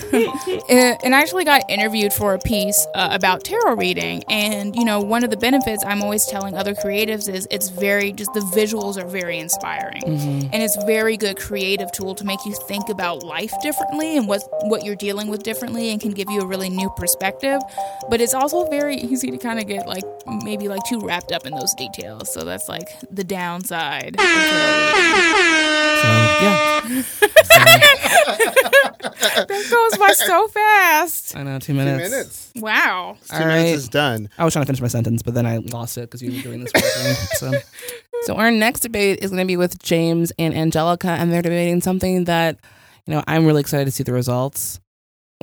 and 0.69 1.15
I 1.15 1.21
actually 1.21 1.45
got 1.45 1.69
interviewed 1.69 2.13
for 2.13 2.33
a 2.35 2.39
piece 2.39 2.87
uh, 2.95 3.09
about 3.11 3.43
tarot 3.43 3.75
reading. 3.75 4.23
And, 4.29 4.77
you 4.77 4.85
know, 4.85 5.01
one 5.01 5.25
of 5.25 5.31
the 5.31 5.37
benefits 5.37 5.85
I'm 5.85 6.01
always 6.01 6.25
telling 6.27 6.55
other 6.55 6.75
creatives 6.75 7.33
is 7.33 7.49
it's 7.51 7.69
very, 7.69 8.13
just 8.13 8.33
the 8.35 8.41
visuals 8.41 8.97
are 9.03 9.09
very 9.09 9.39
inspiring. 9.39 10.03
Mm-hmm. 10.03 10.51
And 10.53 10.63
it's 10.63 10.77
very 10.85 11.17
good 11.17 11.39
creative 11.39 11.91
tool 11.91 12.15
to 12.15 12.25
make 12.25 12.45
you 12.47 12.55
think 12.69 12.89
about 12.89 13.25
life 13.25 13.53
differently 13.63 14.17
and 14.17 14.29
what, 14.29 14.43
what 14.63 14.85
you're 14.85 14.95
dealing 14.97 15.29
with 15.29 15.43
differently 15.43 15.91
and 15.91 16.01
can 16.01 16.13
give 16.13 16.31
you 16.31 16.41
a 16.41 16.47
really 16.47 16.71
new 16.71 16.91
perspective. 16.97 17.61
But 18.09 18.21
it's 18.21 18.35
also 18.35 18.67
very 18.69 18.97
easy 18.97 19.31
to 19.33 19.39
kind 19.39 19.59
of 19.59 19.67
get 19.67 19.89
like 19.89 20.05
maybe 20.45 20.69
like 20.69 20.85
too 20.85 21.01
wrapped 21.01 21.33
up 21.33 21.47
in 21.47 21.53
those 21.53 21.75
details. 21.75 22.33
So 22.33 22.45
that's 22.45 22.69
like 22.69 22.89
the 23.11 23.25
downside. 23.25 24.15
So 24.19 26.07
yeah, 26.41 26.81
that 29.03 29.49
goes 29.49 29.99
by 29.99 30.13
so 30.13 30.49
fast. 30.49 31.37
I 31.37 31.43
know 31.43 31.59
two 31.59 31.67
Two 31.73 31.75
minutes. 31.75 32.11
minutes. 32.11 32.53
Wow. 32.57 33.17
Two 33.29 33.35
All 33.35 33.41
minutes 33.41 33.55
right. 33.65 33.75
is 33.75 33.89
done. 33.89 34.29
I 34.39 34.45
was 34.45 34.53
trying 34.53 34.65
to 34.65 34.67
finish 34.67 34.81
my 34.81 34.89
sentence, 34.89 35.23
but 35.23 35.35
then 35.35 35.47
I 35.47 35.59
lost 35.59 35.97
it 35.99 36.03
because 36.03 36.23
you 36.23 36.33
were 36.33 36.43
doing 36.43 36.65
this. 36.65 36.73
weird 36.75 36.85
thing. 36.85 37.15
So, 37.37 37.53
so 38.23 38.35
our 38.37 38.51
next 38.51 38.81
debate 38.81 39.21
is 39.23 39.31
going 39.31 39.41
to 39.43 39.47
be 39.47 39.57
with 39.57 39.81
James 39.83 40.33
and 40.39 40.55
Angelica, 40.55 41.09
and 41.09 41.33
they're 41.33 41.43
debating 41.43 41.81
something 41.81 42.25
that 42.25 42.59
you 43.07 43.15
know 43.15 43.23
I'm 43.27 43.47
really 43.47 43.61
excited 43.61 43.85
to 43.85 43.91
see 43.91 44.03
the 44.05 44.13
results. 44.13 44.81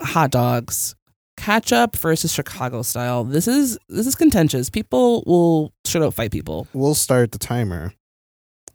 Hot 0.02 0.30
dogs, 0.32 0.96
ketchup 1.38 1.96
versus 1.96 2.34
Chicago 2.34 2.82
style. 2.82 3.24
This 3.24 3.48
is 3.48 3.78
this 3.88 4.08
is 4.08 4.16
contentious. 4.16 4.70
People 4.70 5.24
will 5.26 5.72
straight 5.86 6.04
up 6.04 6.14
fight 6.14 6.32
people. 6.32 6.68
We'll 6.74 6.96
start 6.96 7.32
the 7.32 7.40
timer 7.40 7.94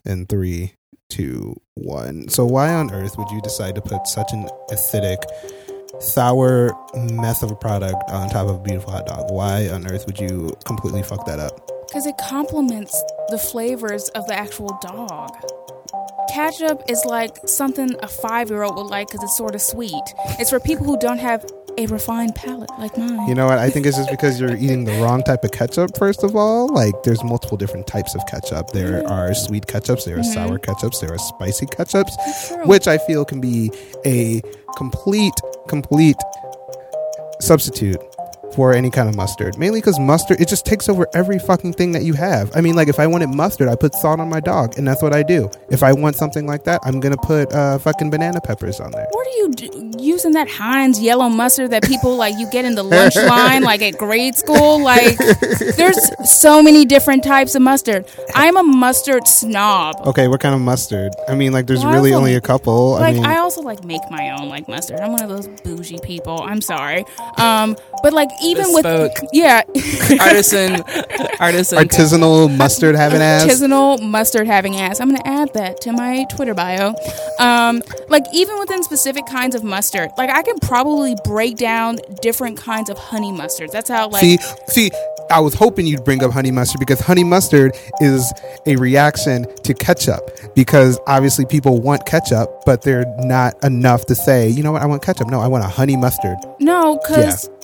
in 0.06 0.24
three, 0.26 0.72
two, 1.10 1.60
one. 1.74 2.28
So, 2.28 2.44
why 2.46 2.72
on 2.72 2.90
earth 2.92 3.18
would 3.18 3.30
you 3.30 3.40
decide 3.42 3.74
to 3.74 3.82
put 3.82 4.06
such 4.06 4.32
an 4.32 4.48
acidic, 4.70 5.22
sour 6.00 6.72
mess 6.94 7.42
of 7.42 7.50
a 7.50 7.56
product 7.56 8.10
on 8.10 8.30
top 8.30 8.48
of 8.48 8.56
a 8.56 8.60
beautiful 8.60 8.92
hot 8.92 9.06
dog? 9.06 9.30
Why 9.30 9.68
on 9.68 9.86
earth 9.90 10.06
would 10.06 10.18
you 10.18 10.54
completely 10.64 11.02
fuck 11.02 11.26
that 11.26 11.38
up? 11.38 11.66
Because 11.88 12.06
it 12.06 12.16
complements 12.18 13.02
the 13.28 13.38
flavors 13.38 14.08
of 14.10 14.26
the 14.26 14.34
actual 14.34 14.78
dog. 14.80 15.30
Ketchup 16.32 16.82
is 16.88 17.04
like 17.04 17.36
something 17.46 17.90
a 18.02 18.06
five 18.06 18.50
year 18.50 18.62
old 18.62 18.76
would 18.76 18.86
like 18.86 19.08
because 19.08 19.24
it's 19.24 19.36
sort 19.36 19.56
of 19.56 19.60
sweet. 19.60 20.14
It's 20.38 20.50
for 20.50 20.60
people 20.60 20.86
who 20.86 20.96
don't 20.96 21.18
have 21.18 21.44
a 21.80 21.86
refined 21.86 22.34
palate 22.34 22.70
like 22.78 22.96
mine. 22.98 23.26
You 23.28 23.34
know 23.34 23.46
what? 23.46 23.58
I 23.58 23.70
think 23.70 23.86
it's 23.86 23.96
just 23.96 24.10
because 24.10 24.38
you're 24.38 24.54
eating 24.54 24.84
the 24.84 24.92
wrong 25.00 25.22
type 25.22 25.42
of 25.44 25.50
ketchup, 25.52 25.96
first 25.96 26.22
of 26.22 26.36
all. 26.36 26.68
Like, 26.68 26.94
there's 27.04 27.24
multiple 27.24 27.56
different 27.56 27.86
types 27.86 28.14
of 28.14 28.20
ketchup. 28.26 28.70
There 28.70 29.06
are 29.08 29.32
sweet 29.34 29.66
ketchups, 29.66 30.04
there 30.04 30.16
are 30.16 30.20
Mhm. 30.20 30.34
sour 30.34 30.58
ketchups, 30.58 31.00
there 31.00 31.12
are 31.12 31.18
spicy 31.18 31.66
ketchups, 31.66 32.66
which 32.66 32.86
I 32.86 32.98
feel 32.98 33.24
can 33.24 33.40
be 33.40 33.70
a 34.04 34.42
complete, 34.76 35.34
complete 35.68 36.16
substitute 37.40 37.98
for 38.54 38.72
any 38.74 38.90
kind 38.90 39.08
of 39.08 39.14
mustard. 39.16 39.56
Mainly 39.58 39.80
because 39.80 39.98
mustard, 39.98 40.40
it 40.40 40.48
just 40.48 40.66
takes 40.66 40.88
over 40.88 41.06
every 41.14 41.38
fucking 41.38 41.72
thing 41.74 41.92
that 41.92 42.02
you 42.02 42.14
have. 42.14 42.50
I 42.54 42.60
mean, 42.60 42.74
like, 42.76 42.88
if 42.88 42.98
I 42.98 43.06
wanted 43.06 43.28
mustard, 43.30 43.68
I 43.68 43.76
put 43.76 43.94
salt 43.94 44.20
on 44.20 44.28
my 44.28 44.40
dog, 44.40 44.76
and 44.78 44.86
that's 44.86 45.02
what 45.02 45.12
I 45.12 45.22
do. 45.22 45.50
If 45.70 45.82
I 45.82 45.92
want 45.92 46.16
something 46.16 46.46
like 46.46 46.64
that, 46.64 46.80
I'm 46.84 47.00
gonna 47.00 47.16
put 47.16 47.52
uh, 47.52 47.78
fucking 47.78 48.10
banana 48.10 48.40
peppers 48.40 48.80
on 48.80 48.90
there. 48.92 49.06
What 49.10 49.26
are 49.26 49.30
you 49.38 49.50
do- 49.52 49.90
using 49.98 50.32
that 50.32 50.48
Heinz 50.48 51.00
yellow 51.00 51.28
mustard 51.28 51.70
that 51.70 51.84
people 51.84 52.16
like 52.16 52.34
you 52.38 52.50
get 52.50 52.64
in 52.64 52.74
the 52.74 52.82
lunch 52.82 53.16
line 53.16 53.62
like 53.62 53.82
at 53.82 53.96
grade 53.98 54.34
school? 54.34 54.82
Like, 54.82 55.16
there's 55.76 56.10
so 56.40 56.62
many 56.62 56.84
different 56.84 57.22
types 57.22 57.54
of 57.54 57.62
mustard. 57.62 58.06
I'm 58.34 58.56
a 58.56 58.62
mustard 58.62 59.26
snob. 59.28 59.96
Okay, 60.06 60.28
what 60.28 60.40
kind 60.40 60.54
of 60.54 60.60
mustard? 60.60 61.12
I 61.28 61.34
mean, 61.34 61.52
like, 61.52 61.66
there's 61.66 61.84
Well, 61.84 61.92
really 61.94 62.12
also- 62.12 62.18
only 62.20 62.34
a 62.34 62.40
couple. 62.40 62.92
like 62.92 63.10
I 63.10 63.12
mean, 63.12 63.26
I 63.26 63.36
also 63.38 63.60
like 63.62 63.84
make 63.84 64.00
my 64.10 64.30
own 64.38 64.48
like 64.48 64.68
mustard. 64.68 65.00
I'm 65.00 65.12
one 65.12 65.22
of 65.22 65.28
those 65.28 65.46
bougie 65.62 65.98
people. 66.02 66.42
I'm 66.42 66.60
sorry. 66.60 67.04
Um, 67.38 67.76
but 68.02 68.12
like 68.12 68.28
even 68.42 68.49
Bespoke. 68.54 69.12
with 69.20 69.30
yeah, 69.32 69.62
Artisan, 70.20 70.82
artisan. 71.40 71.78
artisanal 71.78 72.54
mustard 72.56 72.94
having 72.96 73.20
ass. 73.20 73.44
artisanal 73.44 74.00
mustard 74.02 74.46
having 74.46 74.76
ass. 74.76 75.00
I'm 75.00 75.08
gonna 75.08 75.22
add 75.24 75.52
that 75.54 75.80
to 75.82 75.92
my 75.92 76.24
Twitter 76.30 76.54
bio. 76.54 76.94
Um, 77.38 77.82
like 78.08 78.24
even 78.32 78.58
within 78.58 78.82
specific 78.82 79.26
kinds 79.26 79.54
of 79.54 79.64
mustard, 79.64 80.10
like 80.18 80.30
I 80.30 80.42
can 80.42 80.58
probably 80.60 81.14
break 81.24 81.56
down 81.56 81.98
different 82.22 82.56
kinds 82.56 82.90
of 82.90 82.98
honey 82.98 83.32
mustards. 83.32 83.70
That's 83.70 83.88
how 83.90 84.08
like 84.08 84.22
see, 84.22 84.38
see, 84.68 84.90
I 85.30 85.40
was 85.40 85.54
hoping 85.54 85.86
you'd 85.86 86.04
bring 86.04 86.22
up 86.24 86.32
honey 86.32 86.50
mustard 86.50 86.80
because 86.80 87.00
honey 87.00 87.24
mustard 87.24 87.76
is 88.00 88.32
a 88.66 88.76
reaction 88.76 89.46
to 89.62 89.74
ketchup. 89.74 90.20
Because 90.54 90.98
obviously 91.06 91.46
people 91.46 91.80
want 91.80 92.04
ketchup, 92.06 92.50
but 92.66 92.82
they're 92.82 93.04
not 93.18 93.54
enough 93.64 94.06
to 94.06 94.14
say, 94.14 94.48
you 94.48 94.62
know 94.62 94.72
what, 94.72 94.82
I 94.82 94.86
want 94.86 95.02
ketchup. 95.02 95.28
No, 95.28 95.40
I 95.40 95.46
want 95.46 95.64
a 95.64 95.68
honey 95.68 95.96
mustard. 95.96 96.36
no, 96.58 96.98
because. 97.02 97.44
Yeah. 97.48 97.56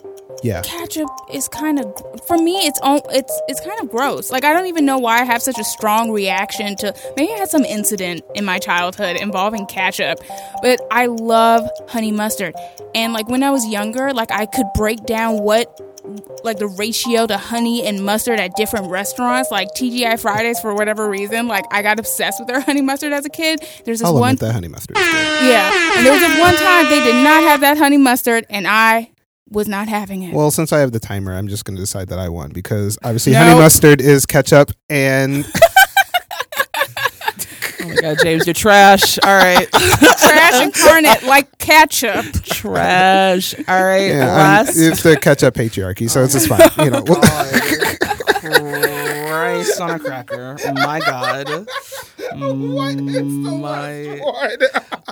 Ketchup 0.62 1.08
is 1.32 1.48
kind 1.48 1.78
of 1.78 1.94
for 2.26 2.36
me 2.38 2.66
it's 2.66 2.78
it's 3.10 3.40
it's 3.48 3.60
kind 3.60 3.80
of 3.80 3.90
gross. 3.90 4.30
Like 4.30 4.44
i 4.44 4.52
don't 4.52 4.66
even 4.66 4.84
know 4.84 4.98
why 4.98 5.20
i 5.20 5.24
have 5.24 5.42
such 5.42 5.58
a 5.58 5.64
strong 5.64 6.10
reaction 6.12 6.76
to 6.76 6.94
maybe 7.16 7.32
i 7.32 7.36
had 7.36 7.48
some 7.48 7.64
incident 7.64 8.22
in 8.34 8.44
my 8.44 8.58
childhood 8.58 9.16
involving 9.16 9.66
ketchup 9.66 10.18
but 10.62 10.80
i 10.90 11.06
love 11.06 11.68
honey 11.88 12.12
mustard. 12.12 12.54
And 12.94 13.12
like 13.12 13.28
when 13.28 13.42
i 13.42 13.50
was 13.50 13.66
younger 13.66 14.12
like 14.12 14.30
i 14.30 14.46
could 14.46 14.66
break 14.74 15.04
down 15.06 15.38
what 15.42 15.80
like 16.44 16.58
the 16.58 16.68
ratio 16.68 17.26
to 17.26 17.36
honey 17.36 17.84
and 17.84 18.04
mustard 18.04 18.38
at 18.38 18.54
different 18.54 18.88
restaurants 18.90 19.50
like 19.50 19.68
tgi 19.76 20.18
fridays 20.20 20.60
for 20.60 20.72
whatever 20.72 21.10
reason 21.10 21.48
like 21.48 21.64
i 21.72 21.82
got 21.82 21.98
obsessed 21.98 22.38
with 22.38 22.46
their 22.46 22.60
honey 22.68 22.80
mustard 22.80 23.12
as 23.12 23.26
a 23.26 23.28
kid. 23.28 23.60
There's 23.84 23.98
this 23.98 24.06
I'll 24.06 24.14
one 24.14 24.36
that 24.36 24.52
honey 24.52 24.68
mustard. 24.68 24.96
yeah. 24.96 25.96
And 25.96 26.06
there 26.06 26.12
was 26.12 26.20
this 26.20 26.38
one 26.40 26.54
time 26.54 26.84
they 26.90 27.00
did 27.00 27.24
not 27.24 27.42
have 27.42 27.60
that 27.60 27.76
honey 27.78 27.96
mustard 27.98 28.46
and 28.50 28.66
i 28.66 29.10
was 29.50 29.68
not 29.68 29.88
having 29.88 30.22
it 30.22 30.34
Well, 30.34 30.50
since 30.50 30.72
I 30.72 30.80
have 30.80 30.92
the 30.92 30.98
timer, 31.00 31.32
I'm 31.34 31.48
just 31.48 31.64
going 31.64 31.76
to 31.76 31.82
decide 31.82 32.08
that 32.08 32.18
I 32.18 32.28
won 32.28 32.50
because 32.50 32.98
obviously 33.04 33.32
No. 33.32 33.38
honey 33.44 33.58
mustard 33.60 34.00
is 34.00 34.26
ketchup 34.26 34.70
and 34.90 35.44
Oh 37.78 37.88
my 37.88 37.94
god, 38.00 38.18
James, 38.22 38.46
you're 38.46 38.54
trash. 38.54 39.18
All 39.22 39.36
right, 39.36 39.70
trash 39.72 40.60
incarnate 40.62 41.22
like 41.22 41.56
ketchup. 41.58 42.24
trash. 42.42 43.54
All 43.68 43.84
right, 43.84 44.08
yeah, 44.08 44.26
I'm- 44.26 44.66
last. 44.66 44.76
it's 44.76 45.02
the 45.04 45.16
ketchup 45.16 45.54
patriarchy, 45.54 46.10
so 46.10 46.24
it's 46.24 46.32
just 46.32 46.50
oh 46.50 46.56
fine. 46.56 46.84
You 46.84 46.90
know, 46.90 47.02
Christ 48.42 49.80
on 49.80 49.90
a 49.90 49.98
cracker. 50.00 50.56
Oh 50.64 50.72
my 50.72 50.98
God. 51.00 51.46
Mm, 52.32 53.60
my, 53.60 54.20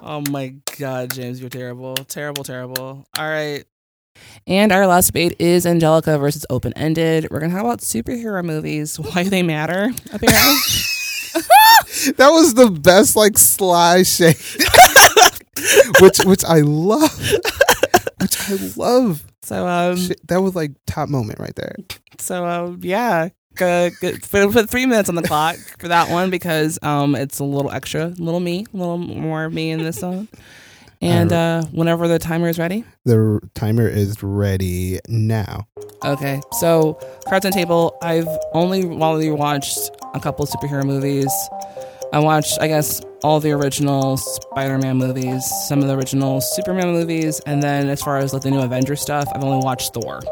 oh 0.02 0.22
my 0.30 0.54
God, 0.78 1.12
James, 1.12 1.40
you're 1.40 1.48
terrible. 1.50 1.94
Terrible, 1.94 2.42
terrible. 2.44 3.06
All 3.16 3.28
right. 3.28 3.64
And 4.46 4.72
our 4.72 4.86
last 4.86 5.06
debate 5.06 5.36
is 5.38 5.64
Angelica 5.64 6.18
versus 6.18 6.44
Open 6.50 6.72
Ended. 6.74 7.28
We're 7.30 7.40
going 7.40 7.50
to 7.50 7.56
talk 7.56 7.64
about 7.64 7.80
superhero 7.80 8.44
movies, 8.44 8.98
why 9.00 9.24
they 9.24 9.42
matter, 9.42 9.90
apparently. 10.12 10.54
that 12.16 12.28
was 12.30 12.54
the 12.54 12.70
best 12.70 13.16
like 13.16 13.38
sly 13.38 14.02
shade, 14.02 14.36
which 16.00 16.18
which 16.24 16.44
I 16.44 16.60
love, 16.60 17.18
which 18.20 18.50
I 18.50 18.72
love. 18.76 19.24
so, 19.42 19.66
um, 19.66 19.96
Shit, 19.96 20.26
that 20.28 20.42
was 20.42 20.54
like 20.54 20.72
top 20.86 21.08
moment 21.08 21.40
right 21.40 21.54
there. 21.56 21.74
So 22.18 22.46
um, 22.46 22.80
yeah, 22.82 23.30
good. 23.54 23.94
Put, 24.00 24.70
three 24.70 24.86
minutes 24.86 25.08
on 25.08 25.14
the 25.14 25.22
clock 25.22 25.56
for 25.78 25.88
that 25.88 26.10
one 26.10 26.30
because 26.30 26.78
um, 26.82 27.14
it's 27.14 27.38
a 27.38 27.44
little 27.44 27.70
extra, 27.70 28.06
A 28.06 28.22
little 28.22 28.40
me, 28.40 28.66
a 28.72 28.76
little 28.76 28.98
more 28.98 29.48
me 29.50 29.70
in 29.70 29.82
this 29.82 29.98
song. 29.98 30.28
And 31.04 31.32
uh, 31.32 31.64
whenever 31.64 32.08
the 32.08 32.18
timer 32.18 32.48
is 32.48 32.58
ready. 32.58 32.84
The 33.04 33.40
timer 33.54 33.86
is 33.86 34.22
ready 34.22 35.00
now. 35.06 35.68
Okay, 36.04 36.40
so 36.52 36.98
cards 37.28 37.44
on 37.44 37.52
table. 37.52 37.96
I've 38.02 38.28
only 38.52 38.84
only 38.84 39.30
watched 39.30 39.90
a 40.14 40.20
couple 40.20 40.46
superhero 40.46 40.84
movies. 40.84 41.30
I 42.12 42.20
watched, 42.20 42.60
I 42.60 42.68
guess, 42.68 43.00
all 43.22 43.40
the 43.40 43.50
original 43.52 44.16
Spider-Man 44.16 44.96
movies, 44.96 45.44
some 45.66 45.80
of 45.80 45.88
the 45.88 45.94
original 45.94 46.40
Superman 46.40 46.92
movies, 46.92 47.40
and 47.40 47.62
then 47.62 47.88
as 47.88 48.00
far 48.02 48.18
as 48.18 48.32
like 48.32 48.42
the 48.42 48.50
new 48.50 48.60
Avenger 48.60 48.96
stuff, 48.96 49.26
I've 49.34 49.42
only 49.42 49.64
watched 49.64 49.94
Thor. 49.94 50.22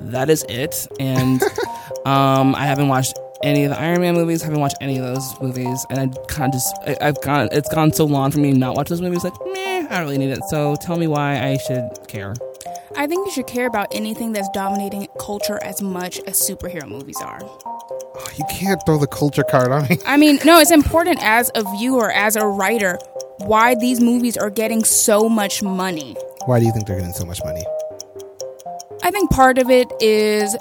That 0.00 0.30
is 0.30 0.44
it, 0.48 0.86
and 0.98 1.42
um, 2.06 2.54
I 2.54 2.64
haven't 2.64 2.88
watched 2.88 3.18
any 3.42 3.64
of 3.64 3.70
the 3.70 3.80
Iron 3.80 4.00
Man 4.00 4.14
movies. 4.14 4.42
Haven't 4.42 4.60
watched 4.60 4.76
any 4.80 4.98
of 4.98 5.04
those 5.04 5.40
movies, 5.40 5.84
and 5.90 5.98
I 5.98 6.06
kind 6.26 6.52
of 6.52 6.52
just 6.52 6.74
I, 6.86 6.96
I've 7.00 7.20
gone. 7.22 7.48
It's 7.52 7.72
gone 7.72 7.92
so 7.92 8.04
long 8.04 8.30
for 8.30 8.38
me 8.38 8.52
not 8.52 8.76
watch 8.76 8.88
those 8.88 9.00
movies. 9.00 9.24
Like, 9.24 9.34
meh, 9.52 9.86
I 9.88 9.98
don't 9.98 10.04
really 10.04 10.18
need 10.18 10.30
it. 10.30 10.42
So 10.48 10.76
tell 10.76 10.96
me 10.96 11.06
why 11.06 11.38
I 11.38 11.56
should 11.58 11.88
care. 12.08 12.34
I 12.96 13.06
think 13.06 13.26
you 13.26 13.32
should 13.32 13.46
care 13.46 13.66
about 13.66 13.88
anything 13.92 14.32
that's 14.32 14.48
dominating 14.50 15.06
culture 15.20 15.62
as 15.62 15.80
much 15.80 16.18
as 16.26 16.40
superhero 16.40 16.88
movies 16.88 17.20
are. 17.20 17.38
Oh, 17.42 18.28
you 18.36 18.44
can't 18.50 18.80
throw 18.84 18.98
the 18.98 19.06
culture 19.06 19.44
card 19.44 19.70
on 19.70 19.88
me. 19.88 19.98
I 20.06 20.16
mean, 20.16 20.38
no, 20.44 20.58
it's 20.58 20.70
important 20.70 21.22
as 21.22 21.50
a 21.54 21.62
viewer, 21.76 22.10
as 22.10 22.34
a 22.34 22.46
writer, 22.46 22.98
why 23.38 23.74
these 23.76 24.00
movies 24.00 24.36
are 24.36 24.50
getting 24.50 24.82
so 24.84 25.28
much 25.28 25.62
money. 25.62 26.16
Why 26.46 26.58
do 26.58 26.66
you 26.66 26.72
think 26.72 26.86
they're 26.86 26.98
getting 26.98 27.12
so 27.12 27.24
much 27.24 27.40
money? 27.44 27.64
I 29.02 29.10
think 29.10 29.30
part 29.30 29.58
of 29.58 29.70
it 29.70 29.86
is 30.00 30.56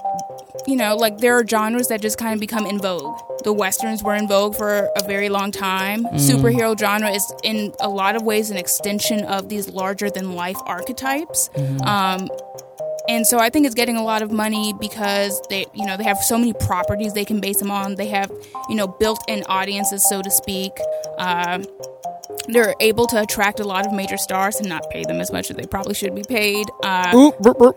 you 0.67 0.75
know, 0.75 0.95
like 0.95 1.19
there 1.19 1.37
are 1.37 1.47
genres 1.47 1.87
that 1.87 2.01
just 2.01 2.17
kind 2.17 2.33
of 2.33 2.39
become 2.39 2.65
in 2.65 2.79
vogue. 2.79 3.17
The 3.43 3.53
westerns 3.53 4.03
were 4.03 4.15
in 4.15 4.27
vogue 4.27 4.55
for 4.55 4.89
a 4.95 5.03
very 5.03 5.29
long 5.29 5.51
time. 5.51 6.03
Mm. 6.03 6.13
Superhero 6.15 6.77
genre 6.77 7.09
is 7.09 7.33
in 7.43 7.73
a 7.79 7.87
lot 7.87 8.15
of 8.15 8.23
ways 8.23 8.51
an 8.51 8.57
extension 8.57 9.23
of 9.23 9.47
these 9.47 9.69
larger 9.69 10.09
than 10.09 10.33
life 10.33 10.57
archetypes. 10.65 11.49
Mm-hmm. 11.55 11.81
Um, 11.81 12.29
and 13.07 13.25
so 13.25 13.39
I 13.39 13.49
think 13.49 13.65
it's 13.65 13.75
getting 13.75 13.95
a 13.95 14.03
lot 14.03 14.21
of 14.21 14.31
money 14.31 14.73
because 14.73 15.41
they, 15.49 15.65
you 15.73 15.85
know, 15.85 15.95
they 15.95 16.03
have 16.03 16.17
so 16.17 16.37
many 16.37 16.51
properties 16.53 17.13
they 17.13 17.23
can 17.23 17.39
base 17.39 17.57
them 17.57 17.71
on. 17.71 17.95
They 17.95 18.07
have, 18.07 18.29
you 18.67 18.75
know, 18.75 18.87
built-in 18.87 19.43
audiences, 19.43 20.07
so 20.09 20.21
to 20.21 20.29
speak. 20.29 20.73
Um 21.17 21.65
they're 22.49 22.73
able 22.79 23.07
to 23.07 23.21
attract 23.21 23.59
a 23.59 23.63
lot 23.63 23.85
of 23.85 23.93
major 23.93 24.17
stars 24.17 24.57
and 24.59 24.67
not 24.69 24.89
pay 24.89 25.03
them 25.03 25.19
as 25.19 25.31
much 25.31 25.49
as 25.49 25.57
they 25.57 25.65
probably 25.65 25.93
should 25.93 26.15
be 26.15 26.23
paid. 26.23 26.65
Uh, 26.83 27.11
Oop, 27.15 27.39
burp, 27.39 27.57
burp. 27.57 27.75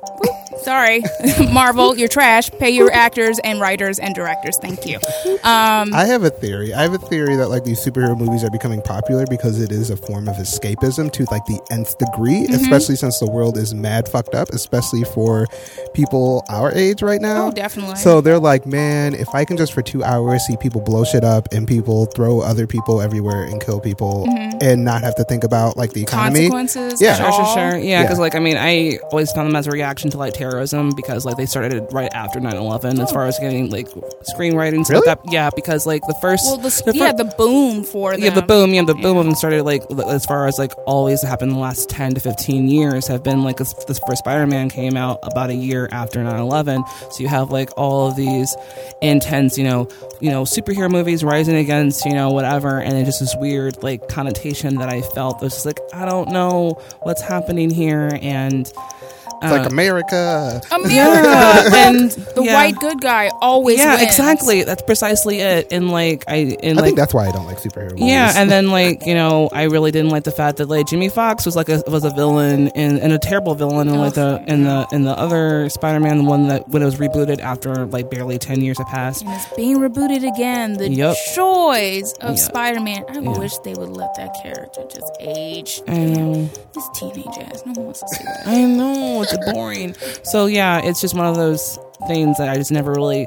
sorry, 0.62 1.02
Marvel, 1.52 1.96
you're 1.96 2.08
trash. 2.08 2.50
Pay 2.50 2.70
your 2.70 2.92
actors 2.92 3.38
and 3.44 3.60
writers 3.60 3.98
and 3.98 4.14
directors. 4.14 4.58
Thank 4.58 4.86
you. 4.86 4.96
Um, 5.44 5.92
I 5.94 6.04
have 6.06 6.22
a 6.24 6.30
theory. 6.30 6.72
I 6.74 6.82
have 6.82 6.94
a 6.94 6.98
theory 6.98 7.36
that 7.36 7.48
like 7.48 7.64
these 7.64 7.84
superhero 7.84 8.16
movies 8.16 8.44
are 8.44 8.50
becoming 8.50 8.82
popular 8.82 9.24
because 9.28 9.60
it 9.60 9.72
is 9.72 9.90
a 9.90 9.96
form 9.96 10.28
of 10.28 10.36
escapism 10.36 11.10
to 11.12 11.24
like 11.30 11.44
the 11.46 11.60
nth 11.70 11.98
degree, 11.98 12.30
Mm-hmm. 12.50 12.54
especially 12.54 12.96
since 12.96 13.18
the 13.18 13.30
world 13.30 13.56
is 13.56 13.74
mad 13.74 14.08
fucked 14.08 14.34
up, 14.34 14.48
especially 14.50 15.04
for 15.04 15.46
people 15.94 16.44
our 16.48 16.72
age 16.74 17.02
right 17.02 17.20
now. 17.20 17.46
Oh, 17.46 17.50
definitely. 17.50 17.96
So 17.96 18.20
they're 18.20 18.38
like, 18.38 18.66
man, 18.66 19.14
if 19.14 19.28
I 19.34 19.44
can 19.44 19.56
just 19.56 19.72
for 19.72 19.82
two 19.82 20.02
hours 20.04 20.44
see 20.46 20.56
people 20.56 20.80
blow 20.80 21.04
shit 21.04 21.24
up 21.24 21.48
and 21.52 21.66
people 21.66 22.06
throw 22.06 22.40
other 22.40 22.66
people 22.66 23.00
everywhere 23.00 23.44
and 23.44 23.60
kill 23.60 23.80
people 23.80 24.26
and 24.60 24.84
not 24.84 25.02
have 25.02 25.14
to 25.16 25.24
think 25.24 25.44
about 25.44 25.76
like 25.76 25.92
the 25.92 26.02
economy. 26.02 26.48
Consequences. 26.50 27.00
Yeah. 27.00 27.14
Sure, 27.16 27.32
sure, 27.32 27.54
sure. 27.54 27.78
Yeah, 27.78 28.02
because 28.02 28.18
Yeah. 28.18 28.22
like 28.22 28.34
I 28.34 28.38
mean, 28.40 28.56
I 28.56 28.98
always 29.10 29.32
found 29.32 29.48
them 29.48 29.56
as 29.56 29.66
a 29.66 29.70
reaction 29.70 30.10
to 30.10 30.18
like 30.18 30.34
terrorism 30.34 30.90
because 30.94 31.24
like 31.24 31.36
they 31.36 31.46
started 31.46 31.86
right 31.92 32.10
after 32.12 32.40
9-11 32.40 33.00
as 33.00 33.10
oh. 33.10 33.14
far 33.14 33.26
as 33.26 33.38
getting 33.38 33.70
like 33.70 33.88
screenwriting 34.34 34.84
stuff. 34.84 35.00
Really? 35.00 35.06
Like 35.06 35.22
that. 35.24 35.32
Yeah, 35.32 35.50
because 35.54 35.86
like 35.86 36.02
the 36.06 36.14
first, 36.20 36.44
Well, 36.46 36.58
the, 36.58 36.82
the 36.86 36.92
yeah, 36.96 37.10
fir- 37.12 37.18
the 37.18 37.34
boom 37.36 37.84
for 37.84 38.12
them. 38.12 38.20
yeah, 38.20 38.30
the 38.30 38.42
boom, 38.42 38.74
yeah, 38.74 38.82
the 38.84 38.94
boom 38.94 39.16
of 39.16 39.24
them 39.24 39.34
started 39.34 39.62
like 39.64 39.82
as 40.08 40.26
far 40.26 40.46
as 40.46 40.58
like 40.58 40.72
always 40.86 41.22
happened 41.22 41.50
in 41.52 41.56
the 41.56 41.62
last 41.62 41.88
ten 41.88 42.14
to 42.14 42.20
fifteen 42.20 42.68
years 42.68 43.06
have 43.06 43.22
been 43.22 43.42
like 43.42 43.56
this, 43.56 43.72
this 43.88 43.98
first 44.06 44.18
Spider 44.20 44.46
Man 44.46 44.68
came 44.68 44.96
out 44.96 45.18
about 45.22 45.50
a 45.50 45.54
year 45.54 45.88
after 45.92 46.20
9-11. 46.20 46.86
so 47.12 47.22
you 47.22 47.28
have 47.28 47.50
like 47.50 47.70
all 47.76 48.08
of 48.08 48.16
these 48.16 48.54
intense, 49.00 49.56
you 49.56 49.64
know, 49.64 49.88
you 50.20 50.30
know, 50.30 50.42
superhero 50.42 50.90
movies 50.90 51.24
rising 51.24 51.56
against 51.56 52.04
you 52.04 52.12
know 52.12 52.30
whatever, 52.30 52.78
and 52.80 52.92
then 52.92 53.04
just 53.04 53.20
this 53.20 53.34
weird 53.36 53.82
like 53.82 54.06
connotation 54.08 54.49
that 54.76 54.88
I 54.88 55.02
felt. 55.02 55.40
Was 55.42 55.54
just 55.54 55.66
like 55.66 55.80
I 55.92 56.04
don't 56.04 56.30
know 56.30 56.80
what's 57.02 57.22
happening 57.22 57.70
here, 57.70 58.18
and 58.20 58.70
It's 59.42 59.50
like 59.52 59.62
uh, 59.66 59.70
America. 59.70 60.60
America. 60.70 61.70
and 61.76 62.10
the 62.10 62.42
yeah. 62.44 62.54
white 62.54 62.76
good 62.76 63.00
guy 63.00 63.30
always 63.40 63.78
yeah, 63.78 63.96
wins. 63.96 64.02
exactly. 64.02 64.64
That's 64.64 64.82
precisely 64.82 65.40
it. 65.40 65.72
And 65.72 65.90
like 65.90 66.24
I, 66.28 66.56
and 66.62 66.78
I 66.78 66.82
like 66.82 66.84
think 66.88 66.98
that's 66.98 67.14
why 67.14 67.26
I 67.28 67.32
don't 67.32 67.46
like 67.46 67.58
superhero 67.58 67.92
movies. 67.92 68.04
Yeah, 68.08 68.32
and 68.36 68.50
then 68.50 68.70
like 68.70 69.06
you 69.06 69.14
know, 69.14 69.48
I 69.52 69.64
really 69.64 69.90
didn't 69.90 70.10
like 70.10 70.24
the 70.24 70.30
fact 70.32 70.58
that 70.58 70.68
like 70.68 70.86
Jamie 70.86 71.08
Foxx 71.08 71.46
was 71.46 71.56
like 71.56 71.68
a 71.68 71.82
was 71.86 72.04
a 72.04 72.10
villain 72.10 72.68
and, 72.74 72.98
and 72.98 73.12
a 73.12 73.18
terrible 73.18 73.54
villain 73.54 73.88
in 73.88 73.96
like 73.98 74.14
the 74.14 74.42
in 74.46 74.64
the 74.64 74.86
in 74.92 75.04
the 75.04 75.18
other 75.18 75.68
Spider 75.70 76.00
Man, 76.00 76.18
the 76.18 76.24
one 76.24 76.48
that 76.48 76.68
when 76.68 76.82
it 76.82 76.84
was 76.84 76.96
rebooted 76.96 77.40
after 77.40 77.86
like 77.86 78.10
barely 78.10 78.38
ten 78.38 78.60
years 78.60 78.78
had 78.78 78.86
passed. 78.88 79.22
And 79.22 79.30
it's 79.32 79.46
being 79.56 79.78
rebooted 79.78 80.26
again. 80.34 80.74
The 80.74 80.90
Yep. 80.90 81.16
joys 81.34 82.12
of 82.20 82.30
Yeah. 82.30 82.34
Spider 82.36 82.80
Man. 82.80 83.04
I 83.08 83.18
Yeah. 83.20 83.38
wish 83.38 83.56
they 83.58 83.74
would 83.74 83.96
let 83.96 84.14
that 84.16 84.34
character 84.42 84.82
just 84.92 85.12
age. 85.20 85.80
I 85.88 85.96
know, 85.98 86.48
This 86.74 86.88
teenage 86.94 87.26
ass. 87.40 87.62
No 87.64 87.72
one 87.72 87.84
wants 87.86 88.00
to 88.00 88.08
see 88.08 88.24
that. 88.24 88.46
I 88.46 88.64
know, 88.64 89.24
it's 89.32 89.52
boring. 89.52 89.94
So 90.24 90.46
yeah, 90.46 90.80
it's 90.84 91.00
just 91.00 91.14
one 91.14 91.26
of 91.26 91.36
those 91.36 91.78
things 92.06 92.38
that 92.38 92.48
I 92.48 92.56
just 92.56 92.72
never 92.72 92.92
really 92.92 93.26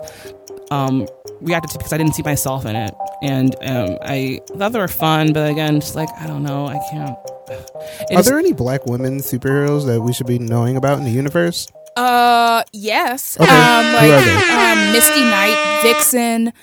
um 0.72 1.08
reacted 1.42 1.72
to 1.72 1.78
because 1.78 1.94
I 1.94 1.98
didn't 1.98 2.16
see 2.16 2.24
myself 2.24 2.66
in 2.66 2.76
it, 2.76 2.94
and 3.22 3.56
um 3.64 3.98
I 4.02 4.40
thought 4.58 4.72
they 4.72 4.80
were 4.80 4.88
fun, 4.88 5.34
but 5.34 5.50
again, 5.52 5.80
just 5.80 5.96
like 5.96 6.10
I 6.20 6.28
don't 6.28 6.44
know, 6.44 6.68
I 6.68 6.80
can't. 6.92 7.18
Are 8.16 8.24
there 8.24 8.40
any 8.40 8.54
black 8.54 8.86
women 8.86 9.18
superheroes 9.20 9.86
that 9.88 10.02
we 10.02 10.14
should 10.14 10.28
be 10.28 10.40
knowing 10.40 10.78
about 10.78 10.98
in 10.98 11.04
the 11.04 11.12
universe? 11.12 11.68
Uh, 11.96 12.64
yes. 12.72 13.38
Okay. 13.40 13.50
Um, 13.50 13.86
Who 13.86 13.94
like 13.94 14.12
are 14.12 14.22
they? 14.26 14.82
um, 14.82 14.92
Misty 14.94 15.22
Knight, 15.22 15.80
Vixen. 15.84 16.54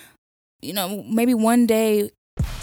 You 0.63 0.73
know, 0.73 1.05
maybe 1.09 1.35
one 1.35 1.67
day, 1.67 2.11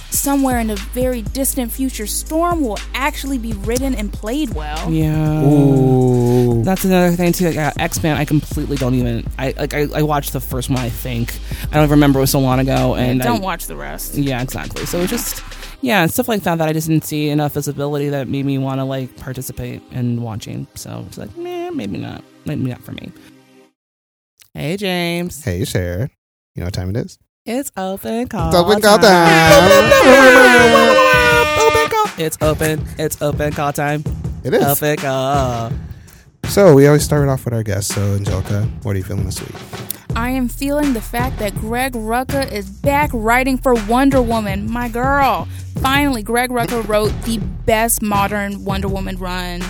somewhere 0.09 0.59
in 0.59 0.67
the 0.67 0.75
very 0.75 1.21
distant 1.21 1.71
future, 1.71 2.07
Storm 2.07 2.61
will 2.61 2.79
actually 2.93 3.37
be 3.37 3.53
written 3.53 3.95
and 3.95 4.11
played 4.11 4.53
well. 4.53 4.91
Yeah. 4.91 5.43
Ooh. 5.43 6.63
That's 6.63 6.85
another 6.85 7.15
thing 7.15 7.31
too. 7.33 7.47
Like, 7.47 7.57
uh, 7.57 7.71
X 7.79 8.01
Men, 8.03 8.17
I 8.17 8.25
completely 8.25 8.77
don't 8.77 8.95
even. 8.95 9.25
I 9.37 9.53
like. 9.57 9.73
I, 9.73 9.87
I 9.93 10.01
watched 10.03 10.33
the 10.33 10.39
first 10.39 10.69
one. 10.69 10.79
I 10.79 10.89
think 10.89 11.33
I 11.71 11.75
don't 11.75 11.83
even 11.83 11.91
remember. 11.91 12.19
It 12.19 12.23
was 12.23 12.31
so 12.31 12.39
long 12.39 12.59
ago. 12.59 12.95
And 12.95 13.21
Don't 13.21 13.41
I, 13.41 13.43
watch 13.43 13.67
the 13.67 13.75
rest. 13.75 14.15
Yeah, 14.15 14.41
exactly. 14.41 14.85
So 14.85 14.99
it's 14.99 15.11
just 15.11 15.43
yeah, 15.81 16.05
stuff 16.07 16.27
like 16.27 16.43
that 16.43 16.57
that 16.57 16.67
I 16.67 16.73
just 16.73 16.87
didn't 16.87 17.05
see 17.05 17.29
enough 17.29 17.53
visibility 17.53 18.09
that 18.09 18.27
made 18.27 18.45
me 18.45 18.57
want 18.57 18.79
to 18.79 18.83
like 18.83 19.15
participate 19.17 19.81
in 19.91 20.21
watching. 20.21 20.67
So 20.75 21.03
it's 21.07 21.17
like, 21.17 21.35
meh, 21.37 21.69
maybe 21.69 21.97
not. 21.97 22.23
Maybe 22.45 22.63
not 22.63 22.81
for 22.81 22.93
me. 22.93 23.11
Hey 24.53 24.75
James, 24.77 25.43
Hey, 25.43 25.63
Cher. 25.65 26.09
You 26.55 26.61
know 26.61 26.65
what 26.67 26.73
time 26.73 26.89
it 26.89 26.97
is? 26.97 27.19
It's 27.47 27.71
open 27.77 28.27
call. 28.27 28.49
It's 28.49 28.57
open 28.57 28.81
call 28.81 28.97
time. 28.99 29.63
open 31.57 31.89
call. 31.89 32.07
It's 32.17 32.37
open. 32.41 32.85
It's 32.99 33.21
open 33.21 33.53
call 33.53 33.71
time. 33.71 34.03
It 34.43 34.53
is. 34.53 34.63
Open 34.63 34.97
call. 34.97 35.71
So 36.49 36.73
we 36.73 36.87
always 36.87 37.03
start 37.03 37.29
off 37.29 37.45
with 37.45 37.53
our 37.53 37.63
guests. 37.63 37.95
So 37.95 38.01
Angelica, 38.01 38.63
what 38.83 38.95
are 38.95 38.97
you 38.97 39.03
feeling 39.03 39.25
this 39.25 39.39
week? 39.41 39.55
I 40.15 40.31
am 40.31 40.49
feeling 40.49 40.93
the 40.93 41.01
fact 41.01 41.39
that 41.39 41.55
Greg 41.55 41.93
Rucka 41.93 42.51
is 42.51 42.69
back 42.69 43.11
writing 43.13 43.57
for 43.57 43.75
Wonder 43.85 44.21
Woman, 44.21 44.69
my 44.69 44.89
girl. 44.89 45.47
Finally, 45.81 46.23
Greg 46.23 46.49
Rucka 46.49 46.85
wrote 46.87 47.13
the 47.23 47.37
best 47.37 48.01
modern 48.01 48.65
Wonder 48.65 48.87
Woman 48.87 49.17
run 49.17 49.61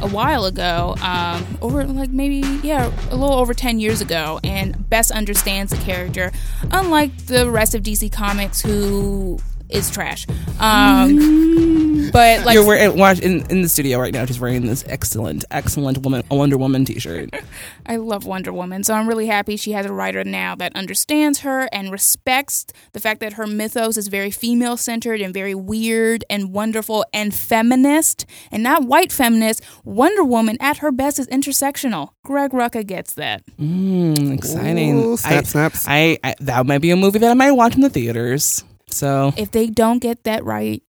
a 0.00 0.08
while 0.08 0.44
ago, 0.44 0.94
um, 1.00 1.44
over 1.60 1.84
like 1.84 2.10
maybe 2.10 2.46
yeah, 2.62 2.90
a 3.10 3.16
little 3.16 3.36
over 3.36 3.54
ten 3.54 3.78
years 3.78 4.00
ago, 4.00 4.40
and 4.44 4.88
best 4.88 5.10
understands 5.10 5.72
the 5.72 5.78
character, 5.78 6.32
unlike 6.70 7.26
the 7.26 7.50
rest 7.50 7.74
of 7.74 7.82
DC 7.82 8.12
Comics, 8.12 8.60
who 8.60 9.38
is 9.68 9.90
trash. 9.90 10.26
Um, 10.60 12.10
but 12.12 12.44
like 12.44 12.54
You're 12.54 12.66
wearing 12.66 12.96
watch 12.96 13.20
in, 13.20 13.44
in 13.50 13.62
the 13.62 13.68
studio 13.68 13.98
right 13.98 14.12
now, 14.12 14.24
She's 14.26 14.40
wearing 14.40 14.66
this 14.66 14.84
excellent, 14.88 15.44
excellent 15.50 15.98
woman 15.98 16.22
Wonder 16.30 16.56
Woman 16.56 16.84
T-shirt. 16.84 17.30
I 17.86 17.96
love 17.96 18.24
Wonder 18.24 18.52
Woman, 18.52 18.84
so 18.84 18.94
I'm 18.94 19.08
really 19.08 19.26
happy 19.26 19.56
she 19.56 19.72
has 19.72 19.86
a 19.86 19.92
writer 19.92 20.24
now 20.24 20.54
that 20.56 20.74
understands 20.74 21.40
her 21.40 21.68
and 21.72 21.92
respects 21.92 22.66
the 22.92 23.00
fact 23.00 23.20
that 23.20 23.34
her 23.34 23.46
mythos 23.46 23.96
is 23.96 24.08
very 24.08 24.30
female 24.30 24.76
centered 24.76 25.20
and 25.20 25.32
very 25.32 25.54
weird 25.54 26.24
and 26.30 26.52
wonderful 26.52 27.04
and 27.12 27.34
feminist, 27.34 28.26
and 28.50 28.62
not 28.62 28.84
white 28.84 29.12
feminist. 29.12 29.62
Wonder 29.84 30.24
Woman 30.24 30.56
at 30.60 30.78
her 30.78 30.90
best 30.92 31.18
is 31.18 31.26
intersectional. 31.28 32.10
Greg 32.24 32.50
Rucka 32.50 32.86
gets 32.86 33.14
that. 33.14 33.42
Mm, 33.58 34.32
exciting! 34.32 34.98
Ooh, 34.98 35.16
snap, 35.16 35.32
I, 35.32 35.42
snaps. 35.42 35.86
I, 35.88 36.18
I 36.24 36.34
that 36.40 36.66
might 36.66 36.80
be 36.80 36.90
a 36.90 36.96
movie 36.96 37.18
that 37.20 37.30
I 37.30 37.34
might 37.34 37.52
watch 37.52 37.74
in 37.74 37.80
the 37.82 37.90
theaters. 37.90 38.64
So 38.88 39.32
If 39.36 39.50
they 39.50 39.66
don't 39.66 39.98
get 39.98 40.24
that 40.24 40.44
right, 40.44 40.82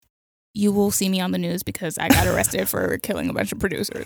you 0.54 0.72
will 0.72 0.91
see 0.91 1.10
me 1.10 1.20
on 1.20 1.32
the 1.32 1.38
news 1.38 1.64
because 1.64 1.98
I 1.98 2.08
got 2.10 2.28
arrested 2.28 2.70
for 2.70 2.98
killing 3.04 3.30
a 3.30 3.34
bunch 3.34 3.52
of 3.52 3.60
producers. 3.60 4.06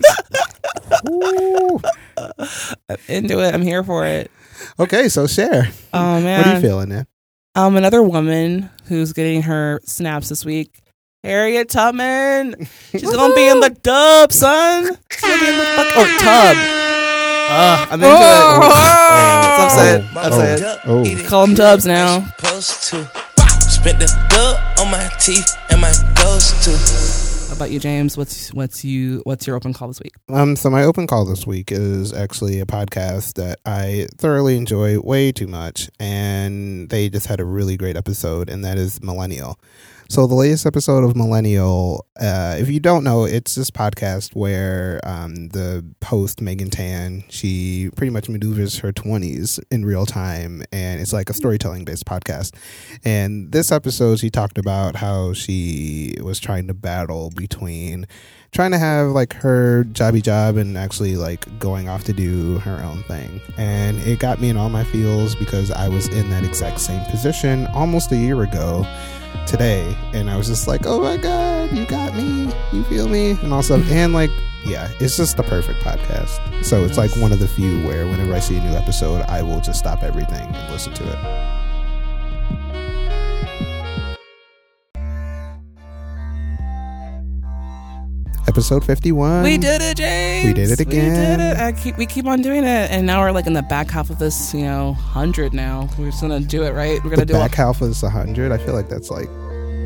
Ooh. 1.10 1.80
I'm 2.18 2.98
into 3.08 3.40
it. 3.44 3.54
I'm 3.54 3.62
here 3.62 3.84
for 3.84 4.06
it. 4.06 4.32
Okay, 4.80 5.08
so 5.10 5.28
Cher. 5.28 5.68
Oh 5.94 6.20
man, 6.22 6.40
what 6.40 6.48
are 6.48 6.56
you 6.56 6.62
feeling 6.62 6.90
there? 6.90 7.08
Um, 7.56 7.78
another 7.78 8.04
woman 8.04 8.70
who's 8.86 9.14
getting 9.14 9.44
her 9.44 9.80
snaps 9.86 10.30
this 10.30 10.44
week. 10.46 10.82
Harriet 11.24 11.70
Tubman. 11.70 12.56
She's 12.92 13.04
gonna 13.04 13.36
be 13.36 13.48
in 13.48 13.60
the 13.60 13.70
dub, 13.70 14.32
son. 14.32 14.98
She's 15.12 15.22
gonna 15.22 15.40
be 15.42 15.48
in 15.50 15.58
the 15.58 15.66
fuck 15.66 15.98
or 15.98 16.06
tub. 16.20 16.58
Uh, 17.52 17.88
I'm 17.90 17.94
into 17.94 18.08
Oh. 18.08 18.60
it. 18.62 18.70
That's 19.50 19.58
what 19.60 19.66
I'm 19.66 19.70
saying. 19.70 20.04
Oh, 20.16 20.20
I'm 20.20 20.34
oh, 20.34 21.06
saying. 21.06 21.24
oh. 21.26 21.28
Call 21.30 21.48
them 21.48 21.56
tubs 21.56 21.86
now. 21.86 22.26
Supposed 22.38 22.84
to. 22.90 23.12
Spent 23.80 23.98
the 23.98 24.08
dub 24.30 24.80
on 24.86 24.92
my 24.92 25.10
teeth 25.22 25.56
and 25.70 25.80
my 25.80 25.94
toes 26.16 26.52
too. 26.66 27.48
How 27.48 27.56
about 27.56 27.72
you, 27.72 27.80
James? 27.80 28.18
What's 28.18 28.54
what's 28.54 28.84
you 28.84 29.22
what's 29.24 29.48
your 29.48 29.56
open 29.56 29.72
call 29.72 29.88
this 29.88 30.02
week? 30.02 30.12
Um, 30.28 30.58
so 30.58 30.70
my 30.70 30.84
open 30.84 31.08
call 31.08 31.24
this 31.24 31.48
week 31.48 31.72
is 31.72 32.12
actually 32.12 32.60
a 32.60 32.66
podcast 32.66 33.36
that 33.36 33.60
I 33.66 34.08
thoroughly 34.18 34.58
enjoy 34.58 35.00
way 35.00 35.32
too 35.32 35.48
much, 35.48 35.90
and 35.98 36.90
they 36.90 37.08
just 37.08 37.28
had 37.28 37.40
a 37.40 37.46
really 37.46 37.78
great 37.78 37.96
episode, 37.96 38.50
and 38.50 38.66
that 38.66 38.78
is 38.78 39.02
Millennial. 39.02 39.58
So 40.12 40.26
the 40.26 40.34
latest 40.34 40.66
episode 40.66 41.04
of 41.04 41.16
Millennial, 41.16 42.04
uh, 42.20 42.56
if 42.58 42.68
you 42.68 42.80
don't 42.80 43.04
know, 43.04 43.26
it's 43.26 43.54
this 43.54 43.70
podcast 43.70 44.36
where 44.36 45.00
um, 45.04 45.50
the 45.50 45.86
host 46.04 46.42
Megan 46.42 46.72
Tan 46.72 47.24
she 47.30 47.92
pretty 47.96 48.10
much 48.10 48.28
maneuvers 48.28 48.80
her 48.80 48.92
twenties 48.92 49.60
in 49.70 49.86
real 49.86 50.08
time, 50.08 50.64
and 50.72 51.00
it's 51.00 51.14
like 51.14 51.30
a 51.30 51.34
storytelling 51.34 51.86
based 51.86 52.06
podcast. 52.06 52.56
And 53.06 53.52
this 53.52 53.72
episode, 53.72 54.18
she 54.18 54.32
talked 54.32 54.58
about 54.58 54.96
how 54.96 55.34
she 55.34 56.16
was 56.24 56.40
trying 56.40 56.66
to 56.70 56.74
battle 56.74 57.30
between 57.36 58.08
trying 58.52 58.72
to 58.72 58.80
have 58.80 59.12
like 59.12 59.34
her 59.34 59.84
jobby 59.92 60.24
job 60.24 60.58
and 60.58 60.76
actually 60.76 61.18
like 61.18 61.46
going 61.60 61.88
off 61.88 62.04
to 62.06 62.14
do 62.14 62.58
her 62.60 62.82
own 62.84 63.04
thing. 63.04 63.40
And 63.58 64.00
it 64.00 64.18
got 64.18 64.42
me 64.42 64.50
in 64.50 64.58
all 64.58 64.70
my 64.70 64.86
feels 64.86 65.36
because 65.36 65.70
I 65.70 65.88
was 65.88 66.08
in 66.08 66.32
that 66.32 66.44
exact 66.44 66.80
same 66.80 67.06
position 67.12 67.68
almost 67.68 68.12
a 68.12 68.18
year 68.18 68.42
ago 68.42 68.88
today. 69.46 69.96
And 70.14 70.30
I 70.30 70.38
was 70.38 70.48
just 70.48 70.68
like, 70.68 70.86
oh 70.86 71.00
my 71.00 71.18
God, 71.18 71.72
you 71.72 71.86
got 71.86 72.16
me. 72.16 72.52
You 72.72 72.84
feel 72.86 73.08
me? 73.08 73.32
And 73.32 73.54
also, 73.54 73.82
and 73.82 74.14
like, 74.14 74.32
yeah, 74.66 74.90
it's 75.00 75.18
just 75.18 75.38
the 75.38 75.44
perfect 75.44 75.80
podcast. 75.82 76.64
So 76.64 76.84
it's 76.84 76.98
like 76.98 77.16
one 77.18 77.32
of 77.32 77.40
the 77.40 77.48
few 77.48 77.86
where 77.86 78.06
whenever 78.06 78.34
I 78.34 78.40
see 78.40 78.58
a 78.58 78.62
new 78.62 78.76
episode, 78.76 79.24
I 79.28 79.42
will 79.42 79.62
just 79.62 79.80
stop 79.80 80.04
everything 80.04 80.54
and 80.54 80.72
listen 80.72 80.94
to 80.94 81.04
it. 81.04 81.59
Episode 88.50 88.84
51. 88.84 89.44
We 89.44 89.60
did 89.60 89.80
it, 89.80 89.98
James. 89.98 90.48
We 90.48 90.54
did 90.54 90.72
it 90.72 90.80
again. 90.80 91.12
We 91.12 91.38
did 91.38 91.40
it. 91.40 91.58
I 91.58 91.72
keep, 91.72 91.98
we 91.98 92.08
keep 92.08 92.26
on 92.26 92.42
doing 92.42 92.64
it, 92.64 92.90
and 92.90 93.06
now 93.06 93.22
we're 93.22 93.32
like 93.32 93.46
in 93.46 93.54
the 93.54 93.62
back 93.62 93.92
half 93.92 94.10
of 94.10 94.18
this, 94.18 94.56
you 94.56 94.62
know, 94.62 94.94
hundred. 94.94 95.54
Now 95.54 95.88
we're 96.00 96.10
just 96.10 96.20
gonna 96.20 96.40
do 96.40 96.64
it 96.64 96.72
right. 96.72 97.00
We're 97.04 97.12
gonna 97.12 97.18
the 97.18 97.26
do 97.28 97.34
back 97.34 97.52
it. 97.52 97.58
half 97.58 97.84
is 97.84 98.02
100. 98.02 98.52
I 98.52 98.58
feel 98.58 98.74
like 98.74 98.90
that's 98.90 99.12
like 99.12 99.30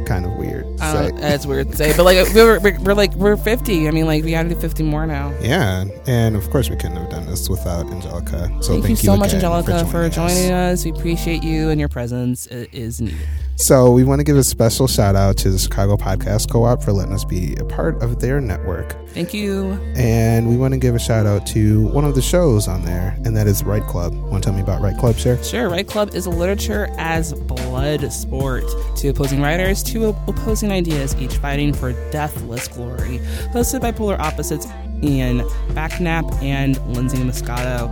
kind 0.03 0.25
of 0.25 0.33
weird. 0.33 0.65
Uh, 0.79 1.09
to 1.09 1.15
I 1.15 1.19
that's 1.19 1.45
weird 1.45 1.71
to 1.71 1.75
say, 1.75 1.95
but 1.95 2.03
like 2.03 2.17
we're, 2.33 2.59
we're, 2.59 2.79
we're 2.79 2.93
like 2.93 3.13
we're 3.15 3.37
fifty. 3.37 3.87
I 3.87 3.91
mean, 3.91 4.05
like 4.05 4.23
we 4.23 4.31
gotta 4.31 4.49
do 4.49 4.55
fifty 4.55 4.83
more 4.83 5.05
now. 5.05 5.33
Yeah, 5.41 5.85
and 6.07 6.35
of 6.35 6.49
course 6.49 6.69
we 6.69 6.75
couldn't 6.75 6.97
have 6.97 7.09
done 7.09 7.25
this 7.25 7.49
without 7.49 7.87
Angelica. 7.87 8.47
So 8.61 8.73
thank, 8.73 8.83
thank, 8.85 8.89
you 8.89 8.95
so 8.95 9.17
much, 9.17 9.33
Angelica, 9.33 9.85
for 9.85 10.07
joining, 10.09 10.51
us. 10.51 10.79
us. 10.79 10.85
We 10.85 10.91
appreciate 10.91 11.43
you 11.43 11.69
and 11.69 11.79
your 11.79 11.89
presence 11.89 12.47
i- 12.51 12.67
is 12.71 13.01
needed. 13.01 13.17
So 13.55 13.91
we 13.91 14.03
want 14.03 14.19
to 14.19 14.23
give 14.23 14.35
a 14.35 14.43
special 14.43 14.87
shout 14.87 15.15
out 15.15 15.37
to 15.37 15.51
the 15.51 15.59
Chicago 15.59 15.95
Podcast 15.95 16.49
Co-op 16.51 16.81
for 16.83 16.91
letting 16.91 17.13
us 17.13 17.23
be 17.23 17.55
a 17.57 17.63
part 17.63 18.01
of 18.01 18.19
their 18.19 18.41
network, 18.41 18.95
Thank 19.13 19.33
you. 19.33 19.73
and 19.95 20.49
we 20.49 20.57
want 20.57 20.73
to 20.73 20.79
give 20.79 20.95
a 20.95 20.99
shout 20.99 21.25
out 21.25 21.45
to 21.47 21.87
one 21.89 22.03
of 22.03 22.15
the 22.15 22.21
shows 22.21 22.67
on 22.67 22.83
there, 22.83 23.15
and 23.23 23.37
that 23.37 23.47
is 23.47 23.63
Write 23.63 23.83
Club. 23.83 24.13
Want 24.15 24.43
to 24.43 24.47
tell 24.49 24.55
me 24.55 24.61
about 24.61 24.81
Write 24.81 24.97
Club, 24.97 25.15
Cher? 25.15 25.41
Sure, 25.43 25.69
Write 25.69 25.87
Club 25.87 26.15
is 26.15 26.25
a 26.25 26.29
literature 26.31 26.87
as 26.97 27.33
blood 27.33 28.11
sport. 28.11 28.63
Two 28.97 29.09
opposing 29.09 29.39
writers, 29.41 29.83
two 29.83 30.05
opposing 30.27 30.71
ideas, 30.71 31.15
each 31.17 31.35
fighting 31.37 31.73
for 31.73 31.93
deathless 32.11 32.67
glory. 32.67 33.19
Hosted 33.53 33.81
by 33.81 33.91
polar 33.91 34.19
opposites 34.19 34.67
Ian 35.03 35.43
Belknap 35.73 36.25
and 36.41 36.77
Lindsay 36.95 37.17
Muscato. 37.17 37.89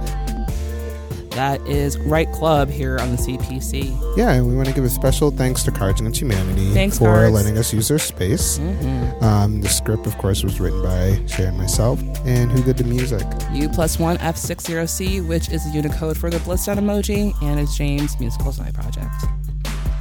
That 1.32 1.61
is 1.65 1.97
Write 1.99 2.32
Club 2.34 2.69
here 2.69 2.97
on 2.99 3.11
the 3.11 3.17
CPC. 3.17 4.17
Yeah, 4.17 4.32
and 4.32 4.47
we 4.47 4.55
want 4.55 4.67
to 4.67 4.73
give 4.73 4.84
a 4.84 4.89
special 4.89 5.32
thanks 5.32 5.63
to 5.63 5.71
Cards 5.71 6.01
Against 6.01 6.19
Humanity 6.19 6.73
Thanks, 6.73 6.97
for 6.97 7.05
Cards. 7.05 7.34
letting 7.34 7.57
us 7.57 7.73
use 7.73 7.88
their 7.88 7.99
space. 7.99 8.57
Mhm. 8.59 9.23
Um, 9.23 9.61
the 9.61 9.69
script, 9.69 10.05
of 10.07 10.17
course, 10.17 10.43
was 10.43 10.59
written 10.59 10.82
by 10.84 11.19
and 11.41 11.57
myself, 11.57 12.01
and 12.25 12.51
who 12.51 12.61
did 12.63 12.77
the 12.77 12.84
music? 12.84 13.25
U 13.53 13.69
plus 13.69 13.97
one 13.97 14.17
F60C, 14.17 15.21
which 15.21 15.49
is 15.49 15.63
the 15.63 15.71
Unicode 15.71 16.17
for 16.17 16.29
the 16.29 16.39
Bliss 16.39 16.65
Down 16.65 16.77
emoji, 16.77 17.34
and 17.41 17.59
is 17.61 17.75
James' 17.75 18.19
musical 18.19 18.51
side 18.51 18.73
project. 18.73 19.15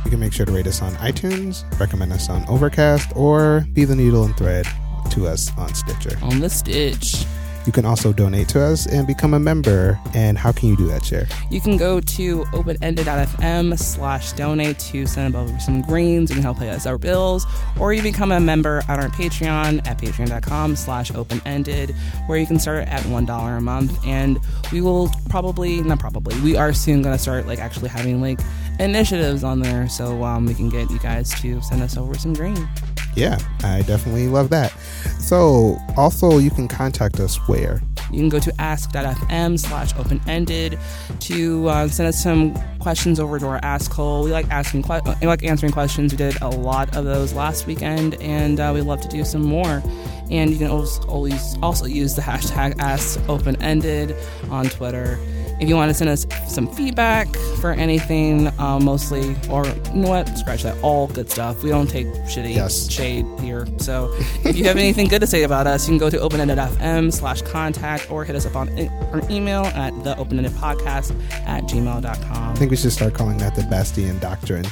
You 0.05 0.11
can 0.11 0.19
make 0.19 0.33
sure 0.33 0.47
to 0.47 0.53
rate 0.53 0.67
us 0.67 0.83
on 0.83 0.95
iTunes, 0.97 1.63
recommend 1.79 2.13
us 2.13 2.29
on 2.29 2.45
Overcast, 2.49 3.09
or 3.15 3.65
be 3.73 3.85
the 3.85 3.95
needle 3.95 4.25
and 4.25 4.37
thread 4.37 4.67
to 5.11 5.29
us 5.29 5.53
on 5.57 5.73
Stitcher. 5.75 6.19
On 6.23 6.41
the 6.41 6.51
Stitch. 6.51 7.25
You 7.67 7.73
can 7.73 7.85
also 7.85 8.13
donate 8.13 8.49
to 8.51 8.61
us 8.61 8.87
and 8.87 9.07
become 9.07 9.35
a 9.35 9.39
member. 9.39 10.01
And 10.15 10.39
how 10.39 10.53
can 10.53 10.69
you 10.69 10.77
do 10.77 10.87
that, 10.89 11.05
Cher? 11.05 11.27
You 11.51 11.61
can 11.61 11.77
go 11.77 12.01
to 12.01 12.45
openended.fm 12.53 13.79
slash 13.79 14.33
donate 14.33 14.79
to 14.79 15.07
send 15.07 15.37
over 15.37 15.59
some 15.61 15.83
greens. 15.83 16.31
You 16.31 16.37
can 16.37 16.43
help 16.43 16.59
pay 16.59 16.71
us 16.71 16.87
our 16.87 16.99
bills. 16.99 17.47
Or 17.79 17.93
you 17.93 18.03
become 18.03 18.33
a 18.33 18.41
member 18.41 18.83
on 18.89 18.99
our 18.99 19.09
Patreon 19.09 19.87
at 19.87 19.99
patreon.com 19.99 20.77
slash 20.77 21.15
openended, 21.15 21.91
where 22.27 22.39
you 22.39 22.47
can 22.47 22.59
start 22.59 22.89
at 22.89 23.03
$1 23.03 23.57
a 23.57 23.61
month. 23.61 24.07
And 24.07 24.39
we 24.73 24.81
will 24.81 25.11
probably, 25.29 25.83
not 25.83 25.99
probably, 25.99 26.39
we 26.41 26.57
are 26.57 26.73
soon 26.73 27.03
going 27.03 27.15
to 27.15 27.23
start 27.23 27.47
like 27.47 27.59
actually 27.59 27.89
having 27.89 28.21
like 28.21 28.41
initiatives 28.79 29.45
on 29.45 29.61
there 29.61 29.89
so 29.89 30.25
um, 30.25 30.47
we 30.47 30.55
can 30.55 30.69
get 30.69 30.91
you 30.91 30.99
guys 30.99 31.39
to 31.41 31.61
send 31.63 31.83
us 31.83 31.97
over 31.97 32.17
some 32.17 32.33
green. 32.33 32.69
Yeah, 33.17 33.39
I 33.65 33.83
definitely 33.83 34.29
love 34.29 34.51
that. 34.51 34.73
So, 35.19 35.77
also, 35.97 36.39
you 36.39 36.51
can 36.51 36.69
contact 36.69 37.21
us 37.21 37.37
where? 37.49 37.83
You 38.11 38.19
can 38.19 38.29
go 38.29 38.41
to 38.41 38.61
ask.fm 38.61 39.59
slash 39.59 39.95
open 39.97 40.21
ended 40.27 40.79
to 41.21 41.69
uh, 41.69 41.89
send 41.89 42.09
us 42.09 42.21
some 42.21 42.55
questions 42.79 43.21
over 43.21 43.39
to 43.39 43.47
our 43.47 43.61
Ask 43.63 43.93
Hole. 43.93 44.25
We 44.25 44.33
like 44.33 44.49
asking, 44.51 44.83
que- 44.83 45.01
we 45.21 45.27
like 45.27 45.45
answering 45.45 45.73
questions. 45.73 46.13
We 46.13 46.17
did 46.17 46.41
a 46.43 46.49
lot 46.49 46.97
of 46.97 47.05
those 47.05 47.33
last 47.33 47.67
weekend, 47.67 48.15
and 48.21 48.59
uh, 48.59 48.73
we 48.75 48.81
love 48.81 49.01
to 49.03 49.09
do 49.09 49.25
some 49.25 49.43
more. 49.43 49.83
And 50.31 50.51
you 50.51 50.59
can 50.59 50.69
always, 50.69 50.99
always 51.01 51.59
also 51.63 51.87
use 51.87 52.15
the 52.15 52.23
hashtag 52.23 52.79
Ask 52.79 53.21
Open 53.29 53.61
Ended 53.63 54.17
on 54.51 54.67
Twitter. 54.67 55.19
If 55.61 55.69
you 55.69 55.77
want 55.77 55.91
to 55.91 55.95
send 55.95 56.09
us 56.09 56.27
some 56.49 56.67
feedback 56.75 57.29
for 57.61 57.73
anything, 57.73 58.47
uh, 58.59 58.79
mostly, 58.81 59.37
or 59.51 59.67
you 59.67 60.01
know 60.03 60.09
what, 60.09 60.27
scratch 60.39 60.63
that, 60.63 60.83
all 60.83 61.07
good 61.09 61.31
stuff. 61.31 61.63
We 61.63 61.69
don't 61.69 61.89
take 61.89 62.07
shitty 62.25 62.55
Yes. 62.55 62.91
shade 62.91 63.27
here. 63.41 63.67
So 63.77 64.11
if 64.45 64.57
you 64.57 64.65
have 64.65 64.79
anything 64.79 65.09
good 65.09 65.21
to 65.21 65.27
say 65.27 65.43
about 65.43 65.67
us, 65.67 65.87
you 65.87 65.93
can 65.93 65.99
go 65.99 66.09
to 66.09 66.19
openended.fm 66.19 67.13
slash 67.13 67.43
contact 67.43 68.11
or 68.11 68.25
hit 68.25 68.37
us 68.37 68.47
up 68.47 68.57
on 68.57 68.71
e- 68.79 68.89
our 69.13 69.21
email 69.31 69.67
at 69.67 69.93
the 70.03 70.13
at 70.13 71.65
gmail.com. 71.65 72.51
I 72.51 72.55
think 72.55 72.71
we 72.71 72.77
should 72.79 72.93
start 72.93 73.13
calling 73.13 73.37
that 73.39 73.55
the 73.55 73.63
Bastién 73.63 74.19
Doctrine. 74.19 74.65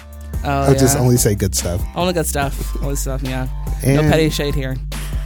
Oh, 0.45 0.49
I'll 0.51 0.75
just 0.75 0.97
only 0.97 1.19
say 1.19 1.35
good 1.35 1.55
stuff. 1.55 1.83
Only 1.95 2.15
good 2.15 2.27
stuff. 2.27 2.77
Only 2.83 2.97
stuff, 2.97 3.23
yeah. 3.23 3.47
no 3.85 4.01
petty 4.03 4.31
shade 4.31 4.55
here. 4.55 4.77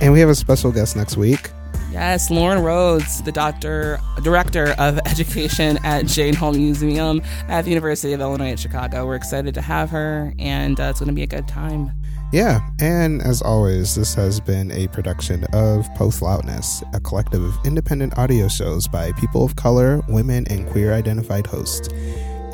and 0.01 0.13
we 0.13 0.19
have 0.19 0.29
a 0.29 0.35
special 0.35 0.73
guest 0.73 0.97
next 0.97 1.17
week. 1.17 1.52
Yes, 1.93 2.31
Lauren 2.31 2.63
Rhodes, 2.63 3.23
the 3.23 3.33
doctor, 3.33 4.01
director 4.23 4.75
of 4.79 4.99
education 5.07 5.79
at 5.85 6.07
Jane 6.07 6.33
Hall 6.33 6.53
Museum 6.53 7.21
at 7.49 7.63
the 7.63 7.71
University 7.71 8.15
of 8.15 8.21
Illinois 8.21 8.53
at 8.53 8.59
Chicago. 8.59 9.07
We're 9.07 9.17
excited 9.17 9.53
to 9.55 9.61
have 9.61 9.91
her, 9.91 10.33
and 10.39 10.81
uh, 10.81 10.85
it's 10.85 11.01
going 11.01 11.09
to 11.09 11.15
be 11.15 11.23
a 11.23 11.27
good 11.27 11.47
time. 11.47 11.91
Yeah, 12.33 12.61
and 12.81 13.21
as 13.21 13.43
always, 13.43 13.95
this 13.95 14.15
has 14.15 14.41
been 14.41 14.73
a 14.73 14.89
production 14.89 15.45
of 15.53 15.87
Post 15.95 16.23
Loudness, 16.23 16.83
a 16.95 17.01
collective 17.01 17.45
of 17.45 17.55
independent 17.67 18.17
audio 18.17 18.49
shows 18.49 18.89
by 18.89 19.13
people 19.13 19.45
of 19.45 19.57
color, 19.57 20.01
women, 20.09 20.47
and 20.49 20.67
queer 20.71 20.95
identified 20.95 21.47
hosts. 21.47 21.89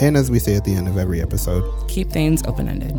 And 0.00 0.16
as 0.16 0.32
we 0.32 0.40
say 0.40 0.56
at 0.56 0.64
the 0.64 0.74
end 0.74 0.88
of 0.88 0.98
every 0.98 1.22
episode, 1.22 1.62
Keep 1.88 2.10
things 2.10 2.42
open-ended. 2.44 2.92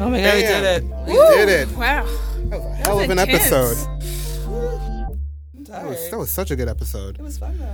Oh 0.00 0.08
my 0.08 0.20
god, 0.20 0.34
we 0.36 0.42
did 0.42 0.64
it. 0.64 0.84
We 1.08 1.12
did 1.14 1.48
it. 1.48 1.76
Wow. 1.76 2.06
That 2.50 2.60
was 2.60 2.66
a 2.66 2.74
hell 2.74 2.96
was 2.96 3.04
of 3.04 3.10
an 3.10 3.18
intense. 3.18 3.52
episode. 3.52 3.76
That 5.66 5.84
was, 5.86 6.10
that 6.10 6.18
was 6.18 6.30
such 6.30 6.50
a 6.50 6.56
good 6.56 6.68
episode. 6.68 7.16
It 7.18 7.22
was 7.22 7.38
fun 7.38 7.58
though. 7.58 7.64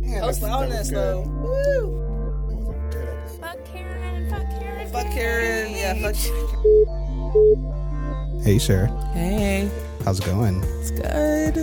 Man, 0.00 0.20
Post 0.20 0.40
that- 0.40 0.46
that 0.50 0.60
was 0.60 0.60
loudness 0.60 0.88
good. 0.90 0.96
though. 0.96 1.20
Woo! 1.22 2.48
That 2.48 2.56
was 2.56 2.68
a 2.68 2.72
good 2.90 3.08
episode. 3.08 3.40
Fuck 3.40 3.64
Karen. 3.66 4.30
Fuck 4.30 4.50
Karen. 4.60 4.88
Fuck 4.90 5.06
Karen. 5.12 5.72
Yeah, 5.72 5.94
fuck. 6.00 6.16
Hey, 8.44 8.58
Cher. 8.58 8.86
Hey, 9.12 9.70
How's 10.04 10.18
it 10.20 10.24
going? 10.26 10.62
it's 10.80 10.90
good. 10.90 11.54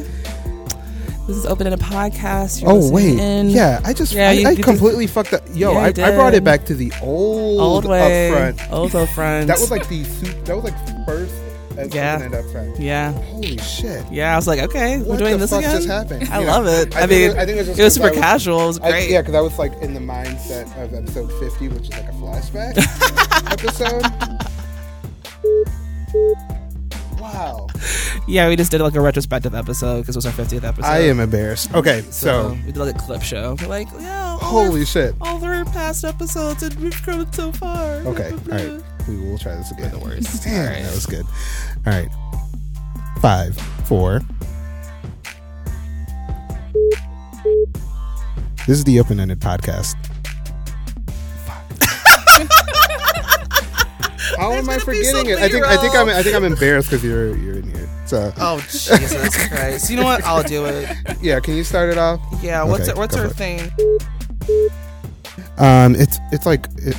This 1.28 1.38
is 1.38 1.46
open 1.46 1.68
in 1.68 1.74
a 1.74 1.78
podcast. 1.78 2.62
You're 2.62 2.72
Oh, 2.72 2.92
wait. 2.92 3.18
in. 3.20 3.50
Yeah, 3.52 3.80
I 3.86 3.94
just, 3.94 4.12
Yeah, 4.14 4.30
I, 4.30 4.32
you- 4.34 4.48
I 4.48 4.52
you 4.52 4.58
just- 4.58 4.68
completely 4.68 5.08
fucked 5.08 5.34
up. 5.34 5.44
Yo, 5.54 5.72
Yeah, 5.74 5.80
I, 5.80 5.88
I 5.88 6.12
brought 6.16 6.34
it 6.34 6.44
back 6.44 6.66
to 6.66 6.76
the 6.76 6.92
old, 7.02 7.60
old 7.62 7.86
way, 7.86 8.30
up 8.32 8.56
front. 8.58 8.72
old 8.74 8.96
up 8.96 9.10
front. 9.10 9.48
That 9.52 9.60
was 9.60 9.72
like 9.72 9.88
the, 9.88 10.04
su- 10.04 10.34
that 10.46 10.56
was 10.56 10.66
like 10.66 11.06
first 11.06 11.34
as 11.78 11.94
Yeah. 11.94 12.30
up 12.34 12.46
front. 12.52 12.80
yeah, 12.80 13.12
Holy 13.12 13.58
shit. 13.58 14.04
yeah. 14.12 14.34
I 14.34 14.36
was 14.36 14.48
like, 14.48 14.60
okay, 14.62 15.02
we're 15.02 15.18
doing 15.18 15.34
the 15.34 15.38
this 15.40 15.52
again. 15.52 15.72
just 15.76 15.88
happened? 15.88 16.30
I 16.30 16.42
know, 16.42 16.48
love 16.48 16.68
it. 16.68 16.96
I, 16.96 17.08
think 17.08 17.10
mean, 17.12 17.32
it- 17.32 17.38
I 17.38 17.46
think 17.46 17.58
it 17.58 17.60
was, 17.60 17.68
just 17.68 17.80
it 17.80 17.84
was 17.84 17.94
super 17.96 18.10
was- 18.10 18.18
casual. 18.20 18.62
It 18.62 18.68
was 18.68 18.80
I- 18.80 18.90
great. 18.92 19.10
yeah, 19.10 19.22
because 19.22 19.36
I 19.36 19.42
was 19.42 19.58
like 19.60 19.74
in 19.82 19.94
the 19.94 20.00
mindset 20.00 20.66
of 20.84 20.94
episode 20.94 21.32
50, 21.40 21.68
which 21.70 21.84
is 21.84 21.90
like 21.92 22.04
a 22.10 22.14
flashback 22.14 22.78
episode. 23.52 24.04
Wow. 27.20 27.68
Yeah, 28.28 28.50
we 28.50 28.56
just 28.56 28.72
did 28.72 28.82
like 28.82 28.96
a 28.96 29.02
retrospective 29.02 29.54
episode 29.56 30.02
because 30.02 30.16
it 30.16 30.20
was 30.20 30.26
our 30.26 30.32
50th 30.32 30.64
episode. 30.64 30.88
I 30.88 31.00
am 31.04 31.20
embarrassed. 31.20 31.74
Okay, 31.74 32.02
So, 32.10 32.10
so, 32.12 32.50
we 32.66 32.72
did 32.72 32.78
like 32.78 32.96
a 32.96 32.98
clip 33.00 33.22
show. 33.22 33.56
We're 33.62 33.68
like, 33.68 33.88
yeah, 34.00 34.38
holy 34.40 34.86
shit. 34.86 35.16
all 35.22 35.44
our 35.44 35.66
past 35.66 36.04
episodes, 36.04 36.64
and 36.64 36.74
we've 36.76 37.00
come 37.04 37.32
so 37.32 37.52
far. 37.52 37.86
Okay, 38.06 38.32
all 38.32 38.38
right. 38.58 38.84
We 39.08 39.18
will 39.18 39.38
try 39.38 39.56
this 39.56 39.72
again. 39.72 39.92
The 39.92 40.00
worst. 40.00 40.44
Damn, 40.44 40.66
All 40.68 40.74
right. 40.74 40.84
that 40.84 40.94
was 40.94 41.06
good. 41.06 41.26
All 41.86 41.94
right. 41.94 42.10
Five, 43.22 43.58
four. 43.86 44.22
This 48.68 48.78
is 48.78 48.84
the 48.84 49.00
open 49.00 49.20
ended 49.20 49.40
podcast. 49.40 49.96
How 54.38 54.54
am 54.54 54.70
I 54.70 54.80
forgetting 54.80 55.30
it? 55.30 55.40
I 55.40 55.50
think 55.50 55.66
I 55.66 55.78
think 55.78 55.96
I'm 55.96 56.10
I 56.10 56.24
think 56.24 56.36
I'm 56.36 56.44
embarrassed 56.44 56.90
because 56.90 57.04
you're 57.04 57.36
you're 57.38 57.58
in 57.58 57.70
here. 57.76 57.90
So 58.06 58.32
Oh 58.38 58.60
Jesus 58.62 59.48
Christ! 59.48 59.90
You 59.90 59.98
know 59.98 60.04
what? 60.06 60.24
I'll 60.24 60.44
do 60.44 60.66
it. 60.66 60.90
yeah, 61.22 61.40
can 61.40 61.56
you 61.56 61.64
start 61.64 61.90
it 61.92 61.98
off? 61.98 62.20
Yeah. 62.42 62.64
What's 62.64 62.84
Okay, 62.84 62.92
it, 62.92 62.98
what's 62.98 63.16
for 63.16 63.28
thing? 63.28 63.72
Um, 65.58 65.96
it's 65.96 66.20
it's 66.32 66.46
like 66.46 66.66
it, 66.78 66.96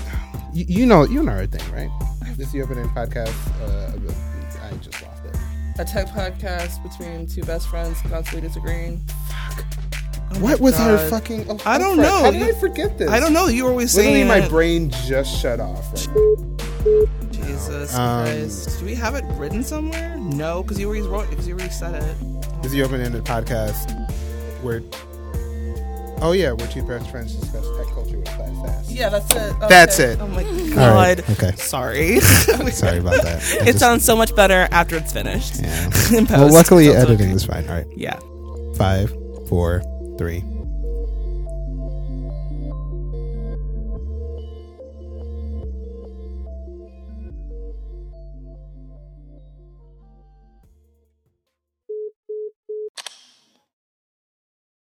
you, 0.53 0.65
you 0.69 0.87
know 0.87 1.05
you 1.05 1.23
know 1.23 1.33
our 1.33 1.47
thing, 1.47 1.73
right? 1.73 1.91
This 2.37 2.47
is 2.49 2.53
the 2.53 2.63
open 2.63 2.79
end 2.79 2.91
podcast. 2.91 3.35
Uh, 3.63 3.93
I 4.63 4.77
just 4.77 5.03
lost 5.03 5.25
it. 5.25 5.37
A 5.79 5.85
tech 5.85 6.09
podcast 6.09 6.83
between 6.83 7.27
two 7.27 7.43
best 7.43 7.69
friends 7.69 8.01
constantly 8.03 8.47
disagreeing. 8.47 9.03
Oh 10.35 10.39
What 10.41 10.61
was 10.61 10.79
our 10.81 10.97
God. 10.97 11.11
fucking? 11.11 11.47
Oh, 11.51 11.59
I 11.67 11.79
don't 11.79 11.97
crap. 11.97 12.09
know. 12.09 12.19
How 12.25 12.31
did 12.31 12.41
You- 12.41 12.49
I 12.55 12.61
forget 12.61 12.97
this? 12.99 13.11
I 13.11 13.21
don't 13.21 13.33
know. 13.33 13.47
You 13.49 13.65
were 13.65 13.71
always 13.71 13.95
Literally, 13.95 14.17
saying 14.19 14.29
my 14.29 14.39
it. 14.47 14.49
brain 14.51 14.91
just 15.07 15.41
shut 15.41 15.61
off. 15.61 15.93
Right 15.93 17.09
Jesus 17.33 17.95
Um, 17.95 18.25
Christ. 18.25 18.79
Do 18.81 18.87
we 18.87 18.95
have 18.95 19.15
it 19.15 19.25
written 19.37 19.63
somewhere? 19.63 20.17
No, 20.19 20.63
because 20.63 20.79
you 20.79 20.89
already 20.89 21.07
wrote 21.07 21.29
because 21.31 21.47
you 21.47 21.55
already 21.55 21.71
said 21.71 22.03
it. 22.03 22.17
This 22.63 22.67
is 22.67 22.73
the 22.73 22.83
open 22.83 23.01
ended 23.01 23.25
podcast 23.25 23.91
where. 24.63 24.83
Oh 26.25 26.33
yeah, 26.33 26.53
we're 26.53 26.69
two 26.69 26.83
best 26.85 27.11
friends 27.11 27.35
discuss 27.35 27.67
tech 27.77 27.87
culture 27.95 28.17
with 28.17 28.27
class 28.29 28.69
ass. 28.69 28.91
Yeah, 28.93 29.09
that's 29.09 29.31
it. 29.35 29.61
That's 29.69 29.99
it. 29.99 30.21
Oh 30.21 30.29
my 30.29 30.45
god. 30.75 30.95
right. 30.95 31.31
Okay. 31.31 31.51
Sorry. 31.57 32.21
Sorry 32.21 32.99
about 32.99 33.23
that. 33.23 33.43
I 33.43 33.63
It 33.63 33.65
just- 33.67 33.79
sounds 33.81 34.05
so 34.05 34.15
much 34.17 34.35
better 34.37 34.69
after 34.71 34.97
it's 34.97 35.13
finished. 35.13 35.61
Yeah. 35.61 35.91
Well, 36.31 36.53
luckily 36.53 36.89
editing 36.91 37.27
okay. 37.27 37.35
is 37.35 37.45
fine. 37.45 37.69
All 37.69 37.75
right. 37.75 37.87
Yeah. 37.97 38.19
Five, 38.77 39.13
four, 39.49 39.83
three, 40.19 40.45